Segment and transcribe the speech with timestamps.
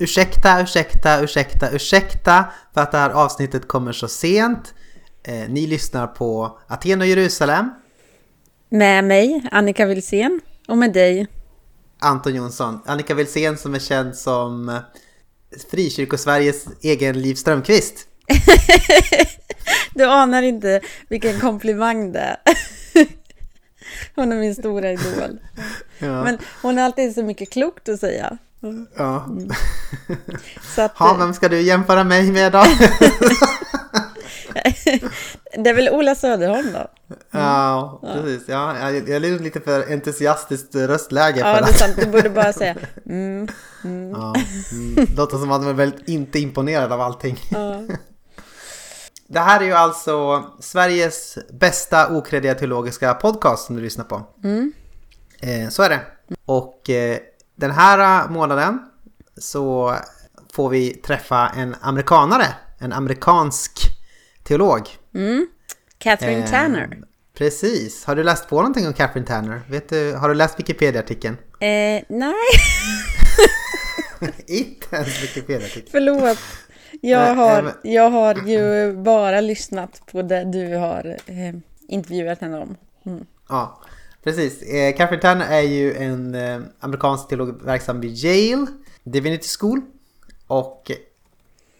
[0.00, 4.74] Ursäkta, ursäkta, ursäkta, ursäkta för att det här avsnittet kommer så sent.
[5.22, 7.70] Eh, ni lyssnar på Aten och Jerusalem.
[8.68, 11.26] Med mig, Annika Wilsén, och med dig.
[11.98, 12.80] Anton Jonsson.
[12.86, 14.80] Annika Wilsén som är känd som
[15.70, 18.08] Frikyrkosveriges egen Liv Strömqvist.
[19.94, 22.36] du anar inte vilken komplimang det är.
[24.14, 25.38] Hon är min stora idol.
[25.98, 26.24] Ja.
[26.24, 28.38] Men hon har alltid så mycket klokt att säga.
[28.96, 29.24] Ja.
[29.24, 29.50] Mm.
[30.74, 32.58] Så att, ha, vem ska du jämföra mig med då?
[35.56, 36.78] det är väl Ola Söderholm då?
[37.08, 37.46] Mm.
[37.46, 38.42] Ja, precis.
[38.48, 41.68] Ja, jag, jag är lite för entusiastiskt röstläge ja, för det.
[41.68, 41.96] är sant.
[41.96, 43.48] Du borde bara säga mm,
[43.84, 44.10] mm.
[44.10, 44.34] Ja,
[44.72, 45.06] mm.
[45.16, 47.38] Låter som att man är väldigt inte imponerad av allting.
[47.50, 47.80] Ja.
[49.26, 54.22] Det här är ju alltså Sveriges bästa okreddiga teologiska podcast som du lyssnar på.
[54.44, 54.72] Mm.
[55.40, 56.00] Eh, så är det.
[56.44, 57.18] Och eh,
[57.54, 58.78] den här månaden
[59.36, 59.96] så
[60.52, 62.46] får vi träffa en amerikanare,
[62.78, 63.72] en amerikansk
[64.42, 64.88] teolog.
[65.14, 65.46] Mm.
[65.98, 66.98] Catherine eh, Tanner.
[67.38, 68.04] Precis.
[68.04, 69.60] Har du läst på någonting om Catherine Tanner?
[69.68, 71.36] Vet du, har du läst Wikipedia-artikeln?
[71.60, 72.34] Eh, nej.
[74.46, 75.88] Inte ens Wikipedia-artikeln.
[75.90, 76.38] Förlåt.
[77.00, 81.54] Jag har, jag har ju bara lyssnat på det du har eh,
[81.88, 82.76] intervjuat henne om.
[83.06, 83.26] Mm.
[83.48, 83.80] Ja,
[84.24, 84.62] precis.
[84.62, 88.66] Eh, Catherine är ju en eh, amerikansk teolog verksam vid Yale
[89.02, 89.80] Divinity School.
[90.46, 90.90] Och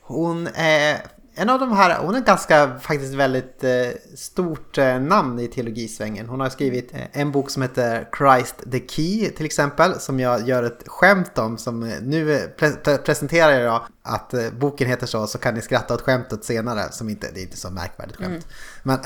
[0.00, 1.00] hon är
[1.36, 3.70] en av de här, hon är ganska faktiskt väldigt eh,
[4.16, 6.28] stort eh, namn i teologisvängen.
[6.28, 10.48] Hon har skrivit eh, en bok som heter Christ the Key till exempel, som jag
[10.48, 11.58] gör ett skämt om.
[11.58, 15.62] Som eh, nu eh, pre presenterar jag att eh, boken heter så, så kan ni
[15.62, 16.92] skratta åt skämtet senare.
[16.92, 18.28] Som inte, det är inte så märkvärdigt skämt.
[18.28, 18.40] Mm.
[18.82, 18.98] Men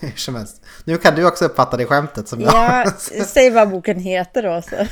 [0.00, 0.62] hur som helst.
[0.84, 3.26] Nu kan du också uppfatta det skämtet som ja, jag.
[3.26, 4.62] säg vad boken heter då.
[4.62, 4.86] Så.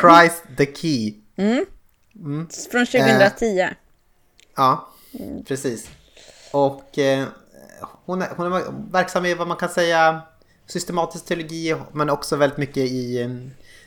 [0.00, 1.14] Christ the Key.
[1.36, 1.64] Mm.
[2.16, 2.48] Mm.
[2.70, 3.68] Från 2010.
[4.56, 4.86] ja.
[5.12, 5.44] Mm.
[5.44, 5.88] Precis.
[6.52, 7.26] Och eh,
[8.04, 10.20] hon, är, hon är verksam i vad man kan säga
[10.66, 13.30] systematisk teologi men också väldigt mycket i, eh,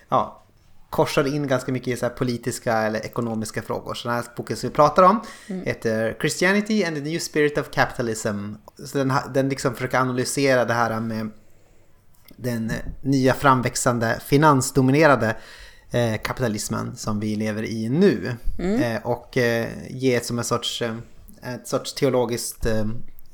[0.10, 0.44] ja,
[0.90, 3.94] korsar in ganska mycket i så politiska eller ekonomiska frågor.
[3.94, 5.66] Så den här boken som vi pratar om mm.
[5.66, 8.54] heter Christianity and the New Spirit of Capitalism.
[8.86, 11.30] Så den, den liksom försöker analysera det här med
[12.36, 15.36] den nya framväxande finansdominerade
[15.92, 18.36] eh, kapitalismen som vi lever i nu.
[18.60, 18.82] Mm.
[18.82, 20.96] Eh, och eh, ge som en sorts, eh,
[21.46, 22.86] ett sorts teologiskt eh,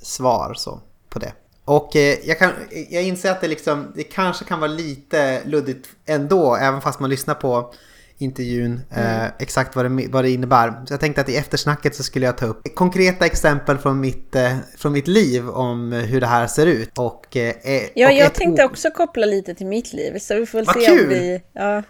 [0.01, 1.33] svar så, på det.
[1.65, 2.51] Och eh, jag, kan,
[2.89, 7.09] jag inser att det, liksom, det kanske kan vara lite luddigt ändå, även fast man
[7.09, 7.73] lyssnar på
[8.17, 9.31] intervjun, mm.
[9.39, 10.85] exakt vad det, vad det innebär.
[10.85, 14.35] Så jag tänkte att i eftersnacket så skulle jag ta upp konkreta exempel från mitt,
[14.77, 16.97] från mitt liv om hur det här ser ut.
[16.97, 17.27] Och,
[17.93, 21.03] ja, och jag tänkte också koppla lite till mitt liv, så vi får se kul.
[21.03, 21.41] om vi...
[21.53, 21.83] Ja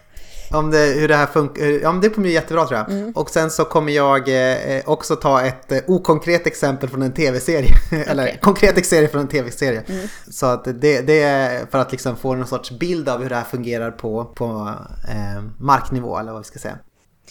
[0.50, 1.64] om det, hur det här funkar.
[1.64, 2.90] Ja, men det kommer bli jättebra tror jag.
[2.90, 3.12] Mm.
[3.12, 7.74] Och sen så kommer jag eh, också ta ett eh, okonkret exempel från en tv-serie.
[8.06, 9.82] Eller konkret serie från en tv-serie.
[9.88, 10.08] Mm.
[10.30, 13.36] Så att det, det, är för att liksom få någon sorts bild av hur det
[13.36, 14.74] här fungerar på, på
[15.08, 16.78] eh, marknivå eller vad vi ska säga.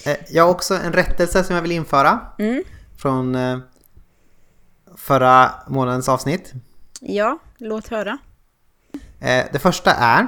[0.06, 2.20] Eh, jag har också en rättelse som jag vill införa.
[2.40, 2.64] Mm.
[2.98, 3.58] Från eh,
[4.96, 6.54] förra månadens avsnitt.
[7.00, 8.18] Ja, låt höra.
[9.20, 10.28] Eh, det första är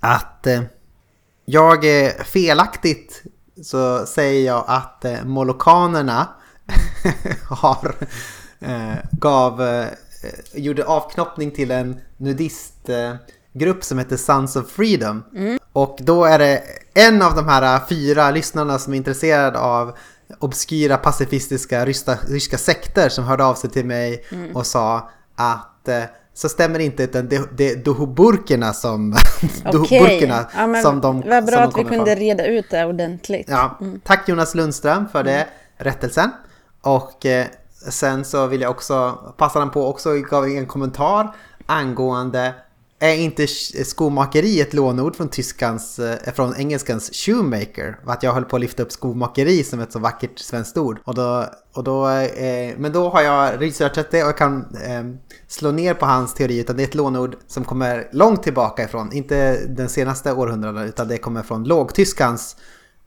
[0.00, 0.46] att
[1.50, 3.22] jag är felaktigt
[3.62, 6.28] så säger jag att eh, molokanerna
[7.48, 7.94] har,
[8.60, 9.86] eh, gav, eh,
[10.54, 15.24] gjorde avknoppning till en nudistgrupp som heter Sons of Freedom.
[15.34, 15.58] Mm.
[15.72, 16.62] Och då är det
[16.94, 19.96] en av de här fyra lyssnarna som är intresserad av
[20.38, 24.56] obskyra pacifistiska ryska, ryska sekter som hörde av sig till mig mm.
[24.56, 25.88] och sa att
[26.38, 29.16] så stämmer det inte utan det, det är dohoburkerna som,
[29.74, 30.26] okay.
[30.26, 32.16] ja, som de Vad bra att vi kunde från.
[32.16, 33.46] reda ut det ordentligt.
[33.48, 34.00] Ja, mm.
[34.04, 35.48] Tack Jonas Lundström för det, mm.
[35.76, 36.30] rättelsen.
[36.80, 37.46] Och eh,
[37.88, 41.34] sen så vill jag också passa den på också gav en kommentar
[41.66, 42.54] angående
[42.98, 47.98] är inte eh, skomakeri ett lånord från tyskans, eh, från engelskans shoemaker?
[48.06, 51.00] Att jag höll på att lyfta upp skomakeri som ett så vackert svenskt ord.
[51.04, 55.04] Och då, och då, eh, men då har jag researchat det och kan eh,
[55.48, 56.58] slå ner på hans teori.
[56.58, 59.12] Utan det är ett lånord som kommer långt tillbaka ifrån.
[59.12, 62.56] Inte den senaste århundraden utan det kommer från lågtyskans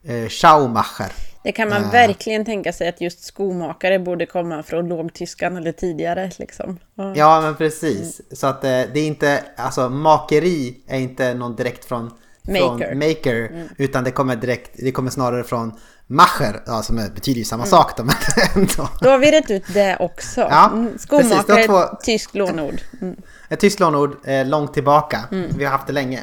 [0.04, 1.31] eh, Schaumacher.
[1.44, 5.72] Det kan man uh, verkligen tänka sig att just skomakare borde komma från lågtyskan eller
[5.72, 6.30] tidigare.
[6.38, 6.78] Liksom.
[7.00, 7.12] Uh.
[7.14, 8.20] Ja, men precis.
[8.20, 8.36] Mm.
[8.36, 12.10] Så att eh, det är inte, alltså makeri är inte någon direkt från
[12.42, 13.68] maker, från maker mm.
[13.76, 15.72] utan det kommer direkt, det kommer snarare från
[16.06, 17.70] macher, ja, som betyder ju samma mm.
[17.70, 18.02] sak då,
[18.54, 18.88] ändå.
[19.00, 20.40] Då har vi rätt ut det också.
[20.40, 20.98] Ja, mm.
[20.98, 22.80] Skomakare är ett tyskt lånord.
[23.00, 23.16] Mm.
[23.48, 25.20] Ett tyskt lånord eh, långt tillbaka.
[25.32, 25.50] Mm.
[25.56, 26.20] Vi har haft det länge.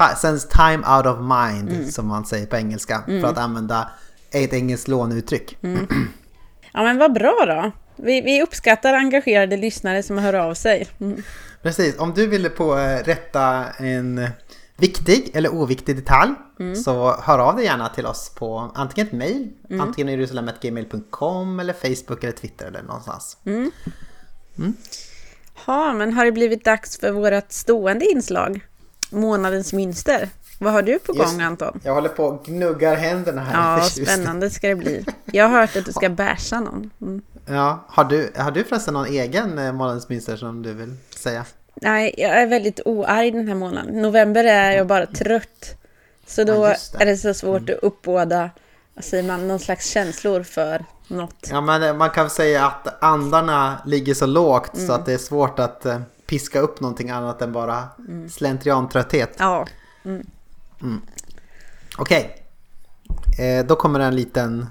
[0.00, 0.16] Mm.
[0.16, 1.90] Since time out of mind, mm.
[1.90, 3.90] som man säger på engelska, för att använda
[4.30, 5.58] ett engelskt låneuttryck.
[5.62, 5.86] Mm.
[6.72, 7.70] Ja men vad bra då.
[7.96, 10.88] Vi, vi uppskattar engagerade lyssnare som hör av sig.
[11.00, 11.22] Mm.
[11.62, 14.28] Precis, om du ville på eh, rätta en
[14.76, 16.76] viktig eller oviktig detalj mm.
[16.76, 19.80] så hör av dig gärna till oss på antingen ett mejl, mm.
[19.80, 23.36] antingen jerusalem.gmail.com eller Facebook eller Twitter eller någonstans.
[23.46, 23.70] Mm.
[24.58, 24.74] Mm.
[25.66, 28.60] Ja, men har det blivit dags för vårt stående inslag?
[29.10, 30.28] Månadens mönster.
[30.58, 31.80] Vad har du på Just, gång Anton?
[31.84, 33.78] Jag håller på och gnuggar händerna här.
[33.78, 35.04] Ja, spännande ska det bli.
[35.24, 36.90] Jag har hört att du ska bärsa någon.
[37.00, 37.22] Mm.
[37.46, 41.44] Ja, har du, har du förresten någon egen eh, månadens mönster som du vill säga?
[41.74, 44.02] Nej, jag är väldigt oarg den här månaden.
[44.02, 45.76] November är jag bara trött.
[46.26, 47.02] Så då ja, det.
[47.02, 47.74] är det så svårt mm.
[47.74, 48.50] att uppbåda,
[49.00, 51.48] säger man, någon slags känslor för något.
[51.50, 54.86] Ja, men eh, man kan säga att andarna ligger så lågt mm.
[54.86, 58.28] så att det är svårt att eh, piska upp någonting annat än bara mm.
[58.28, 59.36] slentriantrötthet.
[59.38, 59.66] Ja.
[60.04, 60.26] Mm.
[60.82, 61.00] Mm.
[61.98, 62.44] Okej,
[63.08, 63.46] okay.
[63.46, 64.66] eh, då kommer en liten,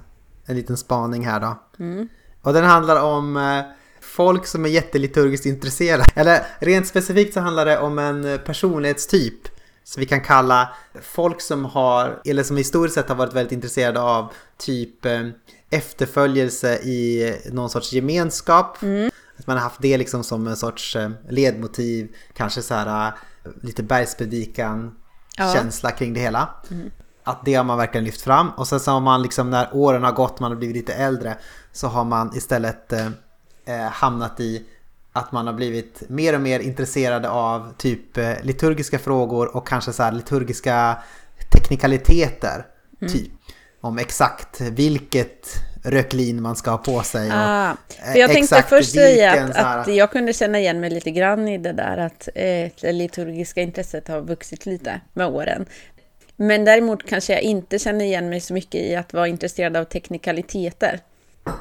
[0.46, 1.60] en liten spaning här då.
[1.80, 2.08] Mm.
[2.42, 3.62] Och den handlar om eh,
[4.02, 6.04] folk som är jätteliturgiskt intresserade.
[6.16, 9.48] Eller rent specifikt så handlar det om en personlighetstyp.
[9.84, 10.70] Så vi kan kalla
[11.02, 15.28] folk som har, eller som historiskt sett har varit väldigt intresserade av typ eh,
[15.70, 18.82] efterföljelse i någon sorts gemenskap.
[18.82, 19.12] Mm.
[19.44, 23.52] Att man har haft det liksom som en sorts eh, ledmotiv, kanske så här eh,
[23.62, 24.96] lite bergspredikan
[25.38, 25.54] ja.
[25.54, 26.50] känsla kring det hela.
[26.72, 26.92] Mm.
[27.24, 28.50] Att det har man verkligen lyft fram.
[28.50, 31.38] Och sen så har man liksom när åren har gått, man har blivit lite äldre,
[31.72, 33.08] så har man istället eh,
[33.66, 34.66] eh, hamnat i
[35.14, 40.04] att man har blivit mer och mer intresserade av typ liturgiska frågor och kanske så
[40.04, 40.98] här liturgiska
[41.52, 42.66] teknikaliteter.
[43.02, 43.14] Mm.
[43.14, 43.32] Typ
[43.82, 45.48] om exakt vilket
[45.84, 47.28] röklin man ska ha på sig.
[47.28, 47.78] Och ah,
[48.14, 51.58] för jag tänkte först säga att, att, jag kunde känna igen mig lite grann i
[51.58, 55.66] det där att eh, det liturgiska intresset har vuxit lite med åren.
[56.36, 59.84] Men däremot kanske jag inte känner igen mig så mycket i att vara intresserad av
[59.84, 61.00] teknikaliteter.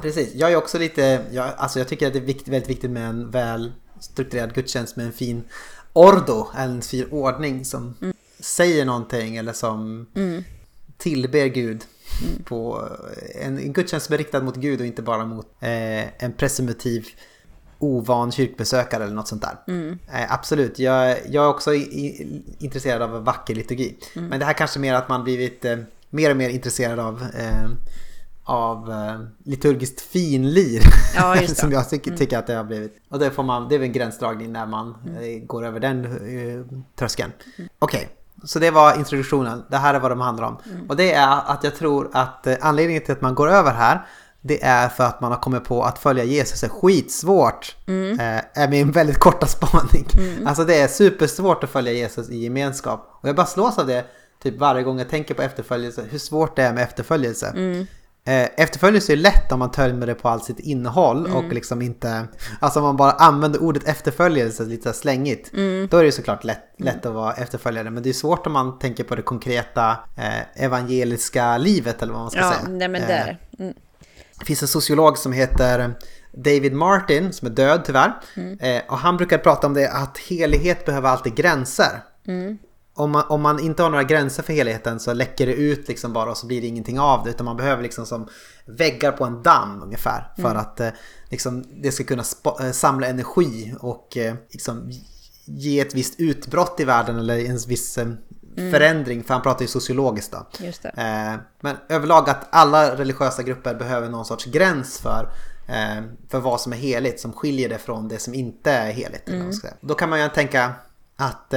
[0.01, 2.91] Precis, jag är också lite, jag, alltså jag tycker att det är vikt, väldigt viktigt
[2.91, 5.43] med en väl strukturerad gudstjänst med en fin
[5.93, 8.15] ordo, en fin ordning som mm.
[8.39, 10.43] säger någonting eller som mm.
[10.97, 11.81] tillber Gud
[12.21, 12.43] mm.
[12.43, 12.89] på
[13.41, 17.07] en, en gudstjänst som är riktad mot Gud och inte bara mot eh, en presumtiv
[17.79, 19.57] ovan kyrkbesökare eller något sånt där.
[19.67, 19.99] Mm.
[20.13, 23.95] Eh, absolut, jag, jag är också i, intresserad av vacker liturgi.
[24.15, 24.29] Mm.
[24.29, 25.77] Men det här kanske mer att man blivit eh,
[26.09, 27.69] mer och mer intresserad av eh,
[28.45, 30.81] av uh, liturgiskt finlir.
[31.15, 32.17] Ja, som jag tycker, mm.
[32.17, 32.95] tycker att det har blivit.
[33.09, 35.23] Och det, får man, det är väl en gränsdragning när man mm.
[35.23, 36.65] uh, går över den uh,
[36.95, 37.31] tröskeln.
[37.57, 37.69] Mm.
[37.79, 38.09] Okej, okay.
[38.43, 39.63] Så det var introduktionen.
[39.69, 40.57] Det här är vad de handlar om.
[40.65, 40.89] Mm.
[40.89, 44.05] Och det är att jag tror att anledningen till att man går över här
[44.45, 47.75] det är för att man har kommit på att följa Jesus är skitsvårt.
[47.87, 48.19] Mm.
[48.53, 50.07] är min väldigt korta spaning.
[50.17, 50.47] Mm.
[50.47, 53.19] Alltså det är supersvårt att följa Jesus i gemenskap.
[53.21, 54.05] Och jag bara slås av det
[54.43, 56.05] typ varje gång jag tänker på efterföljelse.
[56.09, 57.47] Hur svårt det är med efterföljelse.
[57.47, 57.87] Mm.
[58.25, 61.37] Eh, efterföljelse är lätt om man tömmer det på allt sitt innehåll mm.
[61.37, 62.27] och liksom inte...
[62.59, 65.53] Alltså om man bara använder ordet efterföljelse lite slängigt.
[65.53, 65.87] Mm.
[65.91, 66.93] Då är det såklart lätt, mm.
[66.93, 67.89] lätt att vara efterföljare.
[67.89, 72.21] Men det är svårt om man tänker på det konkreta eh, evangeliska livet eller vad
[72.21, 72.67] man ska ja, säga.
[72.69, 73.39] Nej, men där.
[73.51, 73.73] Eh, mm.
[74.39, 75.93] Det finns en sociolog som heter
[76.31, 78.13] David Martin som är död tyvärr.
[78.35, 78.59] Mm.
[78.59, 82.03] Eh, och han brukar prata om det att helighet behöver alltid gränser.
[82.27, 82.57] Mm
[82.95, 86.13] om man, om man inte har några gränser för helheten så läcker det ut liksom
[86.13, 87.29] bara och så blir det ingenting av det.
[87.29, 88.27] Utan man behöver liksom som
[88.65, 90.33] väggar på en damm ungefär.
[90.35, 90.57] För mm.
[90.57, 90.89] att eh,
[91.29, 92.23] liksom, det ska kunna
[92.59, 94.91] eh, samla energi och eh, liksom,
[95.45, 98.17] ge ett visst utbrott i världen eller en viss mm.
[98.71, 99.23] förändring.
[99.23, 100.47] För han pratar ju sociologiskt då.
[101.61, 105.29] men överlag att alla religiösa grupper behöver någon sorts gräns för
[106.29, 109.29] för vad som är heligt som skiljer det från det som inte är heligt.
[109.29, 109.51] Mm.
[109.81, 110.73] Då kan man ju tänka
[111.15, 111.53] att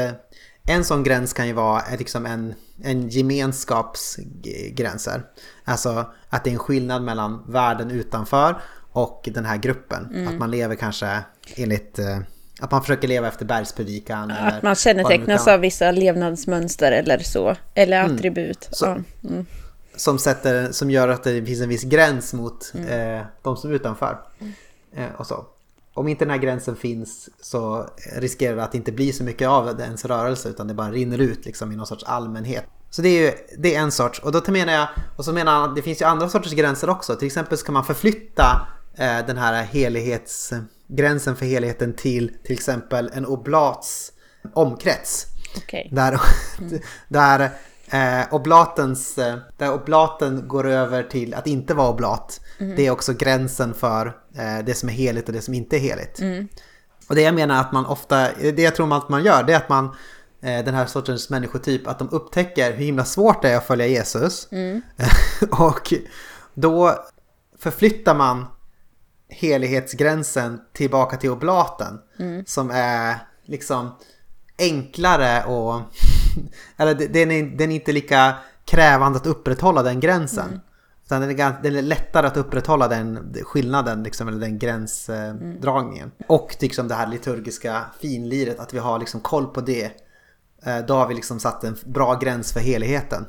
[0.66, 5.22] en sån gräns kan ju vara liksom en, en gemenskapsgränser.
[5.64, 8.60] Alltså att det är en skillnad mellan världen utanför
[8.92, 10.06] och den här gruppen.
[10.14, 10.28] Mm.
[10.28, 11.22] Att man lever kanske
[11.54, 12.18] enligt eh,
[12.60, 14.30] att man försöker leva efter bergspredikan.
[14.30, 17.56] Att man kännetecknas av vissa levnadsmönster eller så.
[17.74, 18.14] Eller mm.
[18.14, 18.68] attribut.
[18.70, 18.98] Så, ja.
[19.28, 19.46] mm.
[19.96, 23.18] som, sätter, som gör att det finns en viss gräns mot mm.
[23.18, 24.18] eh, de som är utanför.
[24.40, 24.52] Mm.
[24.96, 25.46] Eh, och så
[25.96, 29.80] om inte den här gränsen finns så riskerar det att inte bli så mycket av
[29.80, 32.64] ens rörelse utan det bara rinner ut liksom i någon sorts allmänhet.
[32.90, 35.64] Så det är ju det är en sorts, och då menar jag, och så menar
[35.64, 37.16] att det finns ju andra sorters gränser också.
[37.16, 43.10] Till exempel så kan man förflytta eh, den här helighetsgränsen för heligheten till till exempel
[43.14, 44.12] en oblats
[44.54, 45.26] omkrets.
[45.56, 45.88] Okay.
[45.92, 46.20] Där,
[47.08, 47.50] där
[47.90, 52.40] Eh, oblatens, eh, där oblaten går över till att inte vara oblat.
[52.58, 52.76] Mm.
[52.76, 55.80] Det är också gränsen för eh, det som är heligt och det som inte är
[55.80, 56.20] heligt.
[56.20, 56.48] Mm.
[57.08, 59.56] Och det jag menar att man ofta, det jag tror att man gör, det är
[59.56, 59.84] att man,
[60.42, 63.86] eh, den här sortens människotyp, att de upptäcker hur himla svårt det är att följa
[63.86, 64.48] Jesus.
[64.50, 64.82] Mm.
[65.50, 65.92] och,
[66.54, 67.04] då
[67.58, 68.46] förflyttar man
[69.28, 71.98] helighetsgränsen tillbaka till oblaten.
[72.18, 72.44] Mm.
[72.46, 73.94] Som är liksom
[74.58, 75.80] enklare och...
[76.76, 80.48] Eller den är, den är inte lika krävande att upprätthålla den gränsen.
[80.48, 80.60] Mm.
[81.06, 86.12] Utan den är, den är lättare att upprätthålla den skillnaden, liksom, eller den gränsdragningen.
[86.18, 86.26] Mm.
[86.26, 89.90] Och liksom det här liturgiska finliret, att vi har liksom koll på det.
[90.64, 93.26] Eh, då har vi liksom satt en bra gräns för heligheten.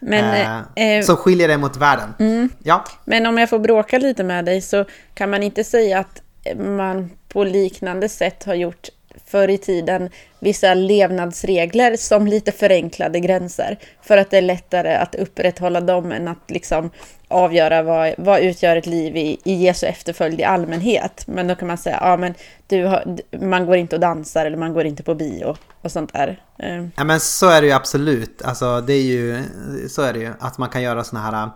[0.00, 2.14] Men, eh, eh, som skiljer det mot världen.
[2.18, 2.48] Mm.
[2.62, 2.84] Ja.
[3.04, 6.22] Men om jag får bråka lite med dig så kan man inte säga att
[6.56, 8.88] man på liknande sätt har gjort
[9.26, 13.78] förr i tiden vissa levnadsregler som lite förenklade gränser.
[14.02, 16.90] För att det är lättare att upprätthålla dem än att liksom
[17.28, 21.24] avgöra vad, vad utgör ett liv i, i Jesu efterföljd i allmänhet.
[21.26, 22.34] Men då kan man säga, ja men
[22.66, 26.12] du har, man går inte och dansar eller man går inte på bio och sånt
[26.12, 26.40] där.
[26.58, 26.90] Ehm.
[26.96, 28.42] Ja men så är det ju absolut.
[28.42, 29.42] Alltså det är ju,
[29.88, 30.32] så är det ju.
[30.38, 31.50] Att man kan göra såna här,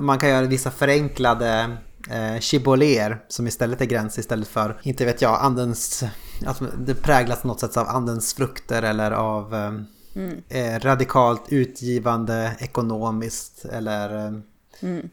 [0.00, 1.76] man kan göra vissa förenklade
[2.10, 6.04] eh, chiboler som istället är gräns istället för, inte vet jag, andens,
[6.46, 9.72] alltså det präglas på något sätt av andens frukter eller av eh,
[10.14, 10.42] mm.
[10.48, 14.32] eh, radikalt utgivande ekonomiskt eller eh,
[14.80, 15.08] mm.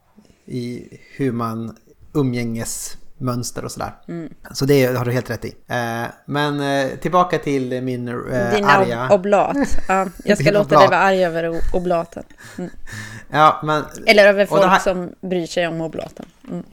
[0.45, 1.77] i hur man
[2.13, 3.91] umgänges mönster och sådär.
[4.07, 4.33] Mm.
[4.51, 5.55] Så det har du helt rätt i.
[5.67, 9.09] Eh, men eh, tillbaka till min eh, Din arga...
[9.11, 9.57] oblat.
[9.87, 12.23] Ja, jag ska låta dig vara arg över oblaten.
[12.57, 12.69] Mm.
[13.29, 13.83] Ja, men...
[14.05, 14.79] Eller över folk här...
[14.79, 16.25] som bryr sig om oblaten.
[16.49, 16.63] Mm.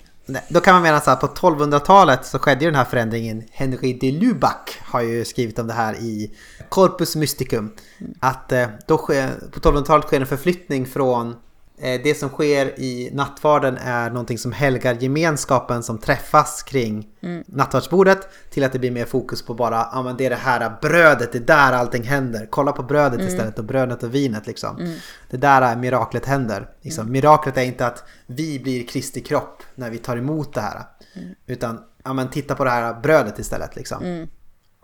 [0.49, 3.45] Då kan man mena så här, på 1200-talet så skedde ju den här förändringen.
[3.51, 6.35] Henry de Lubac har ju skrivit om det här i
[6.69, 7.75] Corpus Mysticum.
[8.21, 11.35] Att eh, då sker, på 1200-talet sker en förflyttning från
[11.81, 17.45] det som sker i nattvarden är någonting som helgar gemenskapen som träffas kring mm.
[17.47, 20.77] nattvardsbordet till att det blir mer fokus på bara, ja men det är det här
[20.83, 22.47] brödet, det är där allting händer.
[22.51, 23.29] Kolla på brödet mm.
[23.29, 24.77] istället och brödet och vinet liksom.
[24.77, 24.99] Mm.
[25.31, 26.69] Det där är miraklet händer.
[26.83, 27.03] Liksom.
[27.03, 27.13] Mm.
[27.13, 30.83] Miraklet är inte att vi blir Kristi kropp när vi tar emot det här.
[31.15, 31.35] Mm.
[31.47, 34.03] Utan, ja men titta på det här brödet istället liksom.
[34.03, 34.29] Mm.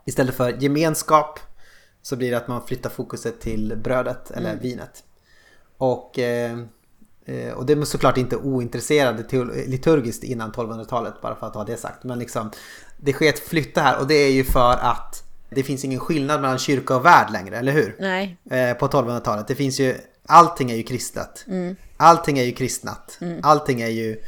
[0.06, 1.38] Istället för gemenskap
[2.02, 5.04] så blir det att man flyttar fokuset till brödet eller vinet.
[5.78, 6.58] Och eh, Eh,
[7.54, 9.25] och det är såklart inte ointresserade
[9.66, 12.04] liturgiskt innan 1200-talet, bara för att ha det sagt.
[12.04, 12.50] Men liksom,
[12.97, 16.40] det sker ett flytta här och det är ju för att det finns ingen skillnad
[16.40, 17.97] mellan kyrka och värld längre, eller hur?
[18.00, 18.37] Nej.
[18.50, 19.49] Eh, på 1200-talet.
[19.49, 21.45] Det finns ju, allting är ju kristet.
[21.49, 21.76] Mm.
[21.97, 23.19] Allting är ju kristnat.
[23.21, 23.40] Mm.
[23.43, 24.21] Allting är ju,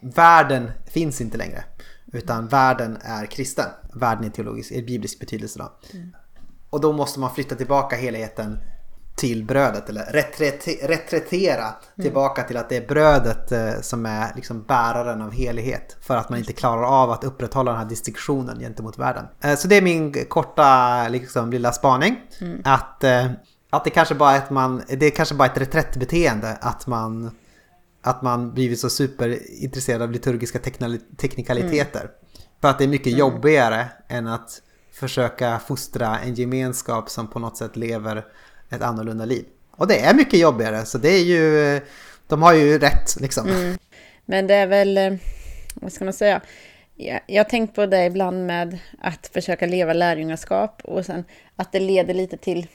[0.00, 1.64] världen finns inte längre.
[2.12, 3.66] Utan världen är kristen.
[3.92, 5.72] Världen är teologisk, i biblisk betydelse då.
[5.92, 6.12] Mm.
[6.70, 8.58] Och då måste man flytta tillbaka helheten
[9.18, 10.04] till brödet eller
[10.88, 11.74] retretera mm.
[12.02, 16.30] tillbaka till att det är brödet eh, som är liksom bäraren av helighet för att
[16.30, 19.24] man inte klarar av att upprätthålla den här distinktionen gentemot världen.
[19.40, 22.20] Eh, så det är min korta liksom, lilla spaning.
[22.40, 22.60] Mm.
[22.64, 23.26] Att, eh,
[23.70, 27.30] att det kanske bara är ett, man, det är kanske bara ett reträttbeteende att man,
[28.02, 30.58] att man blivit så superintresserad av liturgiska
[31.16, 32.00] teknikaliteter.
[32.00, 32.12] Mm.
[32.60, 33.18] För att det är mycket mm.
[33.18, 38.24] jobbigare än att försöka fostra en gemenskap som på något sätt lever
[38.70, 39.44] ett annorlunda liv.
[39.70, 41.80] Och det är mycket jobbigare så det är ju,
[42.26, 43.48] de har ju rätt liksom.
[43.48, 43.78] Mm.
[44.24, 45.12] Men det är väl, eh,
[45.74, 46.40] vad ska man säga,
[47.26, 51.24] jag har tänkt på det ibland med att försöka leva lärjungaskap och sen
[51.56, 52.66] att det leder lite till,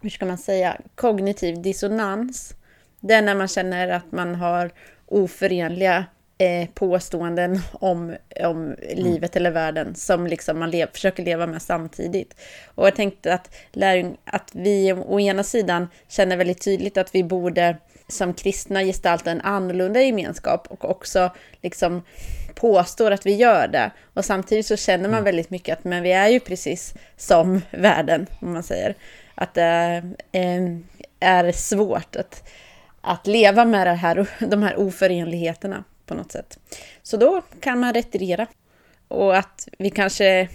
[0.00, 2.54] hur ska man säga, kognitiv dissonans.
[3.00, 4.70] Det är när man känner att man har
[5.06, 6.04] oförenliga
[6.38, 8.76] eh, påståenden om, om mm.
[8.94, 12.34] livet eller världen som liksom man lev, försöker leva med samtidigt.
[12.74, 17.24] Och jag tänkte att, lärjung, att vi å ena sidan känner väldigt tydligt att vi
[17.24, 17.76] borde
[18.08, 21.30] som kristna gestalta en annorlunda gemenskap och också
[21.62, 22.02] liksom
[22.54, 23.90] påstår att vi gör det.
[24.14, 25.24] Och samtidigt så känner man mm.
[25.24, 28.94] väldigt mycket att men vi är ju precis som världen, om man säger.
[29.34, 30.02] Att det
[30.32, 30.62] eh,
[31.20, 32.48] är svårt att,
[33.00, 36.58] att leva med det här, de här oförenligheterna på något sätt.
[37.02, 38.46] Så då kan man retirera.
[39.08, 40.48] Och att vi kanske,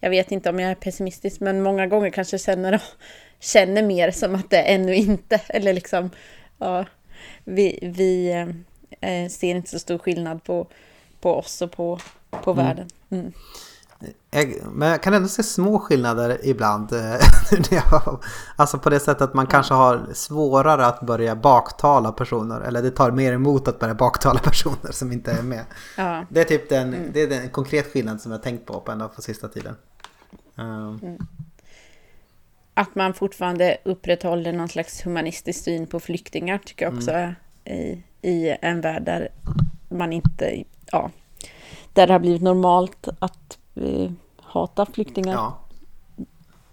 [0.00, 2.82] jag vet inte om jag är pessimistisk, men många gånger kanske känner,
[3.40, 6.10] känner mer som att det ännu inte, eller liksom,
[6.58, 6.86] ja,
[7.44, 8.30] vi, vi
[9.00, 10.66] eh, ser inte så stor skillnad på,
[11.20, 12.00] på oss och på,
[12.30, 12.66] på mm.
[12.66, 12.88] världen.
[13.10, 13.32] Mm.
[14.30, 16.92] Jag, men jag kan ändå se små skillnader ibland.
[16.92, 17.14] Eh,
[18.56, 22.60] alltså på det sättet att man kanske har svårare att börja baktala personer.
[22.60, 25.64] Eller det tar mer emot att börja baktala personer som inte är med.
[25.96, 26.24] Ja.
[26.28, 27.10] Det är typ den, mm.
[27.12, 29.76] det är den konkret skillnad som jag tänkt på på ändå på sista tiden.
[30.56, 31.00] Um.
[31.02, 31.18] Mm.
[32.74, 37.34] Att man fortfarande upprätthåller någon slags humanistisk syn på flyktingar tycker jag också mm.
[37.64, 39.28] i, i en värld där
[39.88, 41.10] man inte, ja,
[41.92, 43.43] där det har blivit normalt att
[43.74, 44.12] vi
[44.42, 45.32] hatar flyktingar.
[45.34, 45.60] Ja.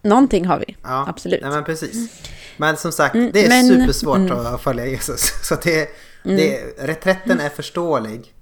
[0.02, 0.78] någonting har vi.
[0.84, 1.40] Ja, absolut.
[1.42, 2.22] Ja, men precis.
[2.58, 4.46] Men som sagt, mm, det är men, supersvårt mm.
[4.46, 5.22] att följa Jesus.
[5.44, 5.90] Så det,
[6.24, 6.72] det, mm.
[6.78, 8.34] reträtten är förståelig.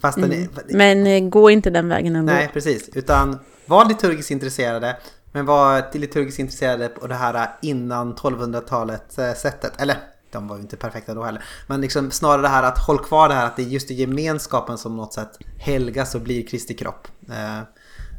[0.00, 2.32] Fast den är, men eh, gå inte den vägen ändå.
[2.32, 2.88] Nej, precis.
[2.94, 4.96] Utan var liturgiskt intresserade.
[5.32, 9.80] Men var liturgiskt intresserade på det här innan 1200-talet eh, sättet.
[9.80, 9.96] Eller
[10.30, 11.44] de var ju inte perfekta då heller.
[11.66, 13.94] Men liksom snarare det här att håll kvar det här att det är just i
[13.94, 17.08] gemenskapen som något sätt helgas och blir Kristi kropp.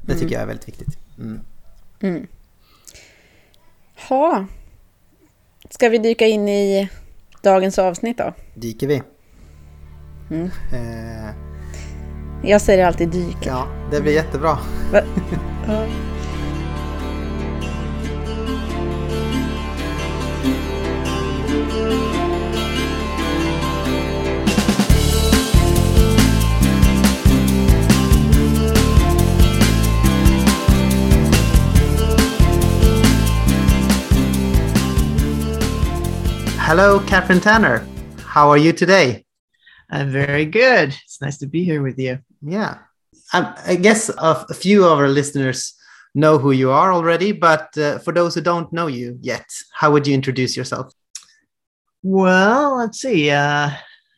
[0.07, 0.33] Det tycker mm.
[0.33, 0.97] jag är väldigt viktigt.
[1.17, 1.39] Mm.
[1.99, 2.27] Mm.
[4.09, 4.45] Ha.
[5.69, 6.89] Ska vi dyka in i
[7.41, 8.33] dagens avsnitt då?
[8.53, 9.03] Dyker vi.
[10.31, 10.49] Mm.
[10.73, 11.35] Eh.
[12.43, 13.49] Jag säger alltid dyka.
[13.49, 14.57] Ja, det blir jättebra.
[36.67, 37.87] Hello, Catherine Tanner.
[38.25, 39.23] How are you today?
[39.89, 40.89] I'm very good.
[41.05, 42.19] It's nice to be here with you.
[42.41, 42.79] Yeah.
[43.31, 45.73] Um, I guess a, few of our listeners
[46.13, 49.91] know who you are already, but uh, for those who don't know you yet, how
[49.93, 50.91] would you introduce yourself?
[52.03, 53.31] Well, let's see.
[53.31, 53.69] Uh,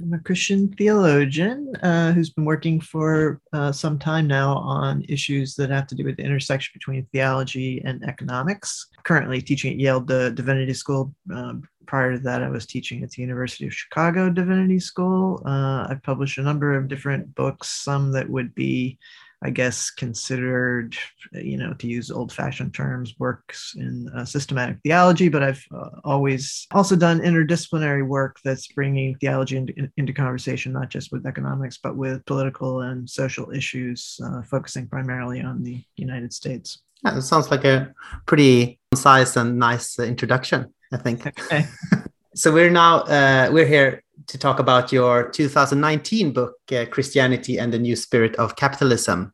[0.02, 5.56] I'm a Christian theologian uh, who's been working for uh, some time now on issues
[5.56, 8.88] that have to do with the intersection between theology and economics.
[9.04, 11.14] Currently teaching at Yale the Divinity School.
[11.34, 15.44] Uh, prior to that, I was teaching at the University of Chicago Divinity School.
[15.46, 18.98] Uh, I've published a number of different books, some that would be
[19.42, 20.98] I guess, considered,
[21.32, 25.90] you know, to use old fashioned terms, works in uh, systematic theology, but I've uh,
[26.04, 31.80] always also done interdisciplinary work that's bringing theology into, into, conversation, not just with economics,
[31.82, 36.80] but with political and social issues, uh, focusing primarily on the United States.
[37.06, 37.94] Yeah, it sounds like a
[38.26, 41.26] pretty concise and nice introduction, I think.
[41.26, 41.66] Okay.
[42.36, 47.74] so we're now, uh, we're here to talk about your 2019 book, uh, Christianity and
[47.74, 49.34] the New Spirit of Capitalism.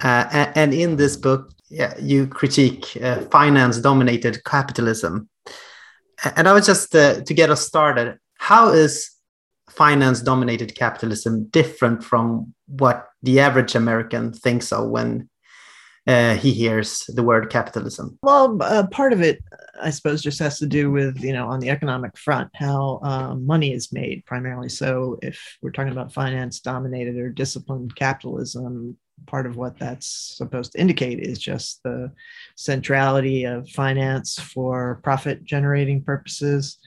[0.00, 5.28] Uh, and in this book, yeah, you critique uh, finance dominated capitalism.
[6.36, 9.10] And I was just uh, to get us started, how is
[9.70, 15.28] finance dominated capitalism different from what the average American thinks of when
[16.06, 18.18] uh, he hears the word capitalism?
[18.22, 19.44] Well, uh, part of it,
[19.80, 23.34] I suppose, just has to do with, you know, on the economic front, how uh,
[23.34, 24.70] money is made primarily.
[24.70, 30.72] So if we're talking about finance dominated or disciplined capitalism, part of what that's supposed
[30.72, 32.10] to indicate is just the
[32.56, 36.78] centrality of finance for profit generating purposes.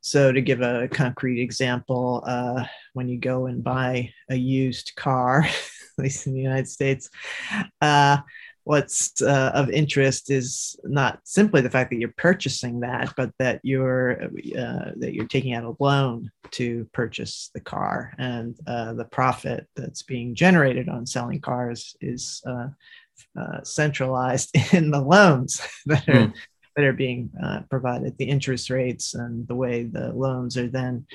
[0.00, 5.42] So, to give a concrete example, uh, when you go and buy a used car,
[5.98, 7.08] at least in the United States,
[7.80, 8.18] uh,
[8.64, 13.60] what's uh, of interest is not simply the fact that you're purchasing that, but that
[13.62, 19.04] you're uh, that you're taking out a loan to purchase the car, and uh, the
[19.04, 22.68] profit that's being generated on selling cars is uh,
[23.38, 26.12] uh, centralized in the loans that are.
[26.12, 26.34] Mm.
[26.74, 31.06] That are being uh, provided, the interest rates and the way the loans are then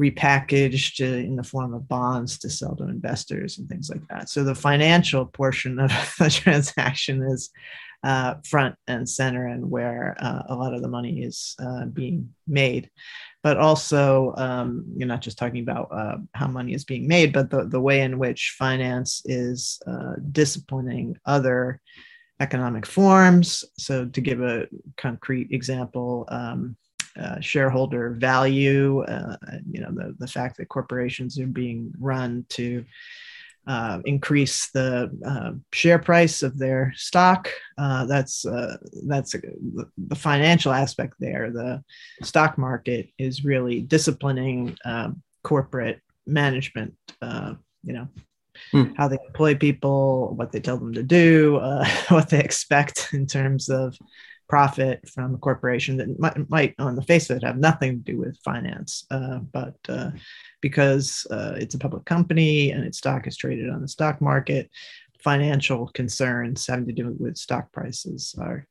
[0.00, 4.28] repackaged in the form of bonds to sell to investors and things like that.
[4.28, 7.50] So the financial portion of the transaction is
[8.04, 12.34] uh, front and center and where uh, a lot of the money is uh, being
[12.46, 12.90] made.
[13.42, 17.50] But also, um, you're not just talking about uh, how money is being made, but
[17.50, 21.80] the, the way in which finance is uh, disciplining other
[22.40, 23.64] economic forms.
[23.78, 26.76] So, to give a concrete example, um,
[27.18, 29.36] uh, shareholder value, uh,
[29.70, 32.84] you know, the, the fact that corporations are being run to
[33.66, 37.48] uh, increase the uh, share price of their stock.
[37.78, 38.44] Uh, that's
[39.06, 39.40] that's a,
[40.08, 41.50] the financial aspect there.
[41.50, 41.82] The
[42.22, 46.94] stock market is really disciplining um, corporate management.
[47.84, 48.08] you know,
[48.70, 48.92] Hmm.
[48.96, 53.26] how they employ people, what they tell them to do, uh, what they expect in
[53.26, 53.96] terms of
[54.48, 58.12] profit from a corporation that might, might, on the face of it, have nothing to
[58.12, 59.06] do with finance.
[59.10, 60.10] Uh, but uh,
[60.60, 64.70] because uh, it's a public company and its stock is traded on the stock market,
[65.22, 68.66] financial concerns having to do with stock prices are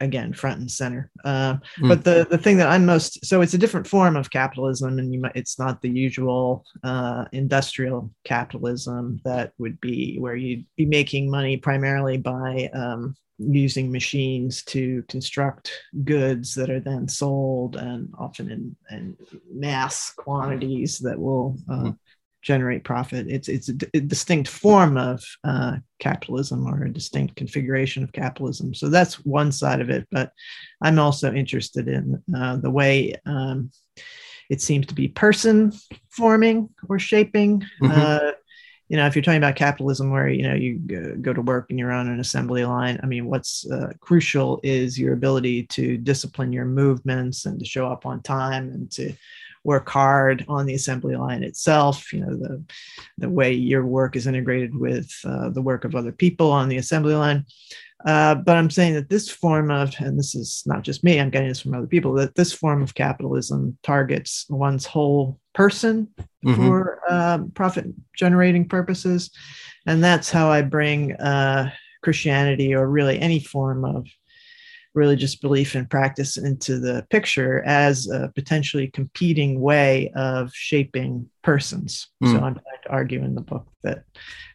[0.00, 1.88] again front and center uh, mm.
[1.88, 5.14] but the the thing that i'm most so it's a different form of capitalism and
[5.14, 10.84] you might, it's not the usual uh, industrial capitalism that would be where you'd be
[10.84, 15.70] making money primarily by um, using machines to construct
[16.04, 19.16] goods that are then sold and often in, in
[19.52, 21.96] mass quantities that will uh, mm
[22.44, 23.26] generate profit.
[23.28, 28.12] It's it's a, d- a distinct form of uh, capitalism or a distinct configuration of
[28.12, 28.74] capitalism.
[28.74, 30.06] So that's one side of it.
[30.12, 30.30] But
[30.82, 33.70] I'm also interested in uh, the way um,
[34.50, 35.72] it seems to be person
[36.10, 37.60] forming or shaping.
[37.82, 37.90] Mm-hmm.
[38.88, 40.78] You know, if you're talking about capitalism, where you know you
[41.20, 44.98] go to work and you're on an assembly line, I mean, what's uh, crucial is
[44.98, 49.14] your ability to discipline your movements and to show up on time and to
[49.64, 52.12] work hard on the assembly line itself.
[52.12, 52.62] You know, the
[53.18, 56.76] the way your work is integrated with uh, the work of other people on the
[56.76, 57.46] assembly line.
[58.04, 61.30] Uh, but I'm saying that this form of, and this is not just me, I'm
[61.30, 66.08] getting this from other people, that this form of capitalism targets one's whole person
[66.44, 66.54] mm-hmm.
[66.54, 67.86] for uh, profit
[68.16, 69.30] generating purposes.
[69.86, 71.70] And that's how I bring uh,
[72.02, 74.06] Christianity or really any form of
[74.94, 82.08] religious belief and practice into the picture as a potentially competing way of shaping persons.
[82.22, 82.32] Mm.
[82.32, 84.04] So I'm trying to argue in the book that, at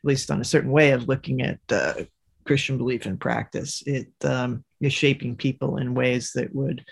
[0.04, 1.94] least on a certain way of looking at uh,
[2.46, 6.86] Christian belief and practice, it um, is shaping people in ways that would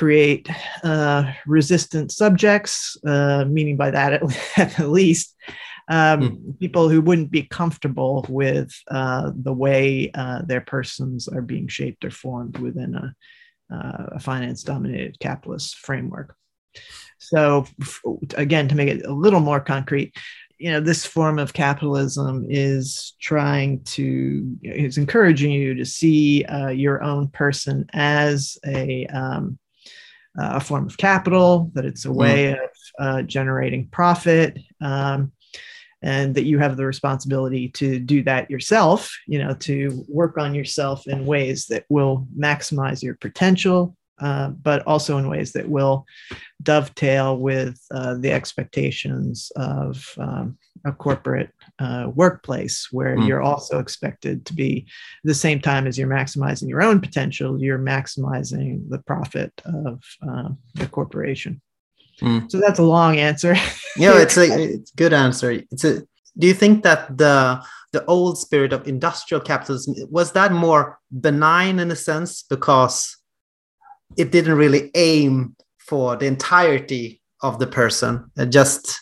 [0.00, 0.48] create
[0.82, 4.22] uh, resistant subjects, uh, meaning by that at,
[4.80, 5.36] at least
[5.90, 6.58] um, mm.
[6.58, 12.02] people who wouldn't be comfortable with uh, the way uh, their persons are being shaped
[12.02, 13.14] or formed within a,
[13.74, 16.34] uh, a finance dominated capitalist framework.
[17.18, 17.66] So,
[18.38, 20.16] again, to make it a little more concrete,
[20.56, 26.68] you know, this form of capitalism is trying to, is encouraging you to see uh,
[26.68, 29.58] your own person as a, um,
[30.36, 32.14] a form of capital, that it's a hmm.
[32.14, 32.64] way mm.
[32.64, 34.58] of uh, generating profit.
[34.80, 35.32] Um,
[36.02, 40.54] and that you have the responsibility to do that yourself, you know, to work on
[40.54, 46.06] yourself in ways that will maximize your potential, uh, but also in ways that will
[46.62, 53.26] dovetail with uh, the expectations of um, a corporate uh, workplace where mm.
[53.26, 54.86] you're also expected to be
[55.24, 60.48] the same time as you're maximizing your own potential, you're maximizing the profit of uh,
[60.74, 61.60] the corporation.
[62.20, 62.50] Mm.
[62.50, 63.54] So that's a long answer.
[63.96, 65.50] yeah, it's a it's good answer.
[65.70, 66.02] It's a.
[66.38, 67.62] Do you think that the
[67.92, 73.16] the old spirit of industrial capitalism was that more benign in a sense because
[74.16, 79.00] it didn't really aim for the entirety of the person, just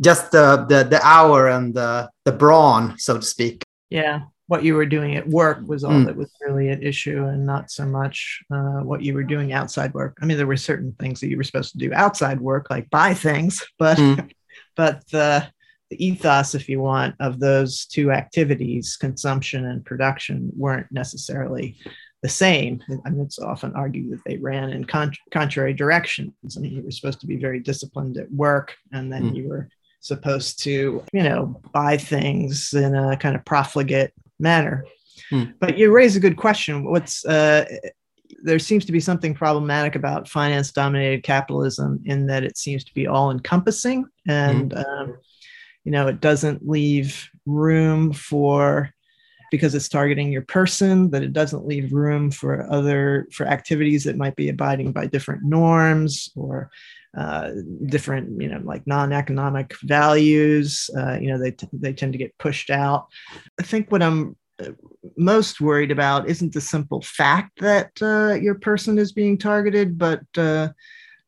[0.00, 3.64] just the the, the hour and the the brawn, so to speak.
[3.90, 6.04] Yeah, what you were doing at work was all mm.
[6.04, 9.94] that was really at issue and not so much uh, what you were doing outside
[9.94, 12.66] work i mean there were certain things that you were supposed to do outside work
[12.68, 14.30] like buy things but mm.
[14.76, 15.48] but the,
[15.88, 21.78] the ethos if you want of those two activities consumption and production weren't necessarily
[22.20, 26.60] the same I mean, it's often argued that they ran in con- contrary directions i
[26.60, 29.36] mean you were supposed to be very disciplined at work and then mm.
[29.36, 29.70] you were
[30.02, 34.84] supposed to, you know, buy things in a kind of profligate manner.
[35.30, 35.44] Hmm.
[35.60, 36.84] But you raise a good question.
[36.84, 37.64] What's uh,
[38.42, 42.94] there seems to be something problematic about finance dominated capitalism in that it seems to
[42.94, 44.78] be all encompassing and hmm.
[44.78, 45.16] um,
[45.84, 48.90] you know it doesn't leave room for
[49.50, 54.16] because it's targeting your person that it doesn't leave room for other for activities that
[54.16, 56.70] might be abiding by different norms or
[57.16, 57.50] uh,
[57.86, 60.88] different, you know, like non-economic values.
[60.96, 63.06] Uh, you know, they t- they tend to get pushed out.
[63.60, 64.70] I think what I'm uh,
[65.16, 70.20] most worried about isn't the simple fact that uh, your person is being targeted, but
[70.36, 70.68] uh,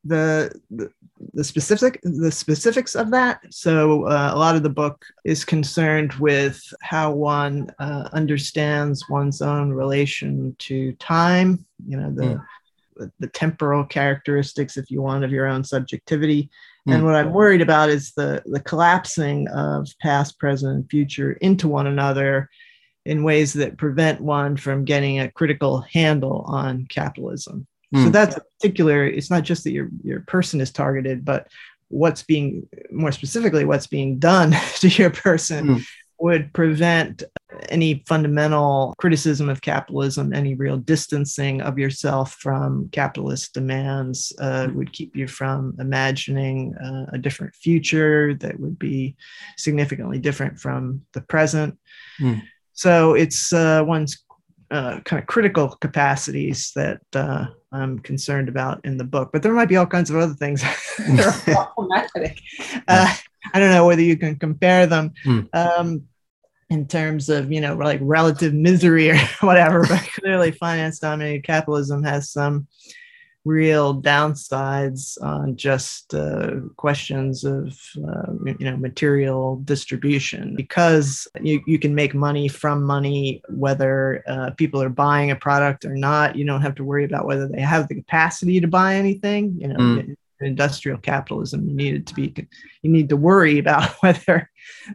[0.04, 0.90] the, the,
[1.32, 3.40] the specific the specifics of that.
[3.50, 9.42] So uh, a lot of the book is concerned with how one uh, understands one's
[9.42, 11.64] own relation to time.
[11.86, 12.40] You know the mm
[12.96, 16.50] the, temporal characteristics, if you want, of your own subjectivity.
[16.88, 16.94] Mm.
[16.94, 21.68] And what I'm worried about is the, the collapsing of past, present, and future into
[21.68, 22.48] one another
[23.04, 27.66] in ways that prevent one from getting a critical handle on capitalism.
[27.94, 28.04] Mm.
[28.04, 31.48] So that's a particular, it's not just that your, your person is targeted, but
[31.88, 35.84] what's being more specifically what's being done to your person mm
[36.18, 37.22] would prevent
[37.68, 44.92] any fundamental criticism of capitalism, any real distancing of yourself from capitalist demands, uh, would
[44.92, 49.16] keep you from imagining uh, a different future that would be
[49.56, 51.78] significantly different from the present.
[52.20, 52.42] Mm.
[52.72, 54.24] So it's uh, one's
[54.70, 59.52] uh, kind of critical capacities that uh, I'm concerned about in the book, but there
[59.52, 60.62] might be all kinds of other things
[60.98, 62.40] that are problematic.
[62.88, 63.14] Uh,
[63.52, 65.48] I don't know whether you can compare them mm.
[65.54, 66.04] um,
[66.70, 72.02] in terms of, you know, like relative misery or whatever, but clearly finance dominated capitalism
[72.04, 72.66] has some
[73.44, 77.78] real downsides on just uh, questions of
[78.08, 84.50] uh, you know material distribution because you, you can make money from money whether uh,
[84.52, 87.60] people are buying a product or not you don't have to worry about whether they
[87.60, 92.34] have the capacity to buy anything you know mm industrial capitalism you needed to be
[92.82, 94.50] you need to worry about whether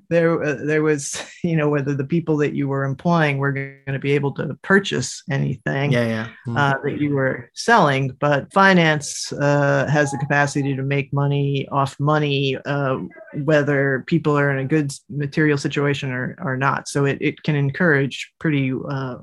[0.09, 3.77] there uh, there was you know whether the people that you were employing were going
[3.87, 6.25] to be able to purchase anything yeah, yeah.
[6.47, 6.57] Mm-hmm.
[6.57, 11.99] Uh, that you were selling but finance uh, has the capacity to make money off
[11.99, 12.97] money uh,
[13.43, 17.55] whether people are in a good material situation or, or not so it, it can
[17.55, 19.17] encourage pretty uh,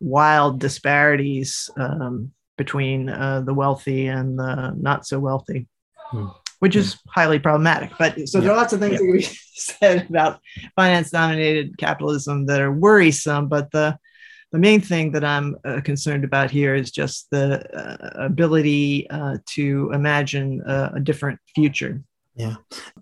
[0.00, 5.66] wild disparities um, between uh, the wealthy and the not so wealthy,
[6.10, 6.26] hmm.
[6.60, 6.98] which is hmm.
[7.10, 7.92] highly problematic.
[7.98, 8.44] But so yeah.
[8.44, 8.98] there are lots of things yeah.
[8.98, 9.22] that we
[9.54, 10.40] said about
[10.74, 13.48] finance dominated capitalism that are worrisome.
[13.48, 13.98] But the
[14.52, 19.38] the main thing that I'm uh, concerned about here is just the uh, ability uh,
[19.54, 22.02] to imagine a different future.
[22.36, 22.56] Yeah,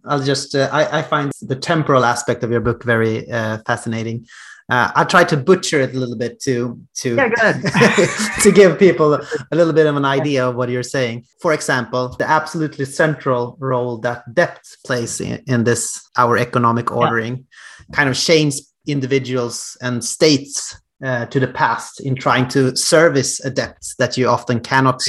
[0.05, 4.27] I'll just, uh, I, I, find the temporal aspect of your book very uh, fascinating.
[4.71, 7.29] Uh, I try to butcher it a little bit to to yeah,
[8.43, 11.27] to give people a little bit of an idea of what you're saying.
[11.41, 17.37] For example, the absolutely central role that debt plays in, in this our economic ordering
[17.37, 17.97] yeah.
[17.97, 23.51] kind of shames individuals and states uh, to the past in trying to service a
[23.51, 25.03] debt that you often cannot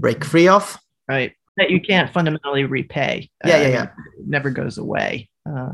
[0.00, 0.76] break free of.
[1.06, 1.34] Right.
[1.56, 3.30] That you can't fundamentally repay.
[3.44, 3.86] Yeah, uh, yeah, yeah.
[4.26, 5.28] never goes away.
[5.48, 5.70] Uh,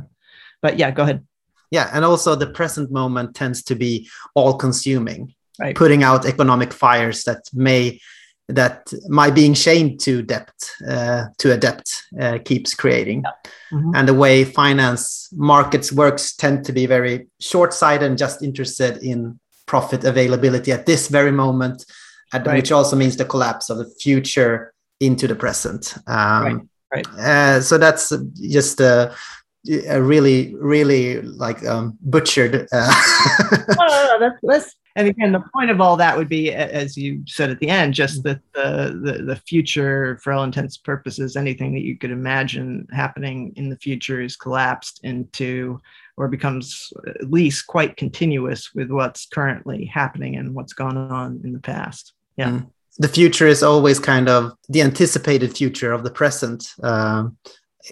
[0.61, 1.25] but yeah, go ahead
[1.75, 5.77] yeah and also the present moment tends to be all consuming right.
[5.77, 8.01] putting out economic fires that may
[8.49, 10.53] that my being shamed to debt
[10.89, 11.85] uh, to a debt
[12.21, 13.51] uh, keeps creating yeah.
[13.73, 13.95] mm-hmm.
[13.95, 19.39] and the way finance markets works tend to be very short-sighted and just interested in
[19.67, 21.85] profit availability at this very moment
[22.33, 22.47] right.
[22.55, 26.61] which also means the collapse of the future into the present um, right.
[26.95, 27.09] Right.
[27.19, 29.11] Uh, so that's just uh,
[29.89, 32.91] a really really like um, butchered uh...
[33.79, 37.51] oh, that's, that's and again the point of all that would be as you said
[37.51, 41.73] at the end just that the, the the future for all intents and purposes anything
[41.73, 45.81] that you could imagine happening in the future is collapsed into
[46.17, 51.53] or becomes at least quite continuous with what's currently happening and what's gone on in
[51.53, 52.13] the past.
[52.37, 52.51] Yeah.
[52.51, 52.71] Mm.
[52.99, 57.37] the future is always kind of the anticipated future of the present um,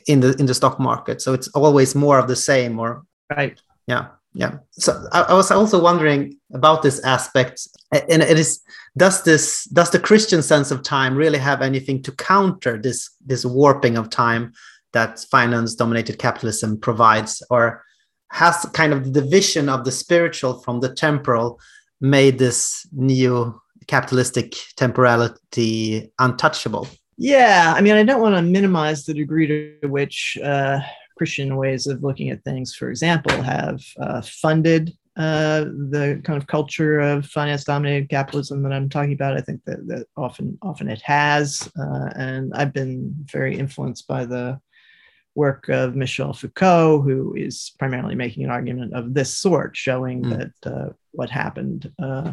[0.07, 1.21] in the in the stock market.
[1.23, 3.05] So it's always more of the same or
[3.37, 3.61] right.
[3.87, 4.59] Yeah yeah.
[4.73, 7.69] So I, I, was also wondering about this aspect.
[7.93, 8.61] And it is
[8.97, 13.45] does this does the christian sense of time really have anything to counter this this
[13.45, 14.53] warping of time
[14.93, 17.43] that finance dominated capitalism provides?
[17.51, 17.85] Or
[18.31, 21.61] has kind of the division of the spiritual from the temporal
[22.01, 29.15] made this neo capitalistic temporality untouchable yeah, I mean, I don't want to minimize the
[29.15, 30.81] degree to which uh,
[31.17, 36.47] Christian ways of looking at things, for example, have uh, funded uh, the kind of
[36.47, 39.37] culture of finance-dominated capitalism that I'm talking about.
[39.37, 44.25] I think that, that often often it has, uh, and I've been very influenced by
[44.25, 44.59] the
[45.35, 50.31] work of Michel Foucault, who is primarily making an argument of this sort, showing mm.
[50.31, 52.33] that uh, what happened uh,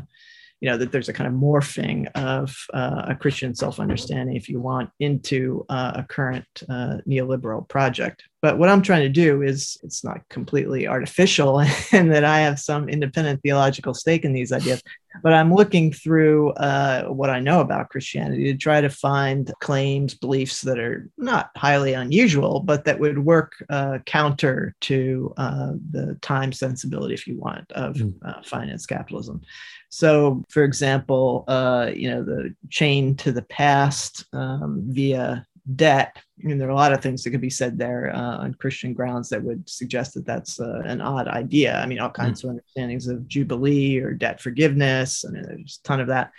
[0.62, 4.60] you know that there's a kind of morphing of uh, a Christian self-understanding, if you
[4.60, 8.24] want, into uh, a current uh, neoliberal project.
[8.41, 11.60] But what I'm trying to do is it's not completely artificial,
[11.91, 14.82] and that I have some independent theological stake in these ideas.
[15.24, 20.13] But I'm looking through uh, what I know about Christianity to try to find claims,
[20.13, 26.17] beliefs that are not highly unusual, but that would work uh, counter to uh, the
[26.22, 28.45] time sensibility, if you want, of mm.
[28.45, 29.41] finance capitalism.
[29.89, 36.17] So, for example, uh, you know, the chain to the past um, via debt.
[36.41, 38.54] I mean, there are a lot of things that could be said there uh, on
[38.56, 41.78] Christian grounds that would suggest that that's uh, an odd idea.
[41.78, 42.45] I mean, all kinds mm.
[42.45, 45.25] of understandings of jubilee or debt forgiveness.
[45.25, 46.32] I mean, there's a ton of that.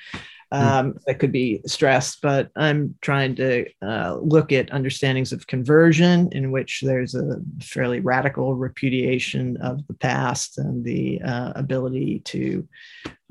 [0.53, 0.59] Hmm.
[0.59, 6.29] um, that could be stressed, but I'm trying to uh, look at understandings of conversion
[6.33, 12.67] in which there's a fairly radical repudiation of the past and the uh, ability to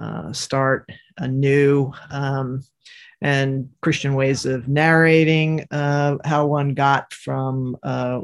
[0.01, 1.91] uh, start anew.
[2.09, 2.63] Um,
[3.21, 8.19] and Christian ways of narrating uh, how one got from uh,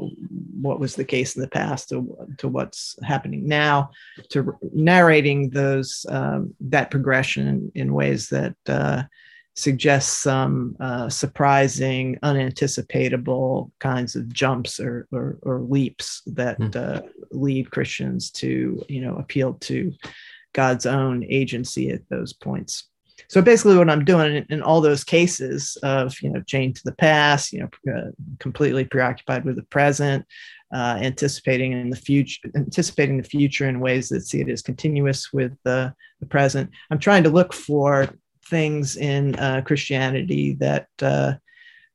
[0.60, 3.90] what was the case in the past to, to what's happening now,
[4.30, 9.02] to narrating those um, that progression in ways that uh,
[9.54, 17.08] suggest some uh, surprising, unanticipatable kinds of jumps or, or, or leaps that mm.
[17.32, 19.92] lead Christians to you know appeal to
[20.54, 22.88] God's own agency at those points.
[23.28, 26.82] So basically what i'm doing in, in, all those cases of you know chained to
[26.84, 30.24] the past you know uh, completely preoccupied with the present
[30.74, 35.32] uh, anticipating in the future anticipating the future in ways that see it as continuous
[35.32, 38.08] with the, the present i'm trying to look for
[38.46, 41.34] things in uh, christianity that uh,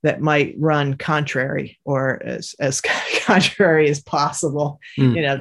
[0.04, 2.82] that might run contrary or as, as
[3.26, 5.16] contrary as possible mm.
[5.16, 5.40] you know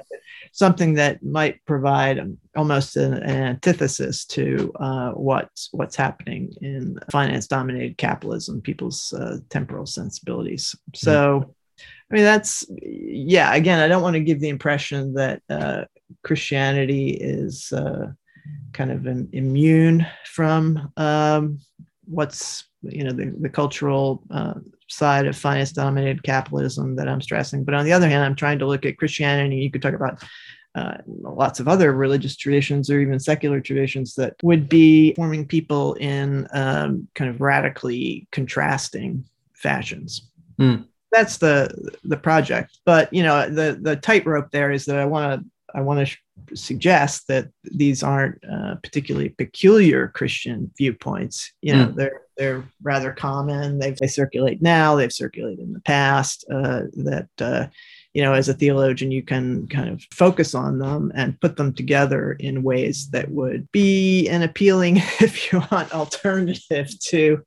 [0.53, 2.21] something that might provide
[2.57, 9.39] almost an, an antithesis to uh, what's what's happening in finance dominated capitalism, people's uh,
[9.49, 10.75] temporal sensibilities.
[10.95, 11.55] So,
[12.11, 13.55] I mean, that's yeah.
[13.55, 15.85] Again, I don't want to give the impression that uh,
[16.25, 18.09] Christianity is uh,
[18.73, 21.61] kind of an, immune from um,
[22.07, 24.55] what's you know the, the cultural uh,
[24.91, 27.65] side of finance dominated capitalism that I'm stressing.
[27.65, 29.57] But on the other hand, I'm trying to look at Christianity.
[29.57, 30.23] You could talk about
[30.75, 35.95] uh, lots of other religious traditions or even secular traditions that would be forming people
[35.95, 39.25] in um, kind of radically contrasting
[39.55, 40.29] fashions.
[40.59, 40.87] Mm.
[41.13, 41.71] That's the
[42.05, 42.79] the project.
[42.85, 46.17] But you know, the the tightrope there is that I want to I want to
[46.55, 51.53] suggest that these aren't uh, particularly peculiar Christian viewpoints.
[51.63, 51.95] You know, mm.
[51.95, 53.79] they're they're rather common.
[53.79, 54.97] They they circulate now.
[54.97, 56.45] They've circulated in the past.
[56.51, 57.67] Uh, that uh,
[58.15, 61.73] you know, as a theologian, you can kind of focus on them and put them
[61.73, 67.43] together in ways that would be an appealing, if you want, alternative to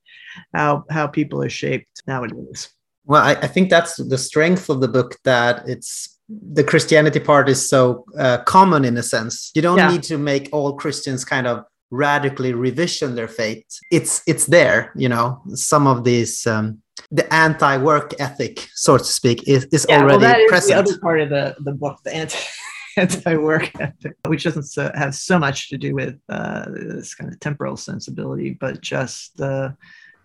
[0.54, 2.70] how how people are shaped nowadays.
[3.06, 6.13] Well, I, I think that's the strength of the book that it's
[6.54, 9.52] the Christianity part is so uh, common in a sense.
[9.56, 9.92] You don't yeah.
[9.92, 13.66] need to make all Christians kind of radically revision their faith.
[13.92, 15.42] It's it's there, you know.
[15.54, 20.20] Some of these um, the anti-work ethic, so to speak, is, is yeah, already well,
[20.20, 20.88] that present.
[20.88, 22.38] Is the other part of the, the book, the anti
[22.98, 27.78] anti-work ethic, which doesn't have so much to do with uh, this kind of temporal
[27.78, 29.76] sensibility, but just the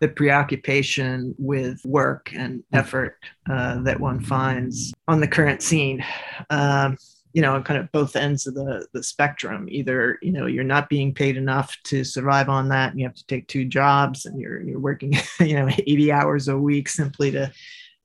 [0.01, 2.77] the preoccupation with work and hmm.
[2.77, 3.17] effort
[3.51, 6.05] uh, that one finds on the current scene.
[6.51, 6.97] Um,
[7.35, 9.69] you know, kind of both ends of the, the spectrum.
[9.71, 13.15] Either, you know, you're not being paid enough to survive on that and you have
[13.15, 17.31] to take two jobs and you're, you're working, you know, 80 hours a week simply
[17.33, 17.53] to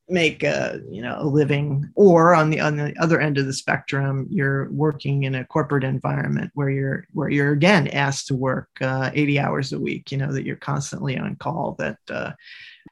[0.09, 3.53] make a you know a living or on the on the other end of the
[3.53, 8.67] spectrum you're working in a corporate environment where you're where you're again asked to work
[8.81, 12.31] uh, 80 hours a week you know that you're constantly on call that uh,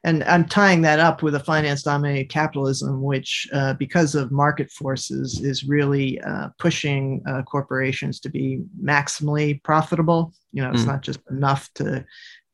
[0.04, 4.70] and i'm tying that up with a finance dominated capitalism which uh, because of market
[4.70, 10.86] forces is really uh, pushing uh, corporations to be maximally profitable you know it's mm.
[10.86, 12.02] not just enough to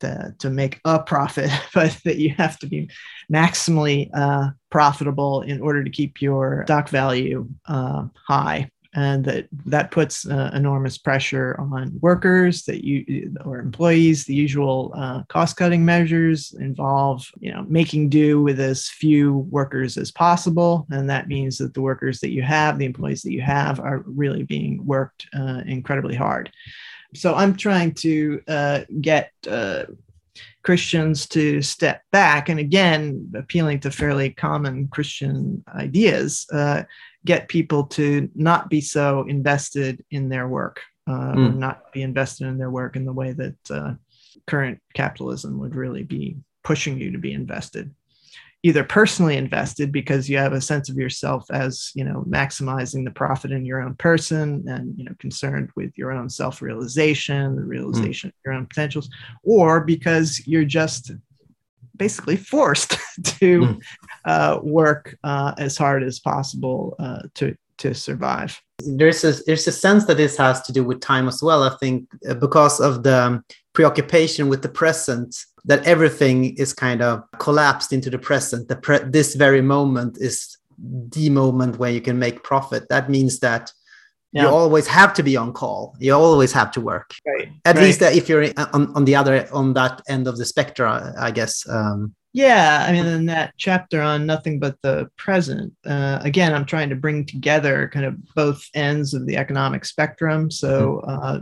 [0.00, 2.90] to, to make a profit, but that you have to be
[3.32, 8.70] maximally uh, profitable in order to keep your stock value uh, high.
[8.94, 14.24] And that that puts uh, enormous pressure on workers that you or employees.
[14.24, 20.10] The usual uh, cost-cutting measures involve, you know, making do with as few workers as
[20.10, 23.78] possible, and that means that the workers that you have, the employees that you have,
[23.78, 26.50] are really being worked uh, incredibly hard.
[27.14, 29.84] So I'm trying to uh, get uh,
[30.62, 36.82] Christians to step back, and again, appealing to fairly common Christian ideas, uh,
[37.24, 41.56] get people to not be so invested in their work, mm.
[41.56, 43.94] not be invested in their work in the way that uh,
[44.46, 47.94] current capitalism would really be pushing you to be invested
[48.68, 53.10] either personally invested because you have a sense of yourself as you know maximizing the
[53.10, 58.28] profit in your own person and you know concerned with your own self-realization the realization
[58.28, 58.32] mm.
[58.32, 59.08] of your own potentials
[59.42, 61.12] or because you're just
[61.96, 62.90] basically forced
[63.22, 63.82] to mm.
[64.26, 69.72] uh, work uh, as hard as possible uh, to to survive there's a there's a
[69.72, 73.02] sense that this has to do with time as well i think uh, because of
[73.02, 75.34] the preoccupation with the present
[75.68, 80.58] that everything is kind of collapsed into the present the pre- this very moment is
[80.78, 83.70] the moment where you can make profit that means that
[84.32, 84.42] yeah.
[84.42, 87.84] you always have to be on call you always have to work right at right.
[87.84, 91.68] least if you're on, on the other on that end of the spectrum i guess
[91.68, 96.66] um, yeah i mean in that chapter on nothing but the present uh, again i'm
[96.66, 101.10] trying to bring together kind of both ends of the economic spectrum so mm-hmm.
[101.10, 101.38] uh,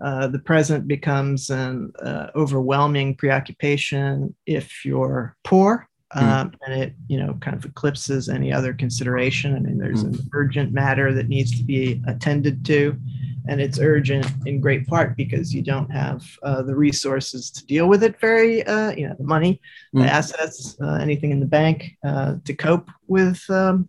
[0.00, 6.18] uh, the present becomes an uh, overwhelming preoccupation if you're poor hmm.
[6.18, 6.54] um, mm.
[6.66, 10.18] and it you know kind of eclipses any other consideration i mean there's mm.
[10.18, 12.96] an urgent matter that needs to be attended to
[13.48, 17.88] and it's urgent in great part because you don't have uh, the resources to deal
[17.88, 19.60] with it very uh, you know the money
[19.94, 20.02] mm.
[20.02, 21.96] the assets uh, anything in the bank
[22.44, 23.88] to cope with um,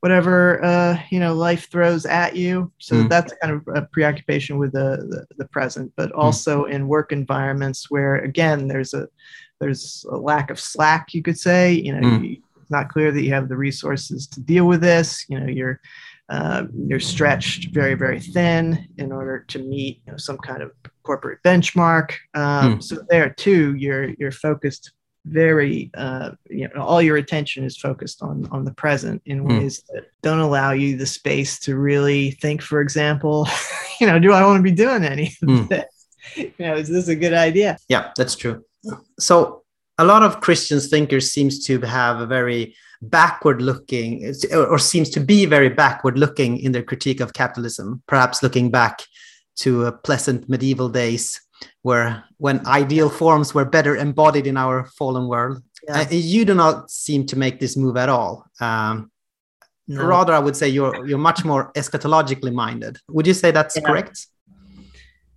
[0.00, 2.72] whatever uh, you know life throws at you.
[2.78, 3.08] So mm.
[3.08, 6.20] that's kind of a preoccupation with the, the, the present, but hmm.
[6.20, 6.70] also mm.
[6.70, 9.08] in work environments where again there's a
[9.60, 11.72] there's a lack of slack, you could say.
[11.72, 12.30] You know, mm.
[12.30, 15.24] you, it's not clear that you have the resources to deal with this.
[15.28, 15.80] You know, you're
[16.30, 20.72] uh, you're stretched very very thin in order to meet you know, some kind of
[21.02, 22.12] corporate benchmark.
[22.34, 22.82] Um, mm.
[22.82, 24.92] So there too, you're you're focused
[25.26, 29.48] very uh, you know all your attention is focused on on the present in mm.
[29.48, 33.46] ways that don't allow you the space to really think for example
[34.00, 35.68] you know do i want to be doing any of mm.
[35.68, 36.06] this
[36.36, 38.64] you know is this a good idea yeah that's true
[39.18, 39.62] so
[39.98, 45.20] a lot of christian thinkers seems to have a very backward looking or seems to
[45.20, 49.02] be very backward looking in their critique of capitalism perhaps looking back
[49.56, 51.40] to a pleasant medieval days
[51.82, 55.62] where when ideal forms were better embodied in our fallen world.
[55.86, 56.00] Yeah.
[56.00, 58.46] Uh, you do not seem to make this move at all.
[58.60, 59.10] Um,
[59.88, 60.06] no.
[60.06, 62.98] Rather, I would say you're you're much more eschatologically minded.
[63.08, 63.82] Would you say that's yeah.
[63.82, 64.26] correct?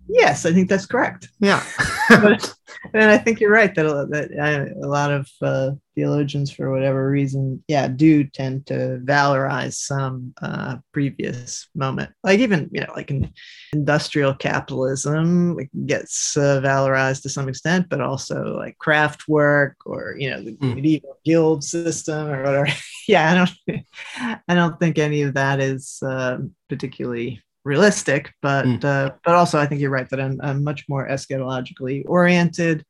[0.08, 1.28] Yes, I think that's correct.
[1.40, 1.62] Yeah,
[2.08, 2.54] but,
[2.92, 7.62] and I think you're right that that a lot of uh, theologians, for whatever reason,
[7.68, 12.10] yeah, do tend to valorize some uh, previous moment.
[12.22, 13.32] Like even you know, like in
[13.72, 20.30] industrial capitalism gets uh, valorized to some extent, but also like craft work or you
[20.30, 20.74] know the mm.
[20.74, 22.68] medieval guild system or whatever.
[23.08, 26.38] yeah, I don't, I don't think any of that is uh,
[26.68, 28.84] particularly realistic, but mm.
[28.84, 32.84] uh, but also I think you're right that I'm, I'm much more eschatologically oriented.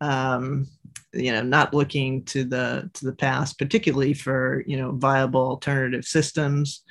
[0.00, 0.66] Um,
[1.12, 6.04] you know, not looking to the to the past, particularly for you know viable alternative
[6.04, 6.82] systems.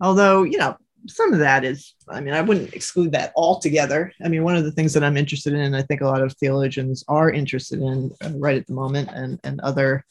[0.00, 0.76] Although you know
[1.08, 4.12] some of that is, I mean, I wouldn't exclude that altogether.
[4.24, 6.22] I mean, one of the things that I'm interested in, and I think a lot
[6.22, 10.04] of theologians are interested in uh, right at the moment, and and other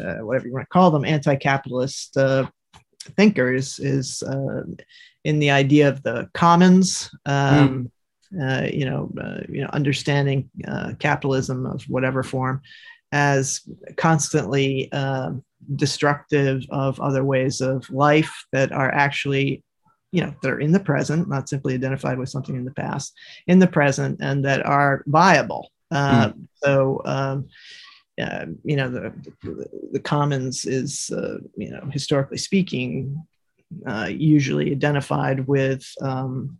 [0.00, 2.46] uh, whatever you want to call them, anti-capitalist uh,
[3.16, 4.62] thinkers is uh,
[5.24, 7.10] in the idea of the commons.
[7.26, 7.90] Um,
[8.32, 8.64] mm.
[8.64, 12.62] uh, you know, uh, you know, understanding uh, capitalism of whatever form
[13.12, 13.60] as
[13.96, 15.44] constantly um,
[15.76, 19.62] destructive of other ways of life that are actually
[20.10, 23.14] you know that are in the present not simply identified with something in the past
[23.46, 26.46] in the present and that are viable uh, mm.
[26.56, 27.48] so um,
[28.20, 29.12] uh, you know the,
[29.42, 33.24] the, the commons is uh, you know historically speaking
[33.86, 36.58] uh, usually identified with um,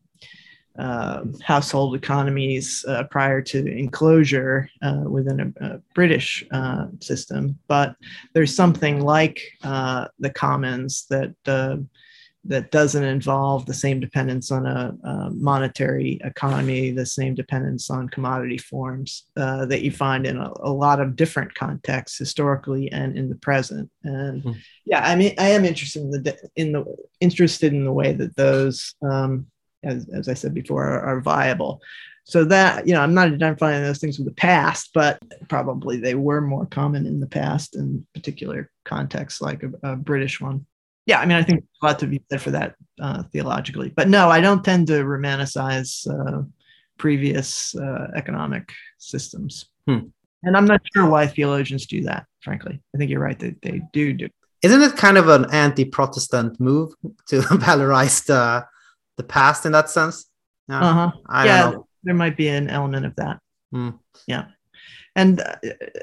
[0.79, 7.57] uh, household economies uh, prior to enclosure uh, within a, a British uh, system.
[7.69, 7.95] But
[8.33, 11.35] there's something like the commons that
[12.47, 18.09] that doesn't involve the same dependence on a, a monetary economy, the same dependence on
[18.09, 23.16] commodity forms uh, that you find in a, a, lot of different contexts historically and
[23.16, 23.90] in the present.
[24.03, 24.57] And mm.
[24.84, 26.84] yeah, I mean, I am interested in the in the
[27.20, 29.47] interested in the way that those, um,
[29.82, 31.80] as, as I said before, are, are viable.
[32.26, 35.18] So that you know, I'm not identifying those things with the past, but
[35.49, 40.40] probably they were more common in the past in particular contexts, like a, a British
[40.40, 40.66] one
[41.07, 43.93] yeah, I mean, I think a lot to be said for that uh, theologically.
[43.95, 46.43] But no, I don't tend to romanticize uh,
[46.99, 49.67] previous uh, economic systems.
[49.87, 50.09] Hmm.
[50.43, 52.81] And I'm not sure why theologians do that, frankly.
[52.95, 54.29] I think you're right that they do do.
[54.63, 56.93] Isn't it kind of an anti-Protestant move
[57.29, 58.67] to valorize the
[59.17, 60.27] the past in that sense?
[60.69, 61.45] No, uh-huh.
[61.45, 63.41] yeah, there might be an element of that.
[63.73, 63.91] Hmm.
[64.27, 64.47] Yeah
[65.16, 65.55] and uh,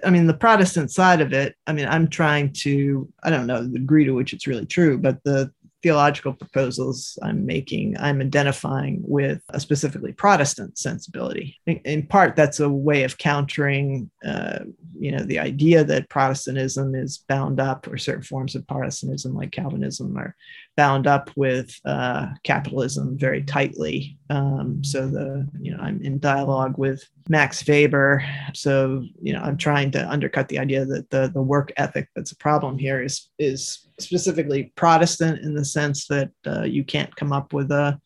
[0.03, 3.61] i mean the protestant side of it i mean i'm trying to i don't know
[3.61, 5.51] the degree to which it's really true but the
[5.83, 11.59] theological proposals I'm making, I'm identifying with a specifically Protestant sensibility.
[11.65, 14.59] In, in part, that's a way of countering, uh,
[14.99, 19.51] you know, the idea that Protestantism is bound up, or certain forms of Protestantism, like
[19.51, 20.35] Calvinism, are
[20.77, 24.17] bound up with uh, capitalism very tightly.
[24.29, 28.23] Um, so the, you know, I'm in dialogue with Max Weber.
[28.53, 32.31] So you know, I'm trying to undercut the idea that the the work ethic that's
[32.31, 37.31] a problem here is is specifically Protestant in the sense that uh, you can't come
[37.31, 37.99] up with a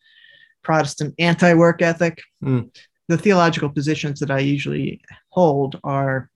[0.62, 2.22] Protestant anti work ethic.
[2.42, 2.74] Mm.
[3.08, 6.28] The theological positions that I usually hold are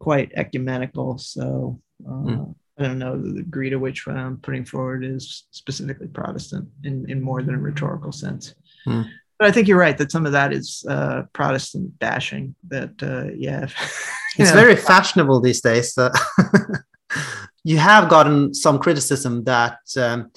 [0.00, 1.18] quite ecumenical.
[1.18, 2.54] So uh, mm.
[2.78, 7.08] I don't know the degree to which what I'm putting forward is specifically Protestant in,
[7.10, 8.54] in more than a rhetorical sense.
[8.86, 9.08] Mm.
[9.38, 12.54] But I think you're right that some of that is uh, Protestant bashing.
[12.68, 13.64] That uh, yeah,
[14.38, 14.60] it's know.
[14.60, 15.96] very fashionable these days.
[15.96, 16.10] Uh,
[17.64, 20.30] you have gotten some criticism that um,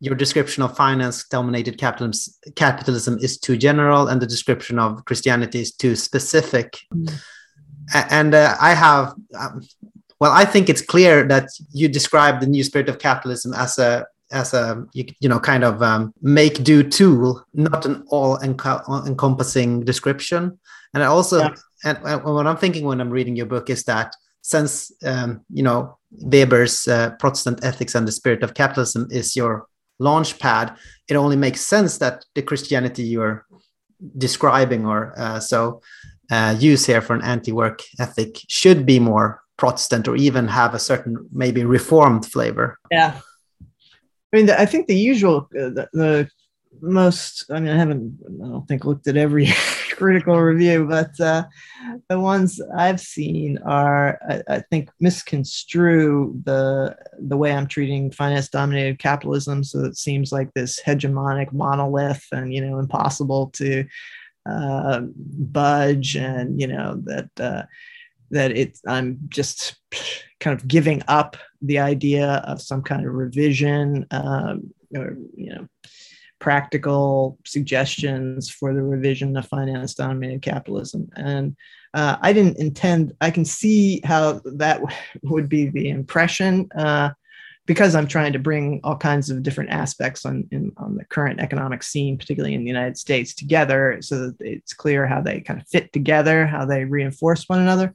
[0.00, 5.60] your description of finance dominated capitalism, capitalism is too general and the description of Christianity
[5.60, 6.78] is too specific.
[6.94, 7.20] Mm.
[8.10, 9.62] And uh, I have, um,
[10.20, 14.06] well, I think it's clear that you describe the new spirit of capitalism as a
[14.30, 19.84] as a you, you know kind of um, make do tool, not an all encompassing
[19.84, 20.58] description.
[20.92, 21.54] And I also yeah.
[21.84, 24.14] and, and what I'm thinking when I'm reading your book is that
[24.48, 29.66] since um, you know Weber's uh, Protestant Ethics and the Spirit of Capitalism is your
[29.98, 30.74] launch pad,
[31.08, 33.44] it only makes sense that the Christianity you're
[34.16, 35.82] describing or uh, so
[36.30, 40.78] uh, use here for an anti-work ethic should be more Protestant or even have a
[40.78, 42.78] certain maybe reformed flavor.
[42.90, 43.20] Yeah,
[44.32, 46.28] I mean, I think the usual, uh, the, the,
[46.80, 47.44] most.
[47.50, 49.46] I mean, I haven't, I don't think looked at every
[49.92, 51.44] critical review, but uh,
[52.08, 58.98] the ones I've seen are, I, I, think, misconstrue the the way I'm treating finance-dominated
[58.98, 59.64] capitalism.
[59.64, 63.84] So it seems like this hegemonic monolith, and you know, impossible to
[64.48, 67.62] uh, budge, and you know that uh,
[68.30, 69.76] that it's I'm just
[70.40, 75.68] kind of giving up the idea of some kind of revision um, or you know
[76.38, 81.10] practical suggestions for the revision of finance dominated capitalism.
[81.16, 81.56] And
[81.94, 84.80] uh, i didn't intend i can see how that
[85.22, 87.10] would be the impression uh,
[87.66, 91.40] because i'm trying to bring all kinds of different aspects on, in, on the current
[91.40, 95.60] economic scene particularly in the united states together so that it's clear how they kind
[95.60, 97.94] of fit together how they reinforce one another.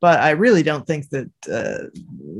[0.00, 1.86] But I really don't think that uh,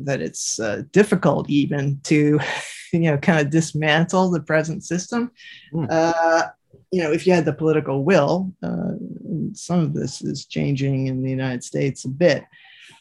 [0.05, 2.41] that it's uh, difficult even to
[2.93, 5.31] you know kind of dismantle the present system.
[5.73, 5.87] Mm.
[5.91, 6.49] Uh,
[6.91, 8.93] you know, if you had the political will, uh,
[9.55, 12.45] some of this is changing in the United States a bit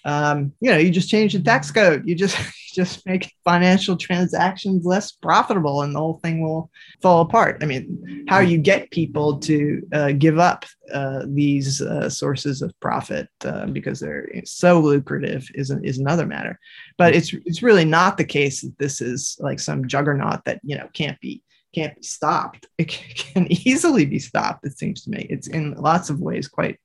[0.04, 2.08] um, you know, you just change the tax code.
[2.08, 2.38] You just
[2.74, 6.70] just make financial transactions less profitable, and the whole thing will
[7.02, 7.58] fall apart.
[7.62, 12.78] I mean, how you get people to uh, give up uh, these uh, sources of
[12.80, 16.60] profit uh, because they're so lucrative is is another matter.
[16.97, 20.78] But it's it's really not the case that this is like some juggernaut that you
[20.78, 21.43] know can't be
[21.74, 22.68] can't be stopped.
[22.78, 24.66] It can easily be stopped.
[24.66, 25.28] It seems to me.
[25.30, 26.80] It's in lots of ways quite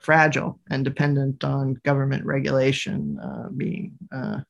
[0.00, 4.40] fragile and dependent on government regulation uh, being uh,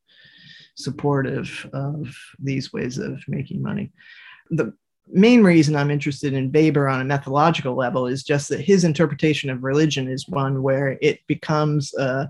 [0.75, 3.93] supportive of these ways of making money.
[4.51, 4.73] The
[5.13, 9.51] main reason I'm interested in Weber on a methodological level is just that his interpretation
[9.51, 12.27] of religion is one where it becomes uh,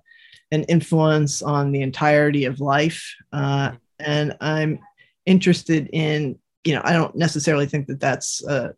[0.51, 3.14] an influence on the entirety of life.
[3.33, 4.81] Uh, and I'm
[5.27, 8.73] interested in, you know, I don't necessarily think that that's uh,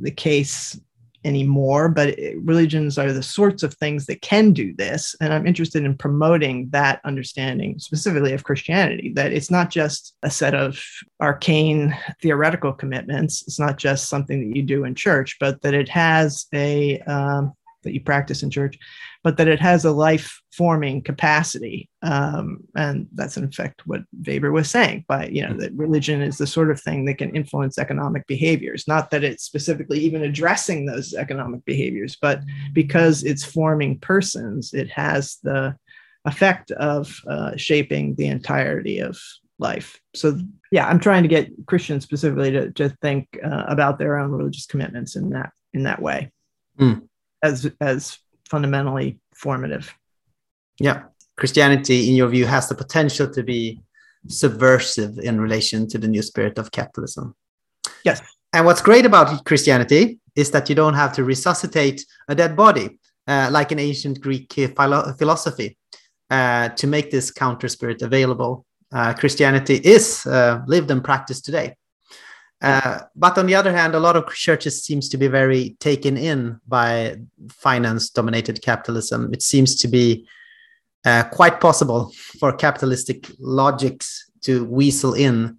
[0.00, 0.80] the case
[1.24, 5.14] anymore, but religions are the sorts of things that can do this.
[5.20, 10.30] And I'm interested in promoting that understanding, specifically of Christianity, that it's not just a
[10.30, 10.82] set of
[11.20, 15.88] arcane theoretical commitments, it's not just something that you do in church, but that it
[15.88, 17.52] has a, um,
[17.88, 18.78] that you practice in church,
[19.24, 21.88] but that it has a life forming capacity.
[22.02, 26.36] Um, and that's in effect what Weber was saying by, you know, that religion is
[26.36, 28.86] the sort of thing that can influence economic behaviors.
[28.86, 34.90] Not that it's specifically even addressing those economic behaviors, but because it's forming persons, it
[34.90, 35.76] has the
[36.24, 39.18] effect of uh, shaping the entirety of
[39.58, 39.98] life.
[40.14, 40.38] So,
[40.70, 44.66] yeah, I'm trying to get Christians specifically to, to think uh, about their own religious
[44.66, 46.30] commitments in that in that way.
[46.78, 47.07] Mm
[47.42, 48.18] as as
[48.48, 49.94] fundamentally formative.
[50.80, 51.02] Yeah,
[51.36, 53.80] Christianity, in your view, has the potential to be
[54.26, 57.34] subversive in relation to the new spirit of capitalism.
[58.04, 58.20] Yes.
[58.52, 62.98] And what's great about Christianity is that you don't have to resuscitate a dead body
[63.26, 65.76] uh, like in ancient Greek philo- philosophy
[66.30, 68.64] uh, to make this counter spirit available.
[68.92, 71.76] Uh, Christianity is uh, lived and practiced today.
[72.60, 76.16] Uh, but on the other hand, a lot of churches seems to be very taken
[76.16, 77.16] in by
[77.50, 79.32] finance-dominated capitalism.
[79.32, 80.26] It seems to be
[81.04, 85.58] uh, quite possible for capitalistic logics to weasel in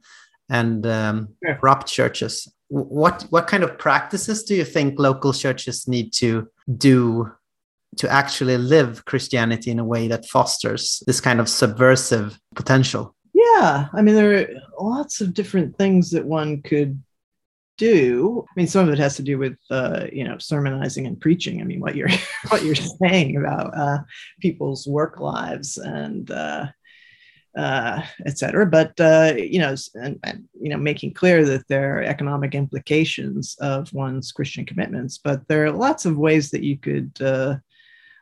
[0.50, 1.56] and um, yeah.
[1.56, 2.47] corrupt churches.
[2.68, 6.47] What what kind of practices do you think local churches need to
[6.78, 7.32] do
[7.97, 13.16] to actually live Christianity in a way that fosters this kind of subversive potential?
[13.34, 14.47] Yeah, I mean, there are
[14.80, 17.02] lots of different things that one could
[17.78, 18.46] do.
[18.48, 21.62] I mean, some of it has to do with uh, you know sermonizing and preaching.
[21.62, 22.10] I mean, what you're
[22.50, 24.00] what you're saying about uh,
[24.40, 26.68] people's work lives and uh,
[27.58, 28.66] uh, etc.
[28.66, 33.56] But uh, you know, and, and, you know, making clear that there are economic implications
[33.60, 35.18] of one's Christian commitments.
[35.18, 37.56] But there are lots of ways that you could uh,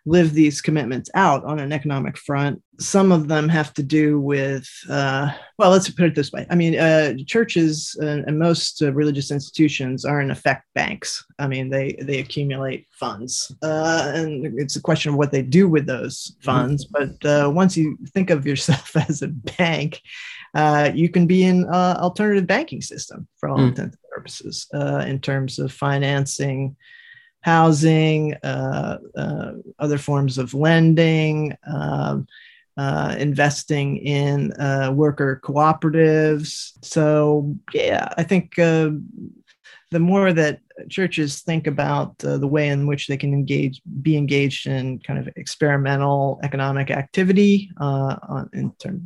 [0.07, 2.63] live these commitments out on an economic front.
[2.79, 5.29] Some of them have to do with, uh,
[5.59, 6.47] well, let's put it this way.
[6.49, 11.25] I mean, uh, churches and, and most uh, religious institutions are in effect banks.
[11.39, 15.67] I mean, they they accumulate funds, uh, and it's a question of what they do
[15.67, 16.87] with those funds.
[16.87, 17.11] Mm-hmm.
[17.21, 20.01] But uh, once you think of yourself as a bank,
[20.55, 23.69] uh, you can be in uh, alternative banking system for all mm.
[23.69, 26.77] intents and purposes uh, in terms of financing
[27.47, 32.27] housing, uh, uh, other forms of lending, um,
[32.75, 36.73] uh, investing in uh, worker cooperatives.
[36.83, 38.89] So, yeah, I think uh,
[39.91, 44.17] the more that churches think about uh, the way in which they can engage, be
[44.17, 47.71] engaged in kind of experimental economic activity
[48.53, 49.01] in terms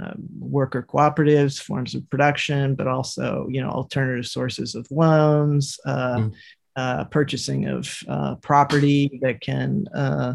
[0.00, 6.16] uh, worker cooperatives, forms of production, but also you know alternative sources of loans, uh,
[6.16, 6.34] mm
[6.76, 10.34] uh, purchasing of uh, property that can uh,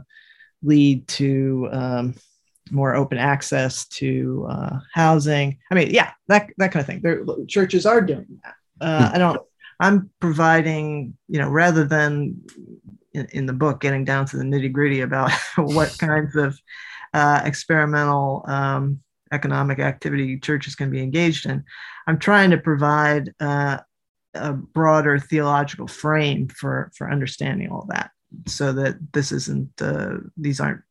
[0.63, 2.15] lead to um,
[2.71, 5.57] more open access to uh, housing.
[5.71, 7.01] I mean, yeah, that that kind of thing.
[7.01, 8.55] There, churches are doing that.
[8.85, 9.15] Uh, hmm.
[9.15, 9.41] I don't.
[9.79, 12.41] I'm providing, you know, rather than
[13.13, 16.59] in, in the book getting down to the nitty gritty about what kinds of
[17.13, 18.99] uh, experimental um,
[19.31, 21.63] economic activity churches can be engaged in.
[22.07, 23.79] I'm trying to provide uh,
[24.39, 28.11] a broader theological frame for for understanding all that
[28.45, 30.81] so that this isn't uh, these aren't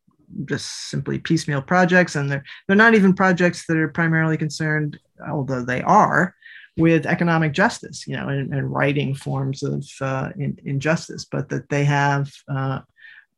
[0.45, 5.63] just simply piecemeal projects and they're they're not even projects that are primarily concerned although
[5.63, 6.35] they are
[6.77, 11.69] with economic justice you know and, and righting forms of uh, in, injustice but that
[11.69, 12.81] they have uh,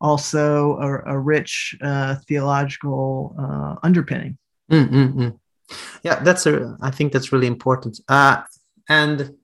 [0.01, 4.39] also a, a rich uh, theological uh, underpinning
[4.71, 5.29] mm-hmm.
[6.03, 8.43] yeah that's a i think that's really important uh,
[8.89, 9.35] and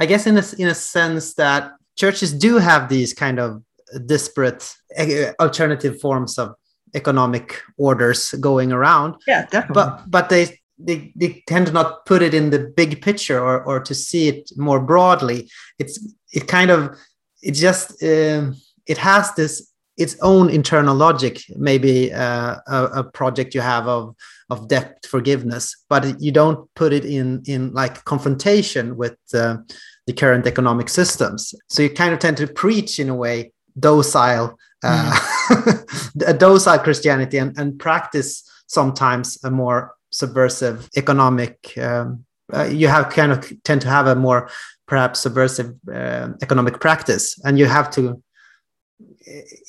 [0.00, 3.62] I guess in a in a sense that churches do have these kind of
[4.06, 6.54] disparate uh, alternative forms of
[6.94, 9.16] economic orders going around.
[9.26, 9.74] Yeah, definitely.
[9.74, 13.62] But but they they, they tend to not put it in the big picture or,
[13.64, 15.50] or to see it more broadly.
[15.78, 16.00] It's
[16.32, 16.96] it kind of
[17.42, 21.42] it just um, it has this its own internal logic.
[21.56, 24.14] Maybe uh, a, a project you have of
[24.50, 29.58] of debt forgiveness, but you don't put it in in like confrontation with uh,
[30.06, 31.54] the current economic systems.
[31.68, 36.26] So you kind of tend to preach in a way docile, uh, mm.
[36.26, 41.72] a docile Christianity and, and practice sometimes a more subversive economic.
[41.78, 44.50] Um, uh, you have kind of tend to have a more
[44.86, 48.22] perhaps subversive uh, economic practice, and you have to.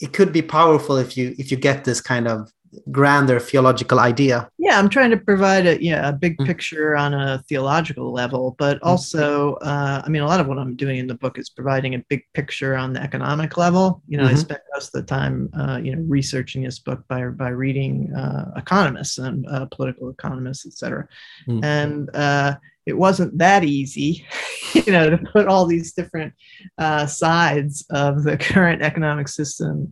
[0.02, 2.52] It could be powerful if you if you get this kind of
[2.90, 4.50] grander theological idea.
[4.58, 6.46] Yeah, I'm trying to provide a yeah a big mm.
[6.46, 8.88] picture on a theological level, but mm.
[8.88, 11.96] also uh, I mean a lot of what I'm doing in the book is providing
[11.96, 14.02] a big picture on the economic level.
[14.08, 14.36] You know, mm-hmm.
[14.36, 18.14] I spent most of the time uh, you know researching this book by by reading
[18.14, 21.08] uh, economists and uh, political economists, etc.
[21.48, 21.64] Mm.
[21.64, 22.56] And uh,
[22.86, 24.26] it wasn't that easy,
[24.74, 26.34] you know, to put all these different
[26.78, 29.92] uh, sides of the current economic system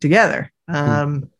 [0.00, 0.52] together.
[0.70, 0.74] Mm.
[0.74, 1.30] Um,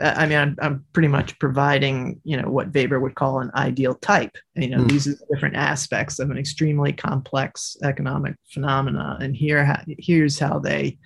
[0.00, 3.94] I mean, I'm, I'm pretty much providing, you know, what Weber would call an ideal
[3.94, 4.36] type.
[4.54, 4.88] You know, mm.
[4.88, 10.98] these are different aspects of an extremely complex economic phenomena, and here, here's how they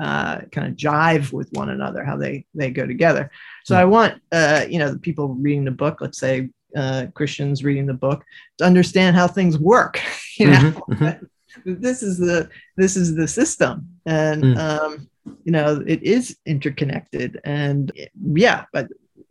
[0.00, 3.30] uh, kind of jive with one another, how they they go together.
[3.64, 3.78] So mm.
[3.78, 7.86] I want, uh, you know, the people reading the book, let's say uh, Christians reading
[7.86, 8.24] the book,
[8.58, 10.00] to understand how things work.
[10.38, 11.80] You know, mm-hmm, mm-hmm.
[11.80, 14.58] this is the this is the system, and mm.
[14.58, 15.08] um,
[15.44, 17.92] you know it is interconnected and
[18.32, 18.88] yeah but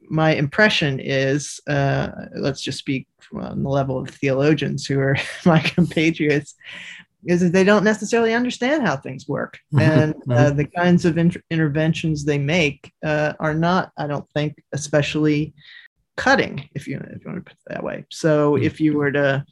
[0.08, 5.60] my impression is uh, let's just speak on the level of theologians who are my
[5.60, 6.56] compatriots
[7.26, 9.80] is that they don't necessarily understand how things work mm-hmm.
[9.80, 10.58] and uh, mm-hmm.
[10.58, 15.54] the kinds of inter- interventions they make uh, are not i don't think especially
[16.18, 18.64] cutting if you, if you want to put it that way so mm-hmm.
[18.64, 19.46] if you were to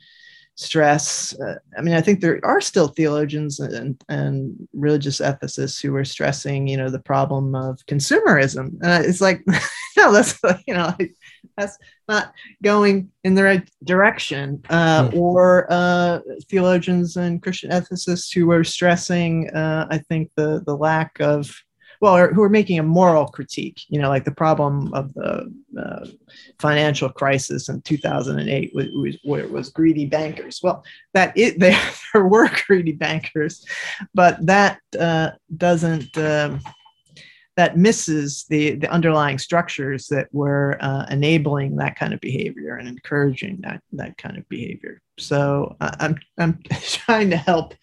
[0.56, 1.38] stress.
[1.40, 6.06] Uh, I mean, I think there are still theologians and, and religious ethicists who are
[6.06, 8.78] stressing, you know, the problem of consumerism.
[8.82, 9.44] And it's like,
[9.98, 10.96] no, that's, you know,
[11.58, 14.62] that's not going in the right direction.
[14.70, 15.16] Uh, mm.
[15.16, 21.20] Or uh, theologians and Christian ethicists who are stressing, uh, I think, the, the lack
[21.20, 21.54] of
[22.04, 25.50] well, who are making a moral critique, you know, like the problem of the
[25.80, 26.06] uh,
[26.60, 30.60] financial crisis in 2008 was, was, was greedy bankers.
[30.62, 30.84] Well,
[31.14, 31.80] that it, there,
[32.14, 33.66] there were greedy bankers,
[34.14, 36.60] but that uh, doesn't, um,
[37.56, 42.90] that misses the, the underlying structures that were uh, enabling that kind of behavior and
[42.90, 45.02] encouraging that, that kind of behavior.
[45.20, 47.76] So I'm, I'm trying to help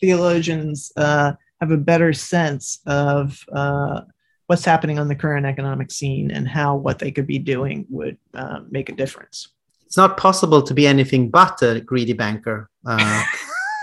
[0.00, 4.02] theologians uh, have a better sense of uh,
[4.46, 8.18] what's happening on the current economic scene and how what they could be doing would
[8.34, 9.48] uh, make a difference.
[9.86, 12.68] It's not possible to be anything but a greedy banker.
[12.84, 13.24] Uh...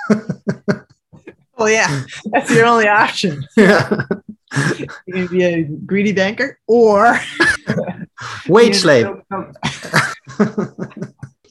[1.57, 3.45] well, yeah, that's your only option.
[4.55, 4.85] Yeah.
[5.07, 7.19] you can be a greedy banker or
[8.47, 9.07] wage slave.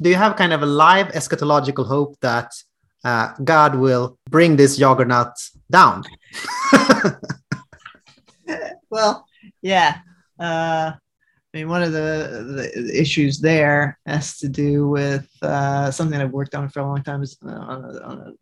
[0.00, 2.52] Do you have kind of a live eschatological hope that
[3.04, 5.32] uh, God will bring this juggernaut
[5.70, 6.04] down?
[8.90, 9.26] well,
[9.60, 9.98] yeah.
[10.38, 10.92] Uh,
[11.54, 16.30] I mean, one of the, the issues there has to do with uh, something I've
[16.30, 18.32] worked on for a long time is uh, on, a, on a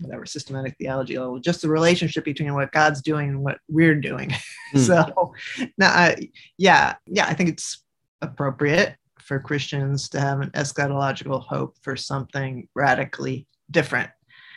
[0.00, 4.34] whatever systematic theology level, just the relationship between what God's doing and what we're doing.
[4.74, 4.80] Mm.
[4.80, 5.34] so,
[5.78, 7.86] now, I, yeah, yeah, I think it's
[8.20, 14.10] appropriate for Christians to have an eschatological hope for something radically different.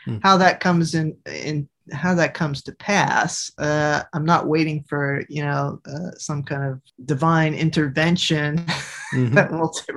[0.08, 0.20] Mm.
[0.24, 5.24] How that comes in in how that comes to pass, uh, I'm not waiting for
[5.30, 9.34] you know uh, some kind of divine intervention mm-hmm.
[9.36, 9.92] that will t-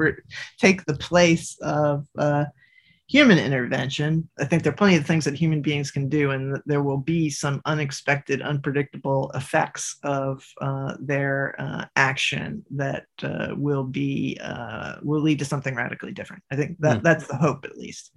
[0.58, 2.44] take the place of uh,
[3.06, 4.28] human intervention.
[4.38, 6.98] I think there are plenty of things that human beings can do, and there will
[6.98, 14.38] be some unexpected, unpredictable effects of uh, their uh, action that uh, will be
[15.02, 16.42] will lead to something radically different.
[16.50, 17.02] I think that mm.
[17.02, 18.10] that's the hope, at least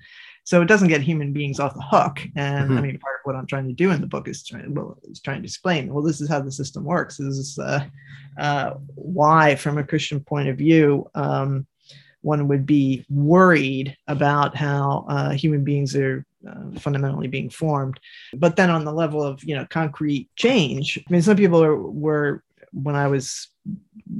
[0.47, 2.21] so it doesn't get human beings off the hook.
[2.37, 2.77] And mm-hmm.
[2.77, 4.97] i mean part of what i'm trying to do in the book is trying well
[5.03, 7.17] is trying to explain well this is how the system works.
[7.17, 7.83] This is uh,
[8.39, 11.67] uh, why from a christian point of view um,
[12.21, 17.99] one would be worried about how uh, human beings are uh, fundamentally being formed.
[18.33, 21.75] But then on the level of you know concrete change i mean some people are,
[21.75, 22.41] were
[22.71, 23.49] when i was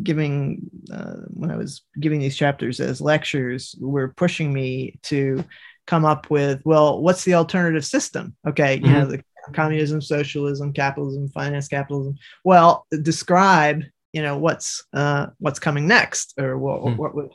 [0.04, 5.46] giving uh, when i was giving these chapters as lectures were pushing me to
[5.88, 8.86] come up with well what's the alternative system okay mm-hmm.
[8.86, 9.12] you know mm-hmm.
[9.12, 9.24] the
[9.54, 13.82] communism socialism capitalism finance capitalism well describe
[14.14, 16.98] you know what's uh, what's coming next or what, mm-hmm.
[16.98, 17.30] what would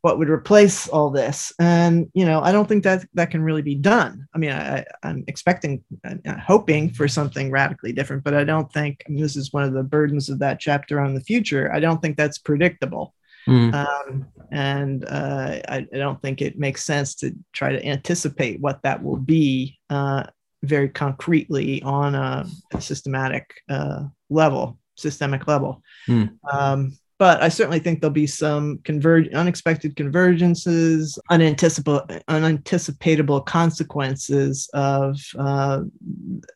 [0.00, 3.62] what would replace all this and you know i don't think that that can really
[3.62, 8.42] be done i mean I, i'm expecting uh, hoping for something radically different but i
[8.44, 11.20] don't think I mean, this is one of the burdens of that chapter on the
[11.20, 13.14] future i don't think that's predictable
[13.48, 13.74] Mm.
[13.74, 18.80] Um, and uh, I, I, don't think it makes sense to try to anticipate what
[18.82, 20.24] that will be uh,
[20.62, 25.82] very concretely on a, a systematic uh, level, systemic level.
[26.08, 26.36] Mm.
[26.52, 35.16] Um, but I certainly think there'll be some converge, unexpected convergences, unanticipable, unanticipatable consequences of
[35.38, 35.82] uh,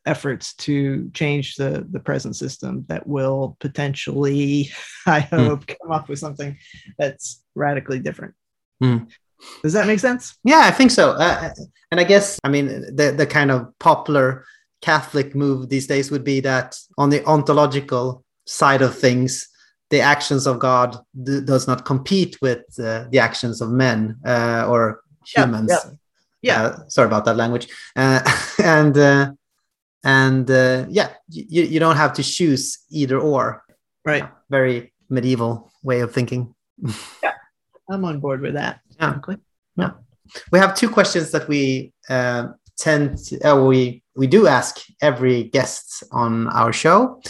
[0.06, 4.70] efforts to change the, the present system that will potentially,
[5.06, 5.36] I hmm.
[5.36, 5.76] hope, mm.
[5.80, 6.58] come up with something
[6.98, 8.34] that's radically different.
[8.82, 9.08] Mm.
[9.62, 10.36] Does that make sense?
[10.44, 11.10] Yeah, I think so.
[11.12, 11.50] Uh,
[11.90, 14.44] and I guess, I mean, the, the kind of popular
[14.80, 19.48] Catholic move these days would be that on the ontological side of things,
[19.90, 25.00] the actions of God does not compete with uh, the actions of men uh, or
[25.24, 25.70] humans.
[25.70, 25.90] Yeah,
[26.42, 26.62] yeah.
[26.62, 26.66] yeah.
[26.68, 27.68] Uh, sorry about that language.
[27.94, 28.20] Uh,
[28.62, 29.32] and uh,
[30.04, 33.62] and uh, yeah, you, you don't have to choose either or.
[34.04, 34.28] Right.
[34.50, 36.54] Very medieval way of thinking.
[37.22, 37.32] yeah,
[37.90, 38.80] I'm on board with that.
[39.00, 39.18] Yeah.
[39.76, 39.90] Yeah.
[40.52, 41.92] We have two questions that we
[42.78, 47.20] tend to, we we do ask every guest on our show,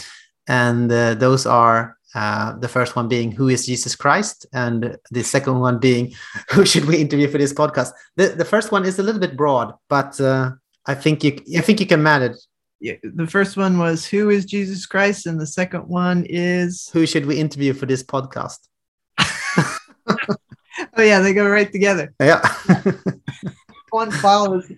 [0.47, 5.59] and those are uh, the first one being who is Jesus Christ, and the second
[5.59, 6.13] one being
[6.49, 7.91] who should we interview for this podcast.
[8.15, 10.51] The, the first one is a little bit broad, but uh,
[10.85, 12.37] I think you I think you can manage.
[12.79, 17.05] Yeah, the first one was who is Jesus Christ, and the second one is who
[17.05, 18.59] should we interview for this podcast.
[19.17, 22.13] oh yeah, they go right together.
[22.19, 22.41] Yeah.
[23.89, 24.71] one follows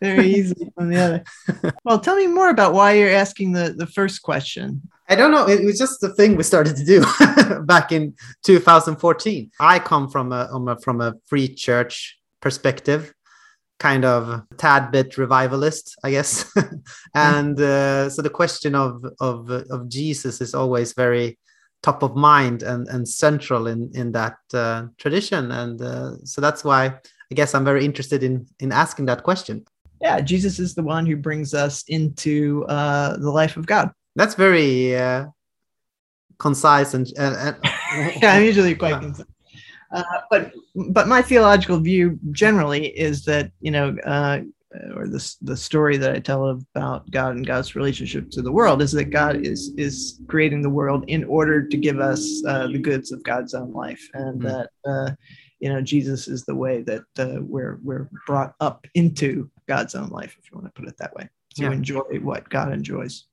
[0.00, 1.24] very easily from the other.
[1.84, 4.82] Well, tell me more about why you're asking the, the first question.
[5.08, 5.48] I don't know.
[5.48, 7.04] It was just the thing we started to do
[7.64, 9.50] back in 2014.
[9.60, 13.14] I come from a, from a free church perspective,
[13.78, 16.52] kind of tad bit revivalist, I guess.
[17.14, 21.38] and uh, so the question of, of of Jesus is always very
[21.82, 25.52] top of mind and, and central in in that uh, tradition.
[25.52, 26.86] And uh, so that's why
[27.30, 29.64] I guess I'm very interested in in asking that question.
[30.00, 34.34] Yeah, Jesus is the one who brings us into uh, the life of God that's
[34.34, 35.26] very uh,
[36.38, 37.56] concise and, and,
[38.20, 39.26] yeah, I'm usually quite concise.
[39.92, 40.52] Uh, but
[40.90, 44.40] but my theological view generally is that you know uh,
[44.94, 48.82] or the the story that I tell about God and God's relationship to the world
[48.82, 52.78] is that God is is creating the world in order to give us uh, the
[52.78, 54.48] goods of God's own life, and mm-hmm.
[54.48, 55.10] that uh,
[55.60, 60.08] you know Jesus is the way that uh, we're we're brought up into God's own
[60.08, 61.72] life, if you want to put it that way, to yeah.
[61.72, 63.26] enjoy what God enjoys.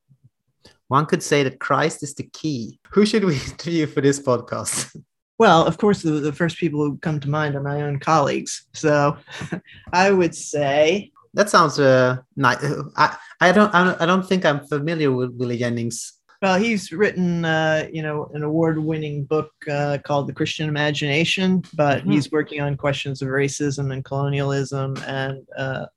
[0.93, 2.79] One could say that Christ is the key.
[2.91, 4.95] Who should we interview for this podcast?
[5.39, 8.67] Well, of course, the, the first people who come to mind are my own colleagues.
[8.73, 9.17] So
[9.91, 12.63] I would say that sounds uh, nice.
[12.95, 16.13] I, I don't I don't think I'm familiar with Willie Jennings.
[16.43, 22.01] Well, he's written, uh, you know, an award-winning book uh, called The Christian Imagination, but
[22.01, 22.11] mm-hmm.
[22.11, 25.87] he's working on questions of racism and colonialism and uh,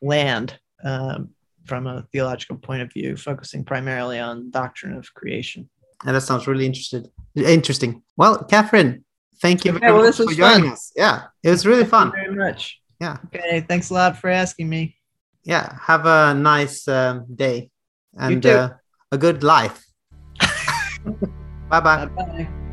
[0.00, 1.30] land um,
[1.64, 5.68] from a theological point of view, focusing primarily on doctrine of creation.
[6.04, 8.02] And that sounds really interested, interesting.
[8.16, 9.04] Well, Catherine,
[9.40, 10.92] thank you very well, much for joining us.
[10.94, 12.12] Yeah, it was really fun.
[12.12, 12.80] very much.
[13.00, 13.16] Yeah.
[13.26, 13.60] Okay.
[13.68, 14.96] Thanks a lot for asking me.
[15.44, 15.76] Yeah.
[15.80, 17.70] Have a nice um, day
[18.14, 18.70] and uh,
[19.12, 19.84] a good life.
[21.68, 22.63] bye bye.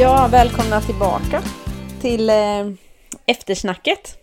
[0.00, 1.42] Ja, välkomna tillbaka
[2.00, 2.70] till eh,
[3.26, 4.18] eftersnacket.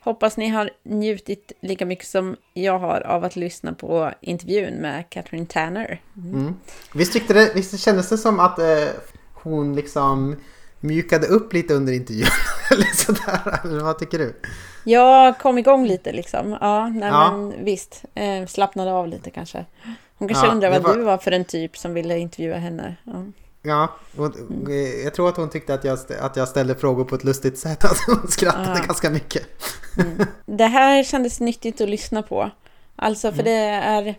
[0.00, 5.10] Hoppas ni har njutit lika mycket som jag har av att lyssna på intervjun med
[5.10, 6.00] Catherine Tanner.
[6.16, 6.34] Mm.
[6.34, 6.54] Mm.
[6.94, 8.88] Visst, tyckte det, visst kändes det som att eh,
[9.32, 10.36] hon liksom
[10.80, 12.26] mjukade upp lite under intervjun?
[12.70, 14.40] eller sådär, eller vad tycker du?
[14.84, 16.58] Jag kom igång lite liksom.
[16.60, 17.36] Ja, nej, ja.
[17.36, 18.04] men visst.
[18.14, 19.64] Eh, slappnade av lite kanske.
[20.18, 20.96] Hon kanske ja, undrar vad var...
[20.96, 22.96] du var för en typ som ville intervjua henne.
[23.04, 23.24] Ja.
[23.66, 24.32] Ja, och
[25.04, 27.84] jag tror att hon tyckte att jag, att jag ställde frågor på ett lustigt sätt.
[27.88, 28.84] Alltså hon skrattade ja.
[28.86, 29.46] ganska mycket.
[29.98, 30.26] Mm.
[30.46, 32.50] Det här kändes nyttigt att lyssna på.
[32.96, 33.44] Alltså för mm.
[33.44, 34.18] det är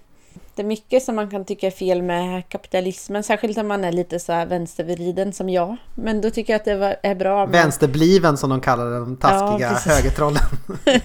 [0.56, 3.92] det är mycket som man kan tycka är fel med kapitalismen, särskilt om man är
[3.92, 5.78] lite så här vänstervriden som jag.
[5.96, 7.46] Men då tycker jag att det är bra.
[7.46, 7.52] Med...
[7.52, 10.44] Vänsterbliven som de kallar det, de taskiga ja, högertrollen.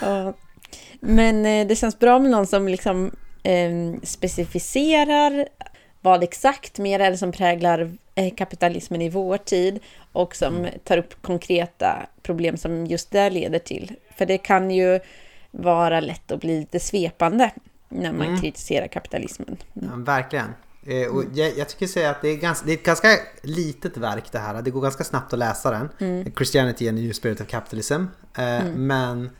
[0.00, 0.34] ja.
[1.00, 3.10] Men eh, det känns bra med någon som liksom
[3.42, 3.70] eh,
[4.02, 5.48] specificerar
[6.02, 9.80] vad exakt mer är det som präglar eh, kapitalismen i vår tid
[10.12, 10.70] och som mm.
[10.84, 13.96] tar upp konkreta problem som just det leder till.
[14.16, 15.00] För det kan ju
[15.50, 17.50] vara lätt att bli lite svepande
[17.88, 18.40] när man mm.
[18.40, 19.56] kritiserar kapitalismen.
[19.74, 19.88] Mm.
[19.90, 20.54] Ja, verkligen.
[20.86, 21.34] Eh, och mm.
[21.34, 23.08] jag, jag, tycker säga att det är, ganska, det är ett ganska
[23.42, 24.62] litet verk det här.
[24.62, 25.88] Det går ganska snabbt att läsa den.
[26.00, 26.32] Mm.
[26.36, 27.94] Christianity and the New Spirit of Capitalism.
[27.94, 28.86] Eh, mm.
[28.86, 29.30] Men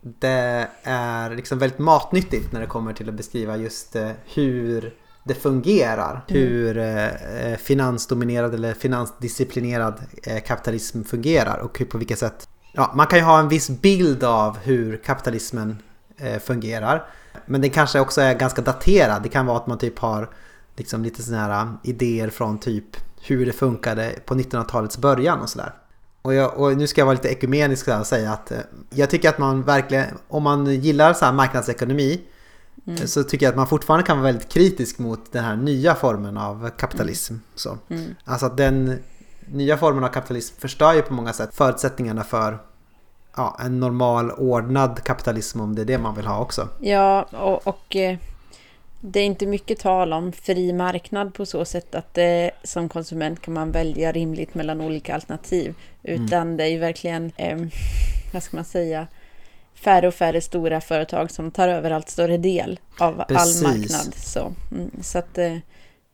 [0.00, 4.94] det är liksom väldigt matnyttigt när det kommer till att beskriva just eh, hur
[5.24, 6.24] det fungerar.
[6.28, 6.42] Mm.
[6.42, 12.48] Hur eh, finansdominerad eller finansdisciplinerad eh, kapitalism fungerar och hur, på vilket sätt.
[12.72, 15.78] Ja, man kan ju ha en viss bild av hur kapitalismen
[16.16, 17.06] eh, fungerar.
[17.46, 19.22] Men den kanske också är ganska daterad.
[19.22, 20.30] Det kan vara att man typ har
[20.76, 22.96] liksom lite sådana här idéer från typ
[23.26, 25.74] hur det funkade på 1900-talets början och sådär.
[26.22, 28.52] Och, jag, och, nu ska jag vara lite ekumenisk och säga att
[28.90, 32.20] jag tycker att man verkligen, om man gillar så marknadsekonomi
[32.86, 33.06] Mm.
[33.06, 36.36] Så tycker jag att man fortfarande kan vara väldigt kritisk mot den här nya formen
[36.36, 37.32] av kapitalism.
[37.32, 37.42] Mm.
[37.54, 37.78] Så.
[37.88, 38.14] Mm.
[38.24, 38.98] Alltså att den
[39.46, 42.58] nya formen av kapitalism förstör ju på många sätt förutsättningarna för
[43.36, 46.68] ja, en normal ordnad kapitalism om det är det man vill ha också.
[46.80, 48.18] Ja, och, och eh,
[49.00, 53.42] det är inte mycket tal om fri marknad på så sätt att det, som konsument
[53.42, 55.74] kan man välja rimligt mellan olika alternativ.
[56.02, 56.24] Mm.
[56.24, 56.56] Utan mm.
[56.56, 57.58] det är ju verkligen, eh,
[58.32, 59.06] vad ska man säga,
[59.84, 63.62] färre och färre stora företag som tar över allt större del av Precis.
[63.62, 64.14] all marknad.
[64.14, 65.56] Så, mm, så att eh,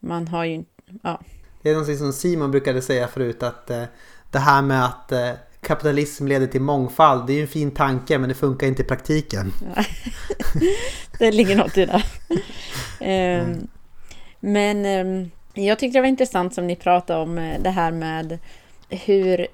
[0.01, 0.64] man har ju,
[1.03, 1.21] ja.
[1.62, 3.85] Det är någonting som Simon brukade säga förut att eh,
[4.31, 8.19] det här med att eh, kapitalism leder till mångfald, det är ju en fin tanke
[8.19, 9.53] men det funkar inte i praktiken.
[11.19, 12.03] det ligger något i det.
[13.01, 13.69] Ehm, mm.
[14.41, 18.39] Men ehm, jag tyckte det var intressant som ni pratade om det här med
[18.89, 19.47] hur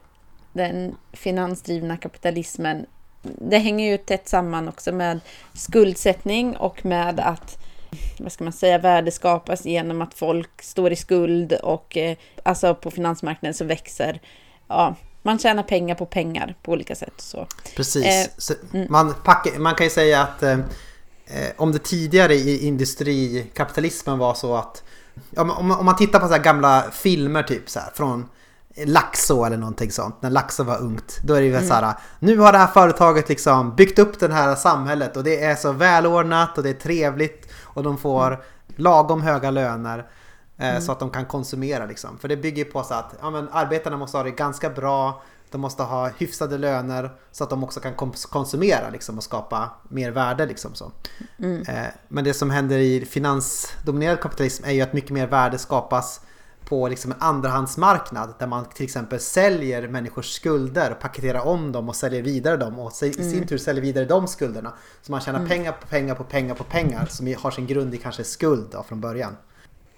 [0.53, 2.87] den finansdrivna kapitalismen
[3.25, 5.20] det hänger ju tätt samman också med
[5.55, 7.59] skuldsättning och med att
[8.18, 12.75] vad ska man säga, värde skapas genom att folk står i skuld och eh, alltså
[12.75, 14.20] på finansmarknaden så växer,
[14.68, 17.14] ja, man tjänar pengar på pengar på olika sätt.
[17.16, 17.47] Så.
[17.77, 18.05] Precis.
[18.05, 18.87] Eh, så mm.
[18.91, 20.59] man, pack, man kan ju säga att eh,
[21.27, 24.83] eh, om det tidigare i industrikapitalismen var så att
[25.37, 28.29] om, om, man tittar på så gamla filmer typ så här, från
[28.77, 31.20] Laxå eller någonting sånt, när Laxå var ungt.
[31.22, 31.68] Då är det ju mm.
[31.68, 35.45] så här, nu har det här företaget liksom byggt upp det här samhället och det
[35.45, 38.41] är så välordnat och det är trevligt och de får mm.
[38.77, 39.99] lagom höga löner
[40.59, 40.83] eh, mm.
[40.83, 42.18] så att de kan konsumera liksom.
[42.18, 45.61] För det bygger på så att ja, men arbetarna måste ha det ganska bra, de
[45.61, 47.95] måste ha hyfsade löner så att de också kan
[48.31, 50.47] konsumera liksom, och skapa mer värde.
[50.47, 50.93] Liksom, så.
[51.39, 51.62] Mm.
[51.68, 56.20] Eh, men det som händer i finansdominerad kapitalism är ju att mycket mer värde skapas
[56.65, 61.97] på liksom en andrahandsmarknad där man till exempel säljer människors skulder, paketerar om dem och
[61.97, 63.47] säljer vidare dem och i sin mm.
[63.47, 64.73] tur säljer vidare de skulderna.
[65.03, 65.49] Så man tjänar mm.
[65.49, 68.83] pengar på pengar på pengar på pengar som har sin grund i kanske skuld då,
[68.83, 69.37] från början.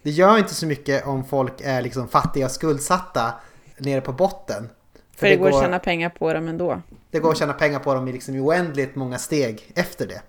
[0.03, 3.35] Det gör inte så mycket om folk är liksom fattiga och skuldsatta
[3.79, 4.69] nere på botten.
[5.13, 6.83] För, För det, det går att tjäna pengar på dem ändå.
[7.11, 10.23] Det går att tjäna pengar på dem i liksom oändligt många steg efter det.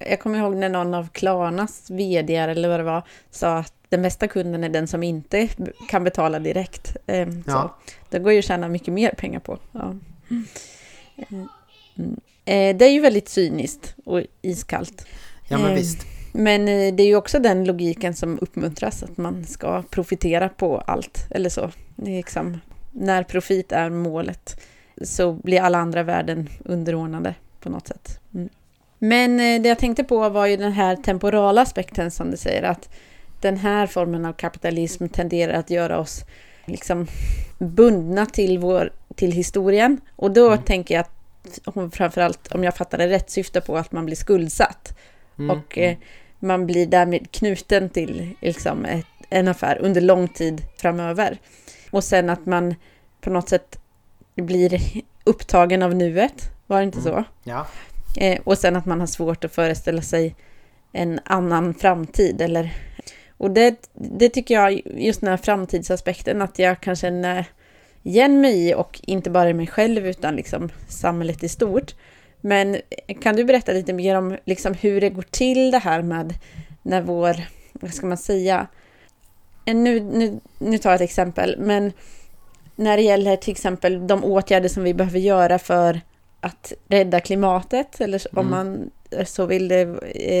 [0.00, 4.02] Jag kommer ihåg när någon av Klarnas vd eller vad det var sa att den
[4.02, 5.48] bästa kunden är den som inte
[5.88, 6.96] kan betala direkt.
[7.06, 7.76] Så ja.
[8.10, 9.58] Det går ju att tjäna mycket mer pengar på.
[9.72, 9.94] Ja.
[10.28, 11.48] Mm.
[12.44, 15.06] Eh, det är ju väldigt cyniskt och iskallt.
[15.48, 16.06] Ja, men ehm, visst.
[16.32, 20.78] Men eh, det är ju också den logiken som uppmuntras, att man ska profitera på
[20.78, 21.70] allt, eller så.
[21.96, 22.60] Liksom,
[22.92, 24.60] när profit är målet
[25.02, 28.20] så blir alla andra värden underordnade på något sätt.
[28.34, 28.48] Mm.
[28.98, 32.62] Men eh, det jag tänkte på var ju den här temporala aspekten som du säger,
[32.62, 32.88] att
[33.40, 36.24] den här formen av kapitalism tenderar att göra oss
[36.66, 37.06] liksom
[37.58, 40.00] bundna till, vår, till historien.
[40.16, 40.62] Och då mm.
[40.62, 44.98] tänker jag att framförallt, om jag fattar det rätt, syftar på att man blir skuldsatt.
[45.38, 45.50] Mm.
[45.50, 45.96] Och eh,
[46.38, 51.38] man blir därmed knuten till liksom, ett, en affär under lång tid framöver.
[51.90, 52.74] Och sen att man
[53.20, 53.78] på något sätt
[54.34, 54.80] blir
[55.24, 57.12] upptagen av nuet, var det inte mm.
[57.12, 57.24] så?
[57.44, 57.66] Ja.
[58.16, 60.34] Eh, och sen att man har svårt att föreställa sig
[60.92, 62.40] en annan framtid.
[62.40, 62.74] Eller,
[63.38, 67.44] och det, det tycker jag, just den här framtidsaspekten, att jag kan känna
[68.02, 71.94] igen mig i och inte bara mig själv utan liksom samhället i stort.
[72.40, 72.76] Men
[73.20, 76.34] kan du berätta lite mer om liksom hur det går till det här med
[76.82, 77.36] när vår,
[77.72, 78.66] vad ska man säga,
[79.64, 81.92] nu, nu, nu tar jag ett exempel, men
[82.76, 86.00] när det gäller till exempel de åtgärder som vi behöver göra för
[86.40, 88.38] att rädda klimatet, eller mm.
[88.38, 88.90] om man
[89.24, 89.84] så vill det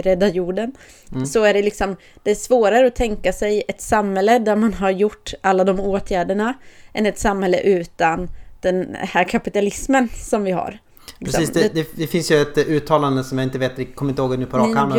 [0.02, 0.72] rädda jorden,
[1.12, 1.26] mm.
[1.26, 4.90] så är det liksom, det är svårare att tänka sig ett samhälle där man har
[4.90, 6.54] gjort alla de åtgärderna,
[6.92, 8.28] än ett samhälle utan
[8.60, 10.78] den här kapitalismen som vi har.
[11.18, 11.40] Liksom.
[11.40, 14.38] Precis, det, det, det, finns ju ett uttalande som jag inte vet, kommer inte ihåg
[14.38, 14.92] nu på rak arm.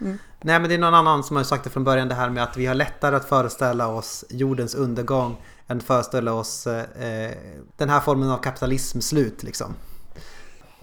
[0.00, 0.18] Mm.
[0.42, 2.42] Nej men det är någon annan som har sagt det från början det här med
[2.42, 5.36] att vi har lättare att föreställa oss jordens undergång
[5.68, 7.30] än föreställa oss eh,
[7.76, 9.74] den här formen av kapitalism slut liksom.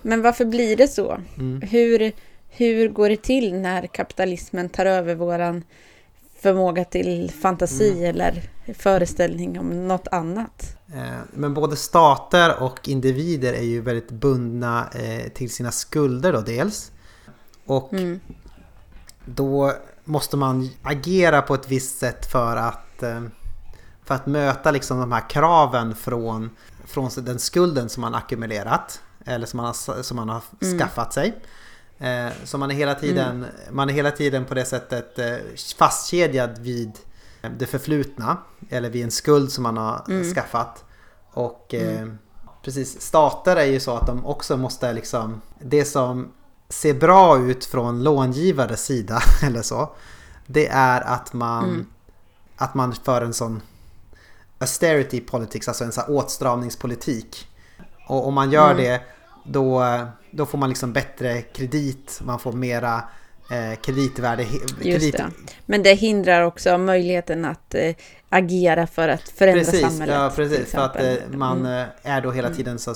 [0.01, 1.17] Men varför blir det så?
[1.37, 1.61] Mm.
[1.61, 2.11] Hur,
[2.49, 5.63] hur går det till när kapitalismen tar över våran
[6.39, 8.05] förmåga till fantasi mm.
[8.05, 8.43] eller
[8.73, 10.77] föreställning om något annat?
[10.93, 16.41] Eh, men både stater och individer är ju väldigt bundna eh, till sina skulder då
[16.41, 16.91] dels.
[17.65, 18.19] Och mm.
[19.25, 19.73] då
[20.03, 23.21] måste man agera på ett visst sätt för att, eh,
[24.03, 26.49] för att möta liksom de här kraven från,
[26.85, 29.01] från den skulden som man ackumulerat.
[29.25, 30.79] Eller som man har, som man har mm.
[30.79, 31.41] skaffat sig.
[32.43, 33.49] Så man är, hela tiden, mm.
[33.71, 35.19] man är hela tiden på det sättet
[35.77, 36.91] fastkedjad vid
[37.57, 38.37] det förflutna.
[38.69, 40.33] Eller vid en skuld som man har mm.
[40.33, 40.83] skaffat.
[41.31, 42.09] Och mm.
[42.09, 42.13] eh,
[42.63, 45.41] precis, stater är ju så att de också måste liksom...
[45.59, 46.31] Det som
[46.69, 49.89] ser bra ut från långivares sida eller så.
[50.47, 51.85] Det är att man, mm.
[52.57, 53.61] att man för en sån
[54.57, 57.47] austerity politics, alltså en sån åtstramningspolitik.
[58.07, 58.83] Och om man gör mm.
[58.83, 59.01] det
[59.43, 59.83] då,
[60.31, 63.03] då får man liksom bättre kredit, man får mera
[63.51, 64.45] eh, kreditvärde.
[64.81, 65.17] Kredit...
[65.17, 65.31] Det.
[65.65, 67.95] Men det hindrar också möjligheten att eh,
[68.29, 70.15] agera för att förändra precis, samhället.
[70.15, 70.71] Ja, precis.
[70.71, 71.87] För att eh, man mm.
[72.03, 72.57] Eh, är då hela mm.
[72.57, 72.93] tiden så...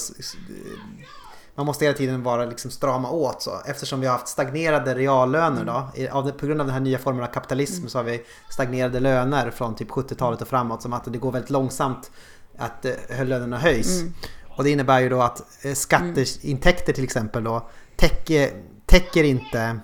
[1.57, 3.51] Man måste hela tiden vara liksom strama åt så.
[3.65, 6.25] Eftersom vi har haft stagnerade reallöner mm.
[6.25, 6.31] då.
[6.31, 7.89] På grund av den här nya formen av kapitalism mm.
[7.89, 10.81] så har vi stagnerade löner från typ 70-talet och framåt.
[10.81, 12.11] Som att det går väldigt långsamt
[12.57, 14.01] att eh, lönerna höjs.
[14.01, 14.13] Mm.
[14.55, 15.41] Och det innebär ju då att
[15.73, 18.51] skatteintäkter till exempel då täcker,
[18.85, 19.79] täcker inte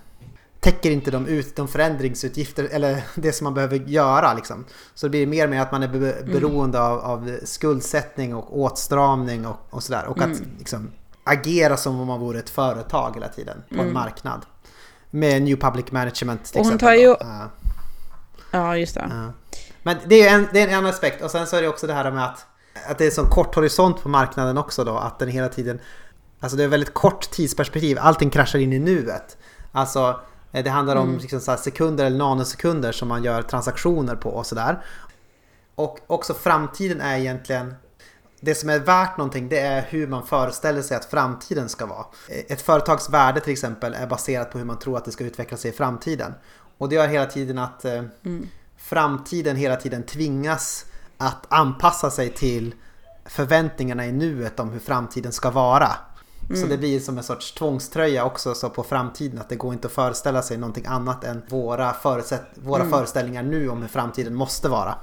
[0.61, 4.33] täcker inte de ut de förändringsutgifter eller det som man behöver göra.
[4.33, 4.65] Liksom.
[4.93, 6.31] Så det blir mer med att man är be mm.
[6.31, 6.91] beroende mm.
[6.91, 10.05] av, av, skuldsättning och åtstramning och, och sådär.
[10.05, 10.31] Och mm.
[10.31, 10.91] att liksom,
[11.23, 13.87] agera som om man vore ett företag hela tiden på mm.
[13.87, 14.45] en marknad.
[15.09, 16.87] Med New Public Management till och hon exempel.
[16.87, 17.09] Tar ju...
[17.09, 17.45] Uh.
[18.51, 19.01] Ja, just det.
[19.01, 19.29] Uh.
[19.83, 21.23] Men det är, en, det är en aspekt.
[21.23, 22.45] Och sen så är det också det här med att,
[22.87, 24.97] att det är sån kort horisont på marknaden också då.
[24.97, 25.79] Att den hela tiden...
[26.39, 27.97] Alltså det är väldigt kort tidsperspektiv.
[28.01, 29.37] Allting kraschar in i nuet.
[29.71, 30.19] Alltså
[30.51, 31.21] Eh, det handlar om mm.
[31.21, 34.83] liksom så sekunder eller nanosekunder som man gör transaktioner på och sådär.
[35.75, 37.75] Och också framtiden är egentligen
[38.39, 42.05] det som är värt någonting det är hur man föreställer sig att framtiden ska vara.
[42.27, 45.23] Eh, ett företags värde till exempel är baserat på hur man tror att det ska
[45.23, 46.33] utveckla sig i framtiden.
[46.77, 48.47] Och det gör hela tiden att eh, mm.
[48.77, 50.85] framtiden hela tiden tvingas
[51.21, 52.73] att anpassa sig till
[53.25, 55.89] förväntningarna i nuet om hur framtiden ska vara.
[56.49, 56.61] Mm.
[56.61, 59.87] Så det blir som en sorts tvångströja också så på framtiden att det går inte
[59.87, 62.91] att föreställa sig någonting annat än våra, förutsätt våra mm.
[62.91, 64.95] föreställningar nu om hur framtiden måste vara.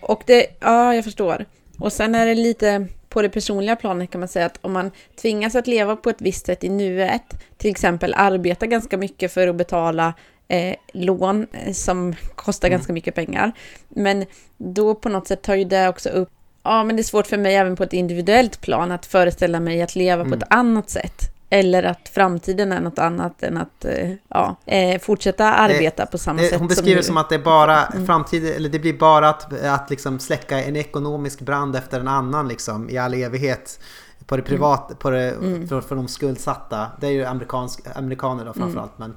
[0.00, 1.44] Och det, ja jag förstår.
[1.78, 4.90] Och sen är det lite på det personliga planet kan man säga att om man
[5.22, 7.22] tvingas att leva på ett visst sätt i nuet,
[7.56, 10.14] till exempel arbeta ganska mycket för att betala
[10.54, 12.78] eh, lån eh, som kostar mm.
[12.78, 13.52] ganska mycket pengar,
[13.88, 14.26] men
[14.56, 16.28] då på något sätt tar ju det också upp
[16.66, 19.82] Ja, men det är svårt för mig även på ett individuellt plan att föreställa mig
[19.82, 20.30] att leva mm.
[20.30, 21.34] på ett annat sätt.
[21.50, 26.18] Eller att framtiden är något annat än att eh, ja, eh, fortsätta arbeta det, på
[26.18, 28.06] samma det, sätt Hon beskriver som, som att det är bara mm.
[28.06, 32.48] framtid, eller det blir bara att, att liksom släcka en ekonomisk brand efter en annan
[32.48, 33.80] liksom i all evighet.
[34.26, 34.48] På det mm.
[34.48, 34.96] privata, mm.
[34.98, 35.68] på det, mm.
[35.68, 36.86] för, för de skuldsatta.
[37.00, 38.60] Det är ju amerikansk, amerikaner då mm.
[38.60, 38.98] framförallt.
[38.98, 39.16] Men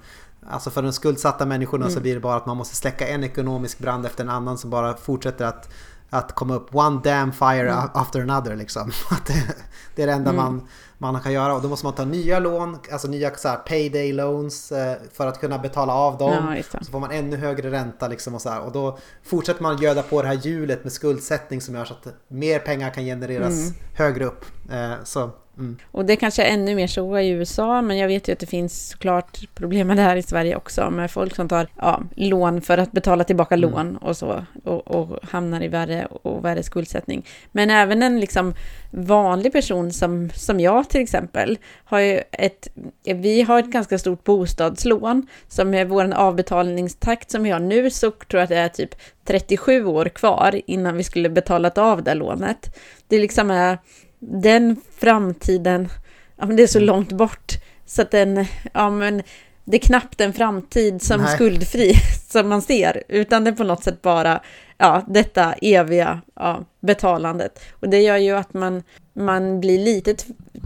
[0.50, 1.96] Alltså för de skuldsatta människorna mm.
[1.96, 4.70] så blir det bara att man måste släcka en ekonomisk brand efter en annan som
[4.70, 5.70] bara fortsätter att,
[6.10, 6.76] att komma upp.
[6.76, 7.90] One damn fire mm.
[7.94, 8.92] after another liksom.
[9.96, 10.44] Det är det enda mm.
[10.44, 10.68] man,
[10.98, 14.14] man kan göra och då måste man ta nya lån, alltså nya så här, payday
[14.14, 16.56] loans eh, för att kunna betala av dem.
[16.72, 18.62] Ja, så får man ännu högre ränta liksom och så här.
[18.62, 22.14] Och då fortsätter man göda på det här hjulet med skuldsättning som gör så att
[22.28, 23.74] mer pengar kan genereras mm.
[23.94, 24.46] högre upp.
[24.72, 25.78] Eh, så Mm.
[25.92, 28.46] Och det kanske är ännu mer så i USA, men jag vet ju att det
[28.46, 32.62] finns såklart problem med det här i Sverige också, med folk som tar ja, lån
[32.62, 33.70] för att betala tillbaka mm.
[33.70, 37.26] lån och så, och, och, hamnar i värre och värre skuldsättning.
[37.52, 38.54] Men även en liksom
[38.92, 42.68] vanlig person som, som jag till exempel, har ju ett,
[43.04, 48.12] vi har ett ganska stort bostadslån, som är vår avbetalningstakt som vi har nu, så
[48.12, 48.96] tror jag att det är typ
[49.26, 52.76] 37 år kvar innan vi skulle betalat av det lånet.
[53.08, 53.78] Det liksom är
[54.20, 55.90] den framtiden,
[56.38, 56.88] ja men det är så mm.
[56.88, 57.54] långt bort
[57.86, 59.24] så att den, ja men
[59.66, 61.36] det är knappt en framtid som Nej.
[61.36, 61.94] skuldfri
[62.28, 64.42] som man ser, utan det är på något sätt bara
[64.78, 67.60] ja, detta eviga ja, betalandet.
[67.72, 70.16] Och det gör ju att man, man blir lite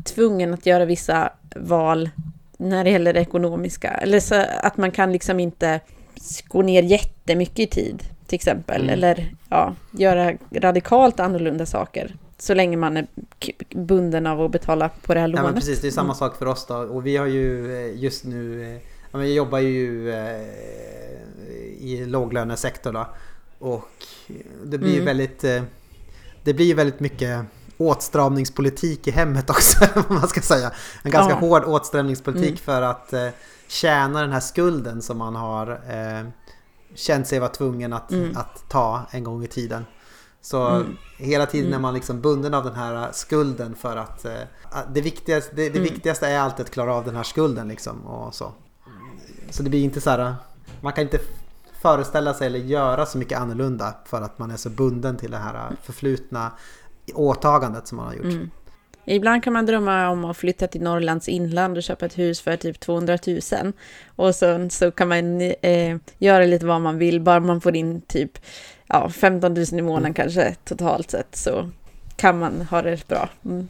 [0.05, 2.09] tvungen att göra vissa val
[2.57, 3.89] när det gäller det ekonomiska.
[3.89, 5.79] Eller så att man kan liksom inte
[6.47, 8.81] gå ner jättemycket i tid, till exempel.
[8.81, 8.93] Mm.
[8.93, 13.07] Eller ja, göra radikalt annorlunda saker så länge man är
[13.75, 15.43] bunden av att betala på det här lånet.
[15.43, 16.15] Ja, men precis, det är samma mm.
[16.15, 16.75] sak för oss då.
[16.75, 18.81] Och vi har ju eh, just nu, eh,
[19.11, 20.41] ja, vi jobbar ju eh,
[21.79, 23.07] i låglönesektor då.
[23.59, 23.89] Och
[24.63, 25.05] det blir mm.
[25.05, 25.41] väldigt,
[26.43, 27.45] det blir väldigt mycket
[27.77, 30.71] åtstramningspolitik i hemmet också, om man ska säga.
[31.03, 31.39] En ganska ja.
[31.39, 32.57] hård åtstramningspolitik mm.
[32.57, 33.13] för att
[33.67, 35.79] tjäna den här skulden som man har
[36.95, 38.37] känt sig vara tvungen att, mm.
[38.37, 39.85] att ta en gång i tiden.
[40.41, 40.97] Så mm.
[41.17, 41.77] hela tiden mm.
[41.77, 44.31] är man liksom bunden av den här skulden för att uh,
[44.93, 45.83] det, viktigaste, det, det mm.
[45.83, 48.53] viktigaste är alltid att klara av den här skulden liksom och så.
[49.49, 50.35] Så det blir inte så här,
[50.81, 51.19] man kan inte
[51.81, 55.37] föreställa sig eller göra så mycket annorlunda för att man är så bunden till det
[55.37, 56.51] här förflutna
[57.13, 58.23] åtagandet som man har gjort.
[58.23, 58.51] Mm.
[59.05, 62.57] Ibland kan man drömma om att flytta till Norrlands inland och köpa ett hus för
[62.57, 63.73] typ 200 000.
[64.15, 68.01] Och sen så kan man eh, göra lite vad man vill, bara man får in
[68.01, 68.37] typ
[68.91, 70.13] ja, 15 000 i månaden mm.
[70.13, 71.69] kanske totalt sett så
[72.15, 73.29] kan man ha det bra.
[73.45, 73.67] Mm.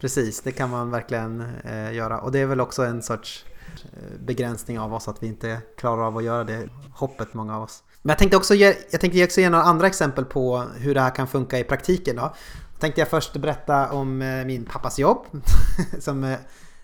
[0.00, 2.20] Precis, det kan man verkligen eh, göra.
[2.20, 3.44] Och det är väl också en sorts
[3.84, 7.62] eh, begränsning av oss att vi inte klarar av att göra det hoppet, många av
[7.62, 7.82] oss.
[8.02, 11.00] Men jag tänkte också ge, jag tänkte också ge några andra exempel på hur det
[11.00, 12.16] här kan funka i praktiken.
[12.16, 12.34] Då.
[12.78, 15.26] Tänkte jag först berätta om eh, min pappas jobb.
[15.98, 16.38] som eh,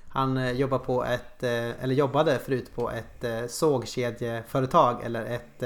[0.09, 5.63] han jobbar på ett, eller jobbade förut på ett sågkedjeföretag eller ett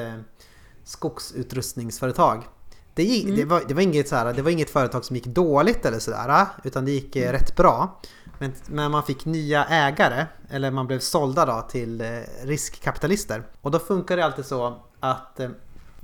[0.86, 2.48] skogsutrustningsföretag.
[2.94, 3.36] Det, gick, mm.
[3.36, 5.98] det, var, det, var inget så här, det var inget företag som gick dåligt eller
[5.98, 7.32] sådär, utan det gick mm.
[7.32, 8.00] rätt bra.
[8.38, 12.06] Men, men man fick nya ägare, eller man blev sålda då till eh,
[12.42, 13.42] riskkapitalister.
[13.60, 15.50] Och då funkar det alltid så att eh,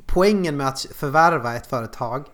[0.07, 2.27] poängen med att förvärva ett företag,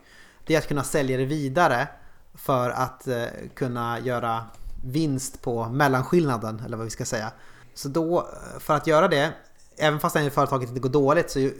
[0.46, 1.88] det är att kunna sälja det vidare
[2.34, 3.08] för att
[3.54, 4.44] kunna göra
[4.84, 7.32] vinst på mellanskillnaden, eller vad vi ska säga.
[7.74, 8.28] Så då,
[8.58, 9.32] för att göra det,
[9.78, 11.50] även fast företaget inte går dåligt så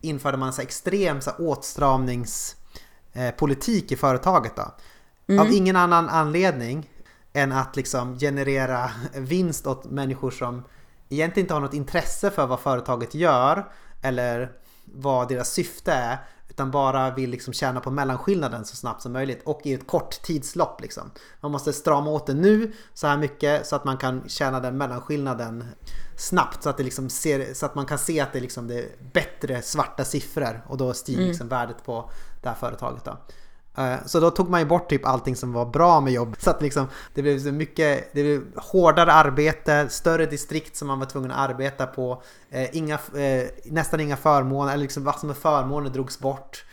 [0.00, 4.56] införde man så extrem så åtstramningspolitik i företaget.
[4.56, 4.74] Då.
[5.28, 5.46] Mm.
[5.46, 6.90] Av ingen annan anledning
[7.32, 10.64] än att liksom generera vinst åt människor som
[11.08, 14.52] egentligen inte har något intresse för vad företaget gör eller
[14.84, 16.18] vad deras syfte är
[16.48, 20.22] utan bara vill liksom tjäna på mellanskillnaden så snabbt som möjligt och i ett kort
[20.22, 20.80] tidslopp.
[20.80, 21.10] Liksom.
[21.40, 24.78] Man måste strama åt det nu så här mycket så att man kan tjäna den
[24.78, 25.64] mellanskillnaden
[26.16, 28.78] snabbt så att, det liksom ser, så att man kan se att det, liksom, det
[28.78, 31.28] är bättre svarta siffror och då stiger mm.
[31.28, 32.10] liksom värdet på
[32.42, 33.04] det här företaget.
[33.04, 33.18] Då.
[33.76, 36.36] Eh, så då tog man ju bort typ allting som var bra med jobb.
[36.38, 40.98] Så att liksom, det blev så mycket det blev hårdare arbete, större distrikt som man
[40.98, 42.22] var tvungen att arbeta på.
[42.50, 46.64] Eh, inga, eh, nästan inga förmåner, eller liksom vad som är förmåner drogs bort.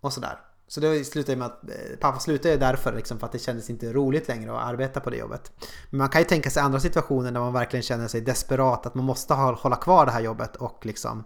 [0.00, 0.38] Och sådär.
[0.68, 3.92] Så det slutade med att eh, pappa slutade därför, liksom, för att det kändes inte
[3.92, 5.52] roligt längre att arbeta på det jobbet.
[5.90, 8.94] Men man kan ju tänka sig andra situationer där man verkligen känner sig desperat, att
[8.94, 11.24] man måste hålla kvar det här jobbet och liksom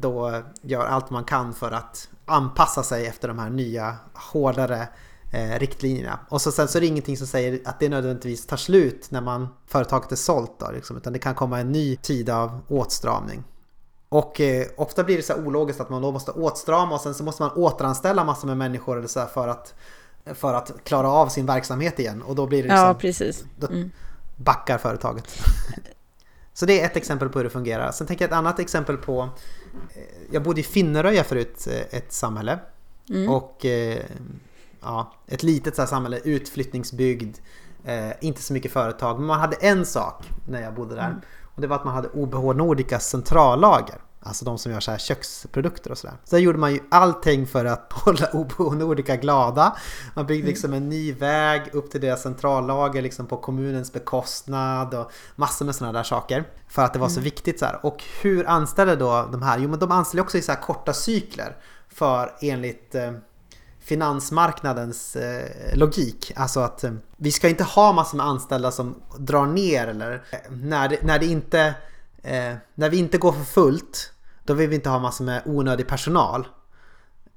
[0.00, 4.88] då gör allt man kan för att anpassa sig efter de här nya hårdare
[5.30, 6.18] eh, riktlinjerna.
[6.28, 9.20] Och så, sen så är det ingenting som säger att det nödvändigtvis tar slut när
[9.20, 13.44] man, företaget är sålt då, liksom, utan det kan komma en ny tid av åtstramning.
[14.08, 17.14] Och eh, ofta blir det så här ologiskt att man då måste åtstrama och sen
[17.14, 19.74] så måste man återanställa massor med människor eller så för, att,
[20.34, 22.22] för att klara av sin verksamhet igen.
[22.22, 23.44] Och då blir det liksom, Ja, precis.
[23.68, 23.82] Mm.
[23.82, 23.90] Då
[24.44, 25.24] backar företaget.
[26.52, 27.92] så det är ett exempel på hur det fungerar.
[27.92, 29.28] Sen tänker jag ett annat exempel på
[30.30, 32.58] Jag bodde i Finneröja förut, eh, ett samhälle.
[33.10, 33.30] Mm.
[33.30, 34.04] Och eh,
[34.80, 37.36] ja, ett litet så samhälle, utflyttningsbygd.
[37.84, 41.06] Eh, inte så mycket företag, men man hade en sak när jag bodde där.
[41.06, 41.20] Mm.
[41.54, 43.96] Och det var att man hade OBH Nordicas centrallager.
[44.22, 46.16] Alltså de som gör så här köksprodukter och sådär.
[46.24, 49.76] Så där gjorde man ju allting för att hålla OBH Nordica glada.
[50.14, 50.48] Man byggde mm.
[50.48, 55.74] liksom en ny väg upp till deras centrallager liksom på kommunens bekostnad och massor med
[55.74, 56.44] sådana där saker.
[56.68, 57.24] För att det var så mm.
[57.24, 57.86] viktigt så här.
[57.86, 59.58] Och hur anställde då de här?
[59.58, 61.56] Jo men de anställde också i så här korta cykler.
[61.88, 63.12] För enligt eh,
[63.80, 66.32] finansmarknadens eh, logik.
[66.36, 70.38] Alltså att eh, vi ska inte ha massor med anställda som drar ner eller eh,
[70.50, 71.74] när det, när det inte
[72.22, 74.12] eh, när vi inte går för fullt
[74.44, 76.48] då vill vi inte ha massor med onödig personal.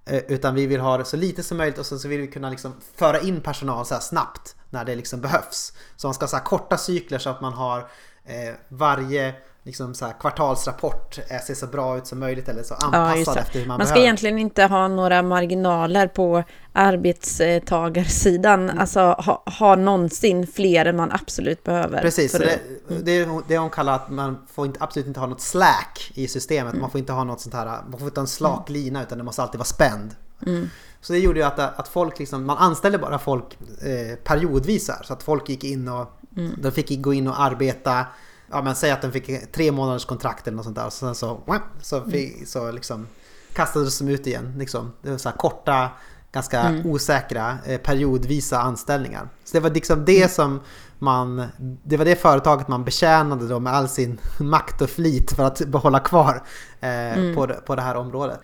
[0.05, 2.27] Eh, utan vi vill ha det så lite som möjligt och så, så vill vi
[2.27, 5.73] kunna liksom föra in personal så snabbt när det liksom behövs.
[5.95, 7.79] Så man ska ha korta cykler så att man har
[8.25, 13.37] eh, varje liksom så här, kvartalsrapport ser så bra ut som möjligt eller så anpassad
[13.37, 14.05] ja, efter hur man, man ska behöver.
[14.05, 18.79] egentligen inte ha några marginaler på arbetstagarsidan, mm.
[18.79, 22.01] alltså ha, ha någonsin fler än man absolut behöver.
[22.01, 25.27] Precis, det, det, det, är det hon kallar att man får inte, absolut inte ha
[25.27, 26.81] något slack i systemet, mm.
[26.81, 28.81] man får inte ha något sånt här, man får inte ha en slak mm.
[28.81, 30.15] lina utan det måste alltid vara spänd.
[30.45, 30.69] Mm.
[31.01, 35.03] Så det gjorde ju att, att folk liksom, man anställde bara folk eh, periodvis här,
[35.03, 36.51] så att folk gick in och mm.
[36.61, 38.05] de fick gå in och arbeta
[38.53, 40.85] ja men säg att den fick tre månaders kontrakt eller något sånt där.
[40.85, 41.41] Och sen så,
[41.81, 43.07] så, fick, så liksom
[43.53, 44.53] kastades de ut igen.
[44.57, 44.93] Liksom.
[45.01, 45.89] Det var så här korta,
[46.31, 46.91] ganska mm.
[46.91, 49.29] osäkra, eh, periodvisa anställningar.
[49.43, 50.29] Så det var liksom det mm.
[50.29, 50.61] som
[50.99, 51.45] man,
[51.83, 55.59] det var det företaget man betjänade då med all sin makt och flit för att
[55.59, 56.43] behålla kvar
[56.79, 57.35] eh, mm.
[57.35, 58.39] på, på det här området.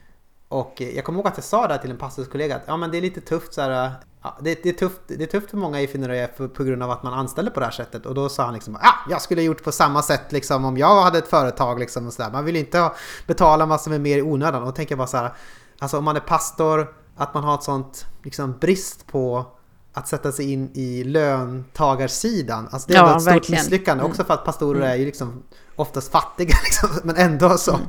[0.48, 2.98] Och jag kommer ihåg att jag sa det till en pastorskollega att ja, men det
[2.98, 3.92] är lite tufft så här,
[4.24, 6.92] ja, det, det, är tufft, det är tufft för många i Finneröja på grund av
[6.92, 8.06] att man anställer på det här sättet.
[8.06, 10.78] Och då sa han liksom ja, jag skulle ha gjort på samma sätt liksom om
[10.78, 12.32] jag hade ett företag liksom och så där.
[12.32, 12.96] Man vill inte ha,
[13.28, 14.64] betala massor med mer i onödan.
[14.64, 15.34] Och tänker jag bara så här,
[15.80, 19.46] alltså om man är pastor, att man har ett sånt liksom brist på
[19.94, 22.68] att sätta sig in i löntagarsidan.
[22.72, 23.62] Alltså det är ja, ett stort verkligen.
[23.62, 24.04] misslyckande.
[24.04, 24.92] Också för att pastorer mm.
[24.92, 25.44] är ju liksom
[25.76, 26.56] oftast fattiga.
[26.64, 26.90] Liksom.
[27.04, 27.88] Men ändå så, mm.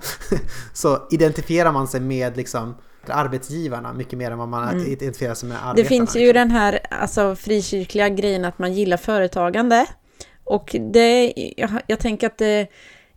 [0.73, 2.75] så identifierar man sig med liksom
[3.07, 4.87] arbetsgivarna mycket mer än vad man mm.
[4.87, 5.75] identifierar sig med arbetarna.
[5.75, 9.87] Det finns ju den här alltså, frikyrkliga grejen att man gillar företagande.
[10.45, 12.67] Och det, jag, jag tänker att det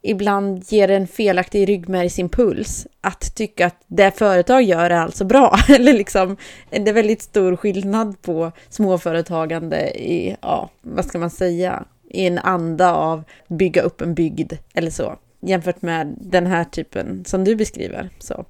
[0.01, 5.57] ibland ger en felaktig ryggmärgsimpuls att tycka att det företag gör är alltså bra.
[5.69, 6.38] Eller liksom,
[6.69, 12.39] det är väldigt stor skillnad på småföretagande i, ja, vad ska man säga, i en
[12.39, 15.15] anda av bygga upp en bygd eller så.
[15.41, 18.10] Jämfört med den här typen som du beskriver.
[18.19, 18.45] Så.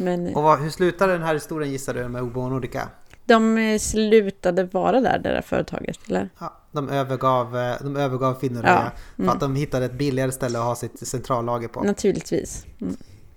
[0.00, 2.88] Men, och vad, hur slutade den här historien gissar du med Obo och Nordica?
[3.24, 6.28] De eh, slutade vara där, det där företaget, eller?
[6.38, 9.34] Ja, de övergav, eh, de övergav Finneröja ja, för mm.
[9.34, 11.82] att de hittade ett billigare ställe att ha sitt centrallager på.
[11.82, 12.66] Naturligtvis.
[12.80, 12.96] Mm.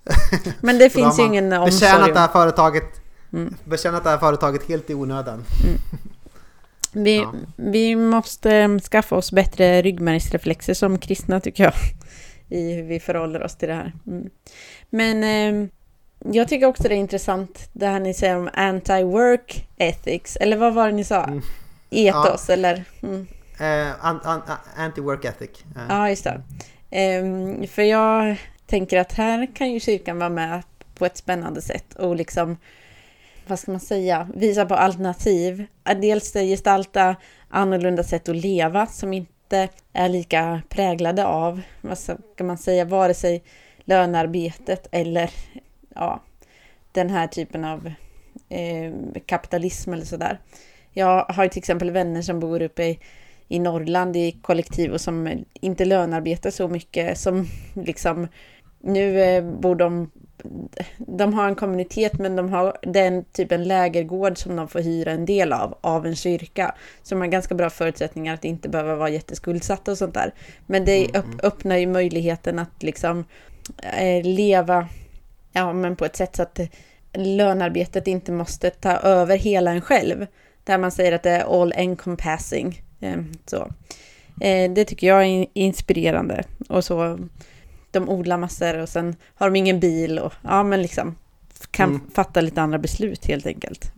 [0.62, 1.72] Men det finns ju ingen omsorg.
[1.72, 3.02] Betjänat det här företaget,
[3.34, 3.56] mm.
[3.64, 5.44] betjänat det här företaget helt i onödan.
[5.64, 5.80] Mm.
[6.94, 7.34] Vi, ja.
[7.56, 11.74] vi måste skaffa oss bättre ryggmärgsreflexer som kristna tycker jag.
[12.60, 13.94] I hur vi förhåller oss till det här.
[14.08, 14.30] Mm.
[14.90, 15.70] Men eh,
[16.32, 20.36] jag tycker också det är intressant det här ni säger om anti-work ethics.
[20.36, 21.24] Eller vad var det ni sa?
[21.24, 21.42] Mm.
[21.90, 22.54] Etos ja.
[22.54, 22.84] eller?
[23.04, 23.28] Mm.
[23.62, 23.94] Uh,
[24.78, 25.64] anti-work ethic.
[25.76, 25.84] Uh.
[25.90, 26.42] Ja, just det.
[27.20, 28.36] Um, för jag
[28.66, 30.64] tänker att här kan ju kyrkan vara med
[30.96, 32.58] på ett spännande sätt och liksom
[33.48, 35.66] vad ska man säga, visa på alternativ.
[36.02, 37.16] Dels gestalta
[37.50, 43.14] annorlunda sätt att leva som inte är lika präglade av, vad ska man säga, vare
[43.14, 43.44] sig
[43.86, 45.32] lönearbetet eller
[45.96, 46.22] ja,
[46.92, 47.92] den här typen av
[48.50, 48.94] eh,
[49.26, 50.40] kapitalism eller sådär.
[50.92, 53.00] Jag har till exempel vänner som bor uppe i,
[53.48, 58.28] i Norrland i kollektiv och som inte lönearbetar så mycket som liksom
[58.82, 60.12] nu eh, bor de
[60.98, 65.26] de har en kommunitet men de har den typen lägergård som de får hyra en
[65.26, 66.76] del av, av en kyrka.
[67.04, 70.34] Så de har ganska bra förutsättningar att inte behöva vara jätteskuldsatta och sånt där.
[70.66, 71.40] Men det mm, mm.
[71.44, 73.26] öppnar ju möjligheten att liksom
[73.98, 74.88] eh, leva
[75.54, 76.60] ja, men på ett sätt så att
[77.14, 80.28] lönarbetet inte måste ta över hela en själv.
[80.64, 82.82] Där man säger att det är all encompassing.
[83.00, 83.72] Ehm, så.
[84.42, 86.44] Eh, det tycker jag är inspirerande.
[86.70, 87.20] Och så,
[87.92, 91.16] de odlar massor och sen har de ingen bil och ja, men liksom
[91.72, 92.02] kan mm.
[92.14, 93.92] fatta lite andra beslut helt enkelt.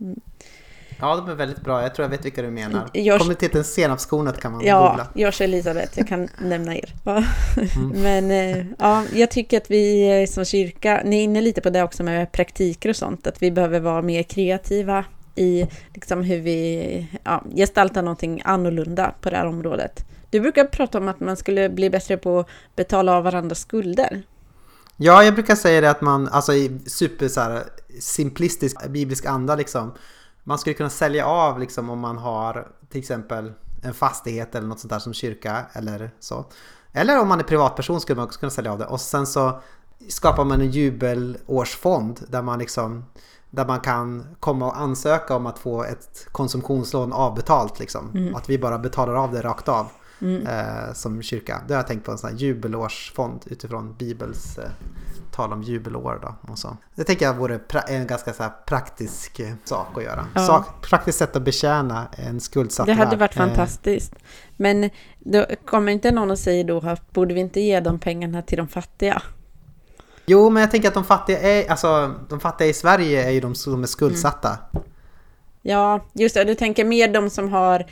[1.00, 1.82] Ja, de är väldigt bra.
[1.82, 2.88] Jag tror jag vet vilka du menar.
[2.92, 3.18] Jag...
[3.18, 5.06] Kommuniteten Senapskornet kan man ja, googla.
[5.14, 6.92] Ja, Josh Elisabeth, jag kan nämna er.
[7.76, 7.88] Mm.
[8.02, 11.82] Men eh, ja, jag tycker att vi som kyrka, ni är inne lite på det
[11.82, 15.04] också med praktiker och sånt, att vi behöver vara mer kreativa
[15.34, 20.04] i liksom hur vi ja, gestaltar någonting annorlunda på det här området.
[20.30, 24.22] Du brukar prata om att man skulle bli bättre på att betala av varandras skulder.
[24.96, 27.62] Ja, jag brukar säga det att man, alltså i super så här,
[28.00, 29.92] simplistisk biblisk anda liksom,
[30.46, 33.52] man skulle kunna sälja av liksom om man har till exempel
[33.82, 36.44] en fastighet eller något sånt där som kyrka eller så.
[36.92, 39.60] Eller om man är privatperson skulle man också kunna sälja av det och sen så
[40.08, 43.04] skapar man en jubelårsfond där man liksom
[43.50, 48.10] där man kan komma och ansöka om att få ett konsumtionslån avbetalt liksom.
[48.14, 48.34] Mm.
[48.34, 49.86] Att vi bara betalar av det rakt av
[50.20, 50.46] mm.
[50.46, 51.62] eh, som kyrka.
[51.68, 54.70] Det har jag tänkt på en sån här jubelårsfond utifrån Bibels eh,
[55.36, 56.18] tal om jubelår.
[56.22, 56.76] Då, och så.
[56.94, 60.26] Det tänker jag vore en ganska så praktisk eh, sak att göra.
[60.34, 60.46] Ja.
[60.46, 63.46] Sak, praktiskt sätt att betjäna en skuldsatt Det hade varit eh.
[63.46, 64.14] fantastiskt.
[64.56, 68.42] Men då kommer inte någon och säger då att borde vi inte ge de pengarna
[68.42, 69.22] till de fattiga?
[70.26, 73.40] Jo, men jag tänker att de fattiga, är, alltså, de fattiga i Sverige är ju
[73.40, 74.48] de som är skuldsatta.
[74.48, 74.86] Mm.
[75.62, 76.44] Ja, just det.
[76.44, 77.86] Du tänker mer de som har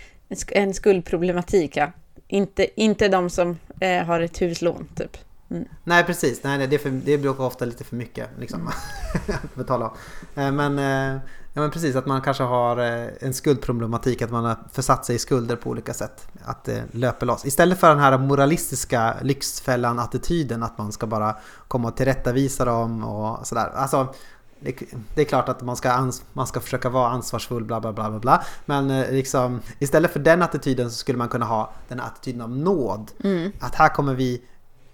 [0.49, 1.93] en skuldproblematik, ja.
[2.29, 5.17] Inte, inte de som eh, har ett huslån, typ.
[5.55, 5.69] Mm.
[5.85, 6.43] Nej, precis.
[6.43, 8.69] Nej, nej, det, för, det blir ofta lite för mycket liksom,
[9.29, 9.93] att betala
[10.35, 11.21] eh, Men, eh,
[11.53, 15.17] ja, men precis, att man kanske har eh, en skuldproblematik, att man har försatt sig
[15.17, 16.29] i skulder på olika sätt.
[16.45, 17.45] Att det löper loss.
[17.45, 21.37] Istället för den här moralistiska lyxfällan-attityden, att man ska bara
[21.69, 23.71] komma och tillrättavisa dem och sådär.
[23.75, 24.15] Alltså,
[24.61, 24.77] det,
[25.15, 28.11] det, är klart att man ska, ans man ska försöka vara ansvarsfull, bla bla bla
[28.11, 28.45] bla bla.
[28.67, 33.11] Men liksom, istället för den attityden så skulle man kunna ha den attityden av nåd.
[33.25, 33.53] Mm.
[33.61, 34.43] Att här kommer vi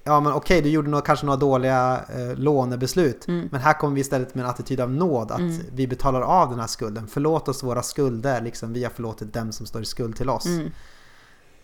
[0.05, 3.29] Ja men okej, du gjorde nog, kanske några dåliga eh, lånebeslut.
[3.29, 3.49] Mm.
[3.53, 5.31] Men här kommer vi istället med en attityd av nåd.
[5.31, 5.61] Att mm.
[5.73, 7.07] vi betalar av den här skulden.
[7.07, 10.47] Förlåt oss våra skulder, liksom vi har förlåtit dem som står i skuld till oss.
[10.47, 10.71] Mm.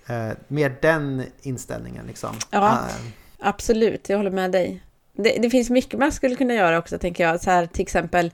[0.07, 2.31] Eh, mer den inställningen liksom.
[2.51, 4.09] Ja, uh, absolut.
[4.09, 4.83] Jag håller med dig.
[5.13, 7.41] Det, det, finns mycket man skulle kunna göra också, tänker jag.
[7.41, 8.33] Så här, till exempel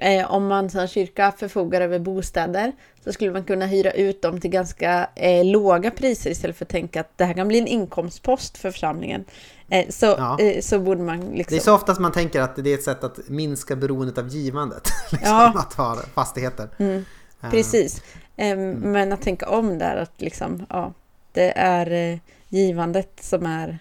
[0.00, 2.72] Eh, om man som kyrka förfogar över bostäder
[3.04, 6.68] så skulle man kunna hyra ut dem till ganska eh, låga priser istället för att
[6.68, 9.24] tänka att det här kan bli en inkomstpost för församlingen.
[9.68, 10.38] Eh, så, ja.
[10.40, 11.56] Eh, så borde man liksom...
[11.56, 14.28] Det är så oftast man tänker att det är ett sätt att minska beroendet av
[14.28, 14.88] givandet.
[15.12, 15.52] liksom, ja.
[15.56, 16.68] Att ha fastigheter.
[16.78, 17.04] Mm.
[17.42, 17.50] Eh.
[17.50, 18.02] Precis.
[18.36, 18.72] Mm.
[18.72, 20.92] Men att tänka om där att liksom, ja,
[21.32, 22.18] det är eh,
[22.48, 23.78] givandet som är...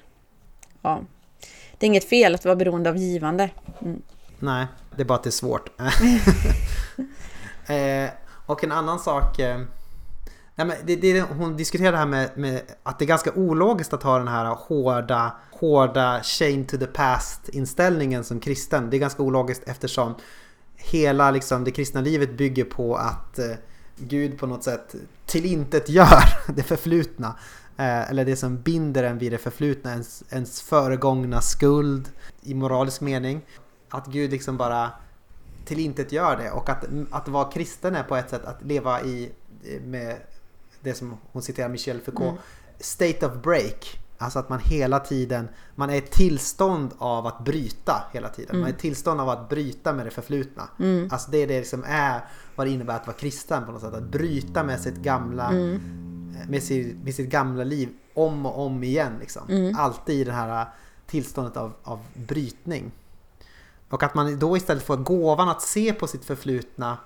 [0.82, 1.02] Ja,
[1.78, 3.50] det är inget fel att vara beroende av givande.
[3.82, 4.02] Mm.
[4.40, 5.70] Nej, det är bara att det är svårt.
[7.68, 8.10] eh,
[8.46, 9.40] och en annan sak.
[9.40, 9.58] Eh,
[10.56, 13.94] nej men det, det, hon diskuterar det här med, med, att det är ganska ologiskt
[13.94, 18.90] att ha den här hårda, hårda chain to the past inställningen som kristen.
[18.90, 20.16] Det är ganska ologiskt eftersom
[20.76, 23.52] hela liksom, det kristna livet bygger på att eh,
[23.96, 24.96] Gud på något sätt
[25.26, 26.24] tillintetgör
[26.56, 27.36] det förflutna.
[27.78, 32.10] Eh, eller det som binder en vid det förflutna, ens, ens föregångna skuld
[32.42, 33.42] i moralisk mening
[33.90, 34.92] att Gud liksom bara
[35.66, 39.32] tillintetgör det och att, att vara kristen är på ett sätt att leva i
[39.82, 40.18] med
[40.82, 42.42] det som hon citerar Michel Foucault, mm.
[42.80, 44.00] state of break.
[44.20, 48.50] Alltså att man hela tiden, man är i tillstånd av att bryta hela tiden.
[48.50, 48.62] Mm.
[48.62, 50.70] Man är i tillstånd av att bryta med det förflutna.
[50.80, 51.10] Mm.
[51.12, 52.22] Alltså det är det som är
[52.56, 53.94] vad det innebär att vara kristen på något sätt.
[53.94, 55.82] Att bryta med sitt gamla, mm.
[56.48, 59.14] med, sitt, med sitt gamla liv om och om igen.
[59.20, 59.50] Liksom.
[59.50, 59.76] Mm.
[59.78, 60.66] Alltid i det här
[61.06, 62.92] tillståndet av, av brytning.
[63.90, 66.98] Och att man då istället får gåvan att se på sitt förflutna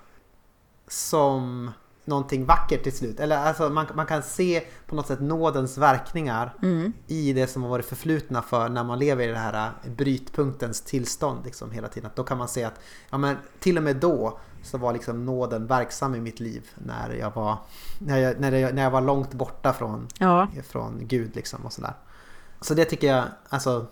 [0.87, 1.71] som
[2.05, 3.19] någonting vackert till slut.
[3.19, 6.93] Eller alltså man, man kan se på något sätt nådens verkningar mm.
[7.07, 11.45] i det som har varit förflutna för när man lever i det här brytpunktens tillstånd
[11.45, 12.09] liksom hela tiden.
[12.09, 12.79] Att då kan man se att
[13.09, 17.13] ja, men till och med då så var liksom nåden verksam i mitt liv när
[17.13, 17.57] jag var,
[17.99, 20.47] när jag, när jag, när jag var långt borta från, ja.
[20.69, 21.93] från Gud liksom och sådär.
[22.61, 23.85] Så det tycker jag, alltså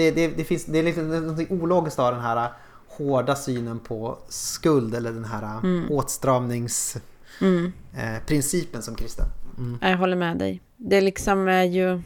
[0.00, 2.48] det, det, det, finns, det är liksom något ologiskt av den här
[2.88, 5.90] hårda synen på skuld eller den här mm.
[5.90, 7.02] åtstramningsprincipen
[7.40, 8.74] mm.
[8.74, 9.26] eh, som kristen.
[9.58, 9.78] Mm.
[9.82, 10.60] Jag håller med dig.
[10.76, 12.02] Det liksom är ju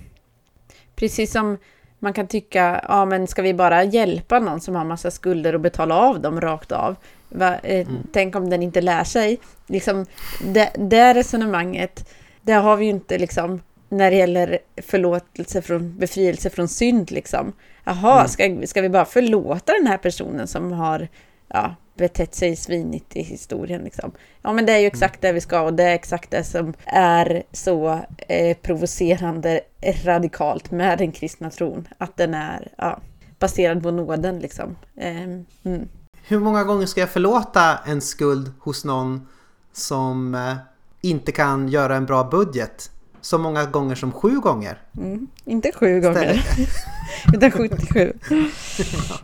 [0.96, 1.58] precis som
[1.98, 5.60] man kan tycka, ja men ska vi bara hjälpa någon som har massa skulder och
[5.60, 6.96] betala av dem rakt av?
[7.28, 8.02] Va, eh, mm.
[8.12, 9.40] Tänk om den inte lär sig.
[9.66, 10.06] Liksom,
[10.44, 12.10] det, det resonemanget,
[12.42, 17.52] det har vi ju inte liksom när det gäller förlåtelse från befrielse från synd liksom.
[17.85, 18.28] Jaha, mm.
[18.28, 21.09] ska, ska vi bara förlåta den här personen som har
[21.48, 24.12] ja, betett sig svinigt i historien liksom?
[24.43, 25.28] Ja, men det är ju exakt mm.
[25.28, 29.61] det vi ska och det är exakt det som är så eh, provocerande
[30.05, 31.89] radikalt med den kristna tron.
[31.98, 33.01] Att den är ja,
[33.39, 34.77] baserad på nåden liksom.
[34.97, 35.23] Eh,
[35.65, 35.89] mm.
[36.27, 39.28] Hur många gånger ska jag förlåta en skuld hos någon
[39.73, 40.55] som eh,
[41.01, 42.90] inte kan göra en bra budget
[43.24, 44.82] så många gånger som sju gånger.
[44.96, 46.46] Mm, inte sju gånger,
[47.34, 48.12] utan 77.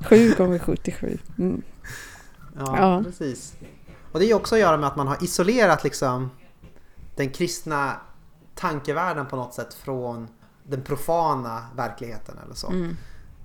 [0.09, 1.19] Sju gånger 77.
[1.39, 1.63] Mm.
[2.59, 3.55] Ja, ja, precis.
[4.13, 6.31] Och det är också att göra med att man har isolerat liksom
[7.17, 7.97] den kristna
[8.55, 10.29] tankevärlden på något sätt från
[10.65, 12.69] den profana verkligheten eller så.
[12.69, 12.97] Mm.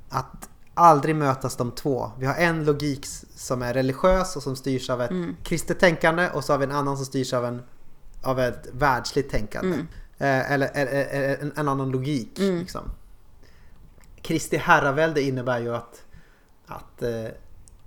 [0.09, 2.11] Att aldrig mötas de två.
[2.19, 3.05] Vi har en logik
[3.35, 5.35] som är religiös och som styrs av ett mm.
[5.43, 7.61] kristet tänkande och så har vi en annan som styrs av, en,
[8.23, 9.73] av ett världsligt tänkande.
[9.73, 9.87] Mm.
[10.17, 12.39] Eh, eller, eller, eller en, en, annan logik.
[12.39, 12.59] Mm.
[12.59, 12.91] Liksom.
[14.21, 16.05] Kristi herravälde innebär ju att,
[16.65, 17.27] att eh,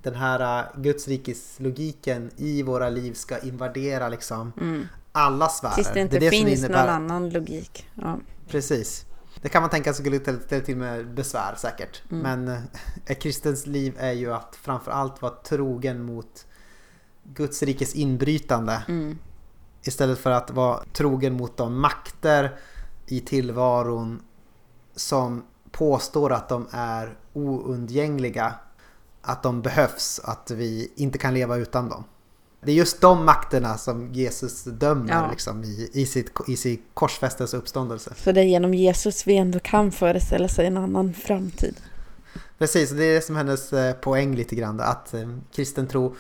[0.03, 4.87] den här uh, Guds rikes logiken i våra liv ska invadera liksom mm.
[5.13, 5.75] alla sfärer.
[5.75, 7.89] Tills det inte det det finns någon annan logik.
[7.95, 8.19] Ja.
[8.49, 9.05] Precis.
[9.43, 12.03] Det kan man tänka sig skulle ställa till med besvär säkert.
[12.11, 12.23] Mm.
[12.23, 12.63] Men eh,
[13.07, 16.47] ett kristens liv är ju att framförallt vara trogen mot
[17.25, 18.83] Guds rikes inbrytande.
[18.89, 19.19] Mm.
[19.83, 22.59] Istället för att vara trogen mot de makter
[23.07, 24.23] i tillvaron
[24.97, 28.55] som påstår att de är oundgängliga.
[29.23, 32.05] Att de behövs, att vi inte kan leva utan dem.
[32.61, 35.31] Det är just de makterna som Jesus dömer ja.
[35.31, 38.15] liksom, i, i, sitt, i sin korsfästelse och uppståndelse.
[38.15, 41.77] För det är genom Jesus vi ändå kan föreställa sig en annan framtid.
[42.59, 44.81] Precis, det är det som är hennes eh, poäng lite grann.
[44.81, 46.17] Att eh, kristen tro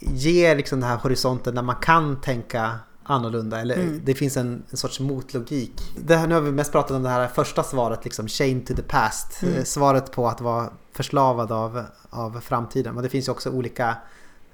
[0.00, 3.60] ger liksom den här horisonten där man kan tänka annorlunda.
[3.60, 4.00] Eller mm.
[4.04, 5.72] det finns en, en, sorts motlogik.
[5.96, 8.74] Det här, nu har vi mest pratat om det här första svaret, liksom chain to
[8.74, 9.42] the past.
[9.42, 9.54] Mm.
[9.54, 12.94] Eh, svaret på att vara förslavad av, av framtiden.
[12.94, 13.96] Men det finns ju också olika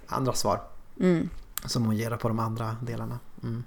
[0.07, 0.61] andra svar.
[1.01, 1.29] Mm.
[1.65, 3.19] Som hon ger på de andra delarna.
[3.43, 3.65] Mm.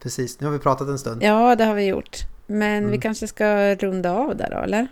[0.00, 1.22] Precis, nu har vi pratat en stund.
[1.22, 2.18] Ja, det har vi gjort.
[2.46, 3.00] Men vi mm.
[3.00, 4.88] kanske ska runda av där då, eller?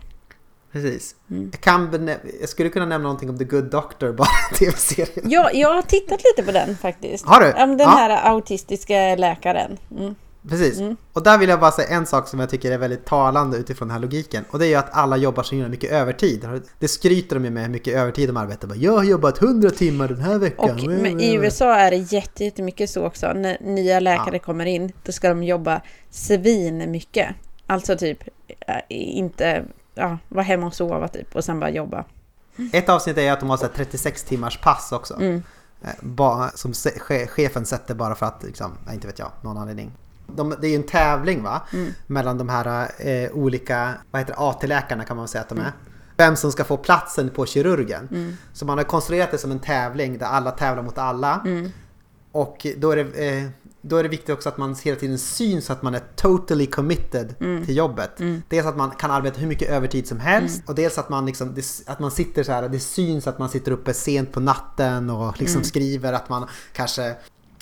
[0.73, 1.15] Precis.
[1.31, 1.51] Mm.
[1.53, 2.09] Jag, kan
[2.41, 4.29] jag skulle kunna nämna någonting om The Good Doctor, bara
[4.59, 5.31] tv-serien.
[5.31, 7.27] Ja, jag har tittat lite på den faktiskt.
[7.27, 7.63] Har du?
[7.63, 7.91] Om den ja.
[7.91, 9.79] här autistiska läkaren.
[9.99, 10.15] Mm.
[10.49, 10.79] Precis.
[10.79, 10.97] Mm.
[11.13, 13.89] Och där vill jag bara säga en sak som jag tycker är väldigt talande utifrån
[13.89, 14.45] den här logiken.
[14.51, 16.49] Och det är ju att alla jobbar så himla mycket övertid.
[16.79, 18.69] Det skryter de ju med hur mycket övertid de arbetar.
[18.69, 20.71] Bara, jag har jobbat 100 timmar den här veckan.
[20.71, 23.33] Och i USA är det jättemycket så också.
[23.33, 24.39] När nya läkare ja.
[24.39, 25.81] kommer in, då ska de jobba
[26.11, 27.29] svin mycket.
[27.67, 28.19] Alltså typ
[28.49, 32.05] äh, inte ja, vara hemma och sova typ och sen bara jobba.
[32.73, 35.15] Ett avsnitt är att de har så 36 timmars pass också.
[35.15, 35.43] Mm.
[35.83, 36.73] Eh, som
[37.29, 39.93] chefen sätter bara för att, liksom, inte vet jag, någon anledning
[40.37, 41.63] de, det är ju en tävling va?
[41.73, 41.93] Mm.
[42.07, 43.95] Mellan de här eh, olika
[44.37, 45.63] AT-läkarna kan man säga att de är.
[45.63, 45.75] Mm.
[46.17, 48.09] Vem som ska få platsen på kirurgen.
[48.11, 48.37] Mm.
[48.53, 51.41] Så man har konstruerat det som en tävling där alla tävlar mot alla.
[51.45, 51.71] Mm.
[52.33, 53.49] Och då är, det, eh,
[53.83, 57.35] då är det viktigt också att man hela tiden syns att man är totally committed
[57.41, 57.67] mm.
[57.67, 58.21] till jobbet.
[58.21, 58.43] Mm.
[58.49, 60.67] Dels att man kan arbeta hur mycket övertid som helst mm.
[60.67, 61.57] och dels att man, liksom,
[61.87, 65.41] att man sitter så här, det syns att man sitter uppe sent på natten och
[65.41, 65.65] liksom mm.
[65.65, 67.15] skriver att man kanske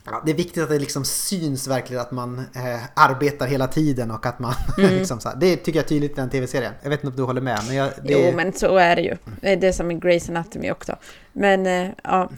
[0.04, 4.10] Ja, det är viktigt att det liksom syns verkligen att man eh, arbetar hela tiden
[4.10, 4.94] och att man mm.
[4.94, 6.72] liksom så här, Det tycker jag är tydligt i den tv-serien.
[6.82, 7.60] Jag vet inte om du håller med?
[7.66, 8.12] Men jag, det...
[8.12, 9.16] Jo, men så är det ju.
[9.40, 10.96] Det är det som i Grey's Anatomy också.
[11.32, 12.30] Men eh, ja.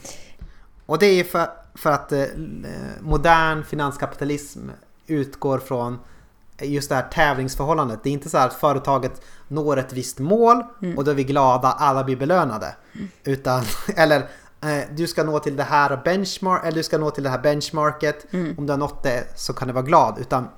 [0.87, 2.25] Och det är för, för att eh,
[3.01, 4.69] modern finanskapitalism
[5.07, 5.99] utgår från
[6.63, 8.01] just det här tävlingsförhållandet.
[8.03, 10.99] Det är inte så här att företaget når ett visst mål mm.
[10.99, 12.75] och då är vi glada, alla blir belönade.
[12.95, 13.09] Mm.
[13.25, 13.63] Utan,
[13.97, 14.29] eller
[14.63, 17.39] Eh, du ska nå till det här benchmark, eller du ska nå till det här
[17.39, 18.33] benchmarket.
[18.33, 18.55] Mm.
[18.59, 20.19] Om du har nått det så kan du vara glad.
[20.21, 20.49] Utan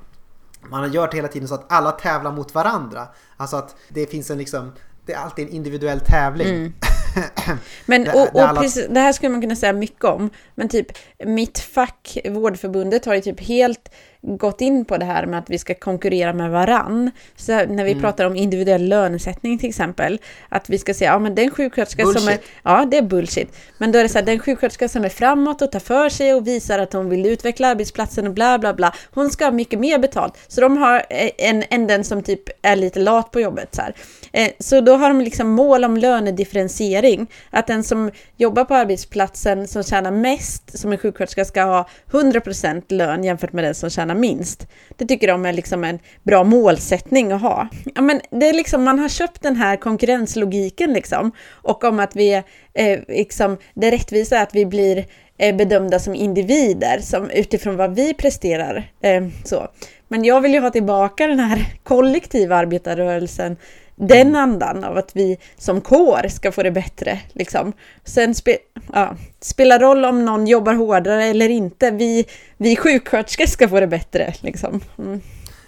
[0.69, 3.09] man har gjort det hela tiden så att alla tävlar mot varandra.
[3.37, 4.73] Alltså att det finns en liksom,
[5.07, 6.73] det är alltid en individuell tävling.
[7.87, 8.61] Men och, och alla...
[8.61, 10.31] precis, det här skulle man kunna säga mycket om.
[10.55, 10.87] Men typ
[11.25, 13.93] mitt fack, Vårdförbundet, har ju typ helt
[14.27, 17.11] gått in på det här med att vi ska konkurrera med varann.
[17.37, 18.03] Så när vi mm.
[18.03, 22.23] pratar om individuell lönesättning till exempel, att vi ska säga, ja men den sjuksköterska bullshit.
[22.23, 25.05] som är, ja det är bullshit, men då är det så här, den sjuksköterska som
[25.05, 28.59] är framåt och tar för sig och visar att hon vill utveckla arbetsplatsen och bla
[28.59, 30.39] bla bla, hon ska ha mycket mer betalt.
[30.49, 33.83] Så de har eh, en, en den som typ är lite lat på jobbet så
[33.83, 33.95] här.
[34.33, 39.69] Eh, så då har de liksom mål om lönedifferentiering, att den som jobbar på arbetsplatsen
[39.69, 44.14] som tjänar mest som en sjuksköterska ska ha 100% lön jämfört med den som tjänar
[44.15, 44.69] tjäna minst.
[44.97, 47.69] Det tycker de är liksom en bra målsättning att ha.
[47.95, 51.33] Ja, men det är liksom, man har köpt den här konkurrenslogiken liksom.
[51.65, 52.43] Och om att vi,
[52.75, 55.07] eh, liksom, det rättvisa är att vi blir
[55.39, 58.91] eh, bedömda som individer som, utifrån vad vi presterar.
[59.03, 59.69] Eh, så.
[60.09, 63.57] Men jag vill ju ha tillbaka den här kollektiva arbetarrörelsen
[63.97, 67.21] den andan av att vi som kår ska få det bättre.
[67.33, 67.73] Liksom.
[68.05, 68.59] Sen spe,
[68.93, 71.91] ja, spelar roll om någon jobbar hårdare eller inte.
[71.91, 72.27] Vi,
[72.57, 74.35] vi sjuksköterskor ska få det bättre.
[74.41, 74.81] Liksom.
[74.99, 75.21] Mm.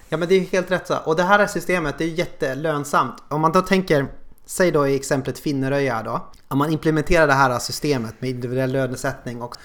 [0.09, 0.97] Ja men det är helt rätt så.
[0.97, 3.15] Och det här systemet det är jättelönsamt.
[3.29, 4.07] Om man då tänker,
[4.47, 6.31] säg då i exemplet Finneröja då.
[6.49, 9.57] Om man implementerar det här systemet med individuell lönesättning och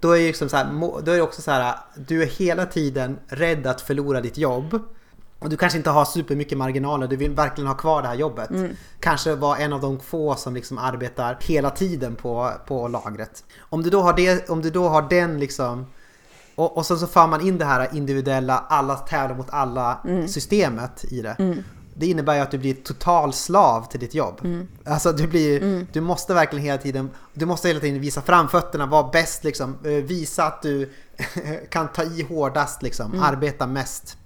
[0.00, 0.66] då är, liksom så här,
[1.02, 1.74] då är det också så här,
[2.06, 4.80] du är hela tiden rädd att förlora ditt jobb.
[5.40, 8.50] Och du kanske inte har supermycket marginaler, du vill verkligen ha kvar det här jobbet.
[8.50, 8.76] Mm.
[9.00, 13.44] Kanske vara en av de få som liksom arbetar hela tiden på, på lagret.
[13.60, 15.86] Om du då har, det, om du då har den liksom
[16.60, 20.28] och, och sen så för man in det här individuella, alla tävlar mot alla mm.
[20.28, 21.36] systemet i det.
[21.38, 21.62] Mm.
[21.94, 24.40] Det innebär ju att du blir total slav till ditt jobb.
[24.44, 24.68] Mm.
[24.84, 25.86] Alltså du blir, mm.
[25.92, 29.90] du måste verkligen hela tiden, du måste hela tiden visa framfötterna, vara bäst liksom, eh,
[29.90, 30.90] visa att du
[31.70, 33.22] kan ta i hårdast liksom, mm.
[33.22, 34.16] arbeta mest.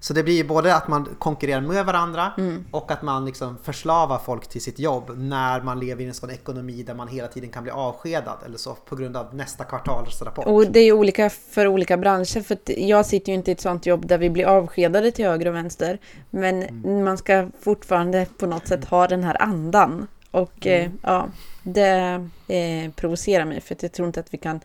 [0.00, 2.64] Så det blir både att man konkurrerar med varandra mm.
[2.70, 6.30] och att man liksom förslavar folk till sitt jobb när man lever i en sån
[6.30, 10.46] ekonomi där man hela tiden kan bli avskedad eller så på grund av nästa kvartalsrapport.
[10.46, 13.60] Och det är ju olika för olika branscher för jag sitter ju inte i ett
[13.60, 15.98] sånt jobb där vi blir avskedade till höger och vänster.
[16.30, 17.04] Men mm.
[17.04, 20.06] man ska fortfarande på något sätt ha den här andan.
[20.30, 20.82] Och mm.
[20.82, 21.28] eh, ja,
[21.62, 24.60] det eh, provocerar mig för jag tror inte att vi kan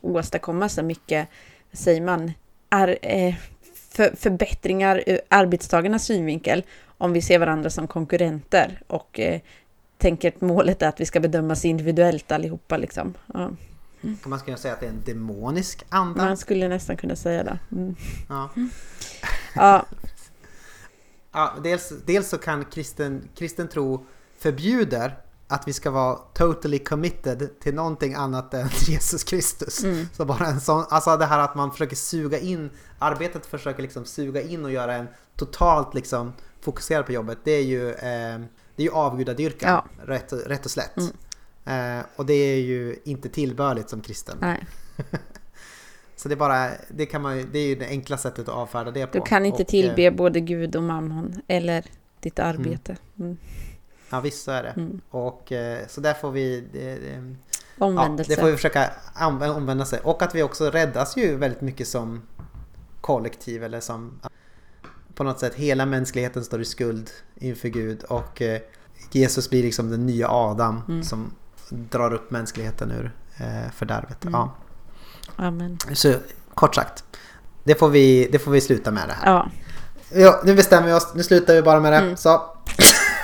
[0.00, 1.28] åstadkomma så mycket,
[1.72, 2.32] säger man,
[2.70, 3.34] är, eh,
[3.98, 6.64] för, förbättringar ur arbetstagarnas synvinkel
[6.98, 9.40] om vi ser varandra som konkurrenter och eh,
[9.98, 12.76] tänker att målet är att vi ska bedömas individuellt allihopa.
[12.76, 13.14] Liksom.
[13.34, 13.50] Ja.
[14.02, 14.18] Mm.
[14.24, 16.24] Man skulle säga att det är en demonisk anda.
[16.24, 17.58] Man skulle nästan kunna säga det.
[17.72, 17.96] Mm.
[18.28, 18.50] Ja.
[18.56, 18.70] Mm.
[19.54, 19.86] ja.
[21.32, 24.06] ja dels, dels så kan kristen, kristen tro
[24.38, 25.16] förbjuder
[25.48, 29.84] att vi ska vara totally committed till någonting annat än Jesus Kristus.
[29.84, 30.06] Mm.
[30.12, 34.04] Så bara en sån, alltså det här att man försöker suga in, arbetet försöker liksom
[34.04, 37.38] suga in och göra en totalt liksom fokuserad på jobbet.
[37.44, 38.38] Det är ju, eh,
[38.76, 40.04] det är ju avgudadyrkan, ja.
[40.06, 40.96] rätt, rätt och slätt.
[40.96, 41.98] Mm.
[41.98, 44.38] Eh, och det är ju inte tillbörligt som kristen.
[46.16, 48.90] Så det är bara, det kan man det är ju det enkla sättet att avfärda
[48.90, 49.18] det på.
[49.18, 51.84] Du kan inte och, tillbe eh, både Gud och mammon eller
[52.20, 52.96] ditt arbete.
[53.18, 53.36] Mm.
[54.10, 54.68] Ja visst så är det.
[54.68, 55.00] Mm.
[55.10, 56.64] Och eh, så där får vi...
[56.72, 56.98] Det,
[57.78, 58.32] Omvändelse.
[58.32, 58.90] Ja, det får vi försöka
[59.56, 60.00] omvända sig.
[60.00, 62.22] Och att vi också räddas ju väldigt mycket som
[63.00, 64.20] kollektiv eller som
[65.14, 68.60] på något sätt hela mänskligheten står i skuld inför Gud och eh,
[69.12, 71.02] Jesus blir liksom den nya Adam mm.
[71.02, 71.34] som
[71.68, 74.24] drar upp mänskligheten ur eh, fördärvet.
[74.24, 74.34] Mm.
[74.34, 74.54] Ja.
[75.36, 75.78] Amen.
[75.92, 76.14] Så
[76.54, 77.04] kort sagt,
[77.64, 79.32] det får vi, det får vi sluta med det här.
[79.32, 79.50] Ja.
[80.12, 81.98] Ja, nu bestämmer vi oss, nu slutar vi bara med det.
[81.98, 82.16] Mm.
[82.16, 82.42] Så.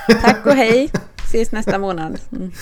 [0.06, 0.90] Tack och hej.
[1.24, 2.20] Ses nästa månad.
[2.32, 2.52] Mm.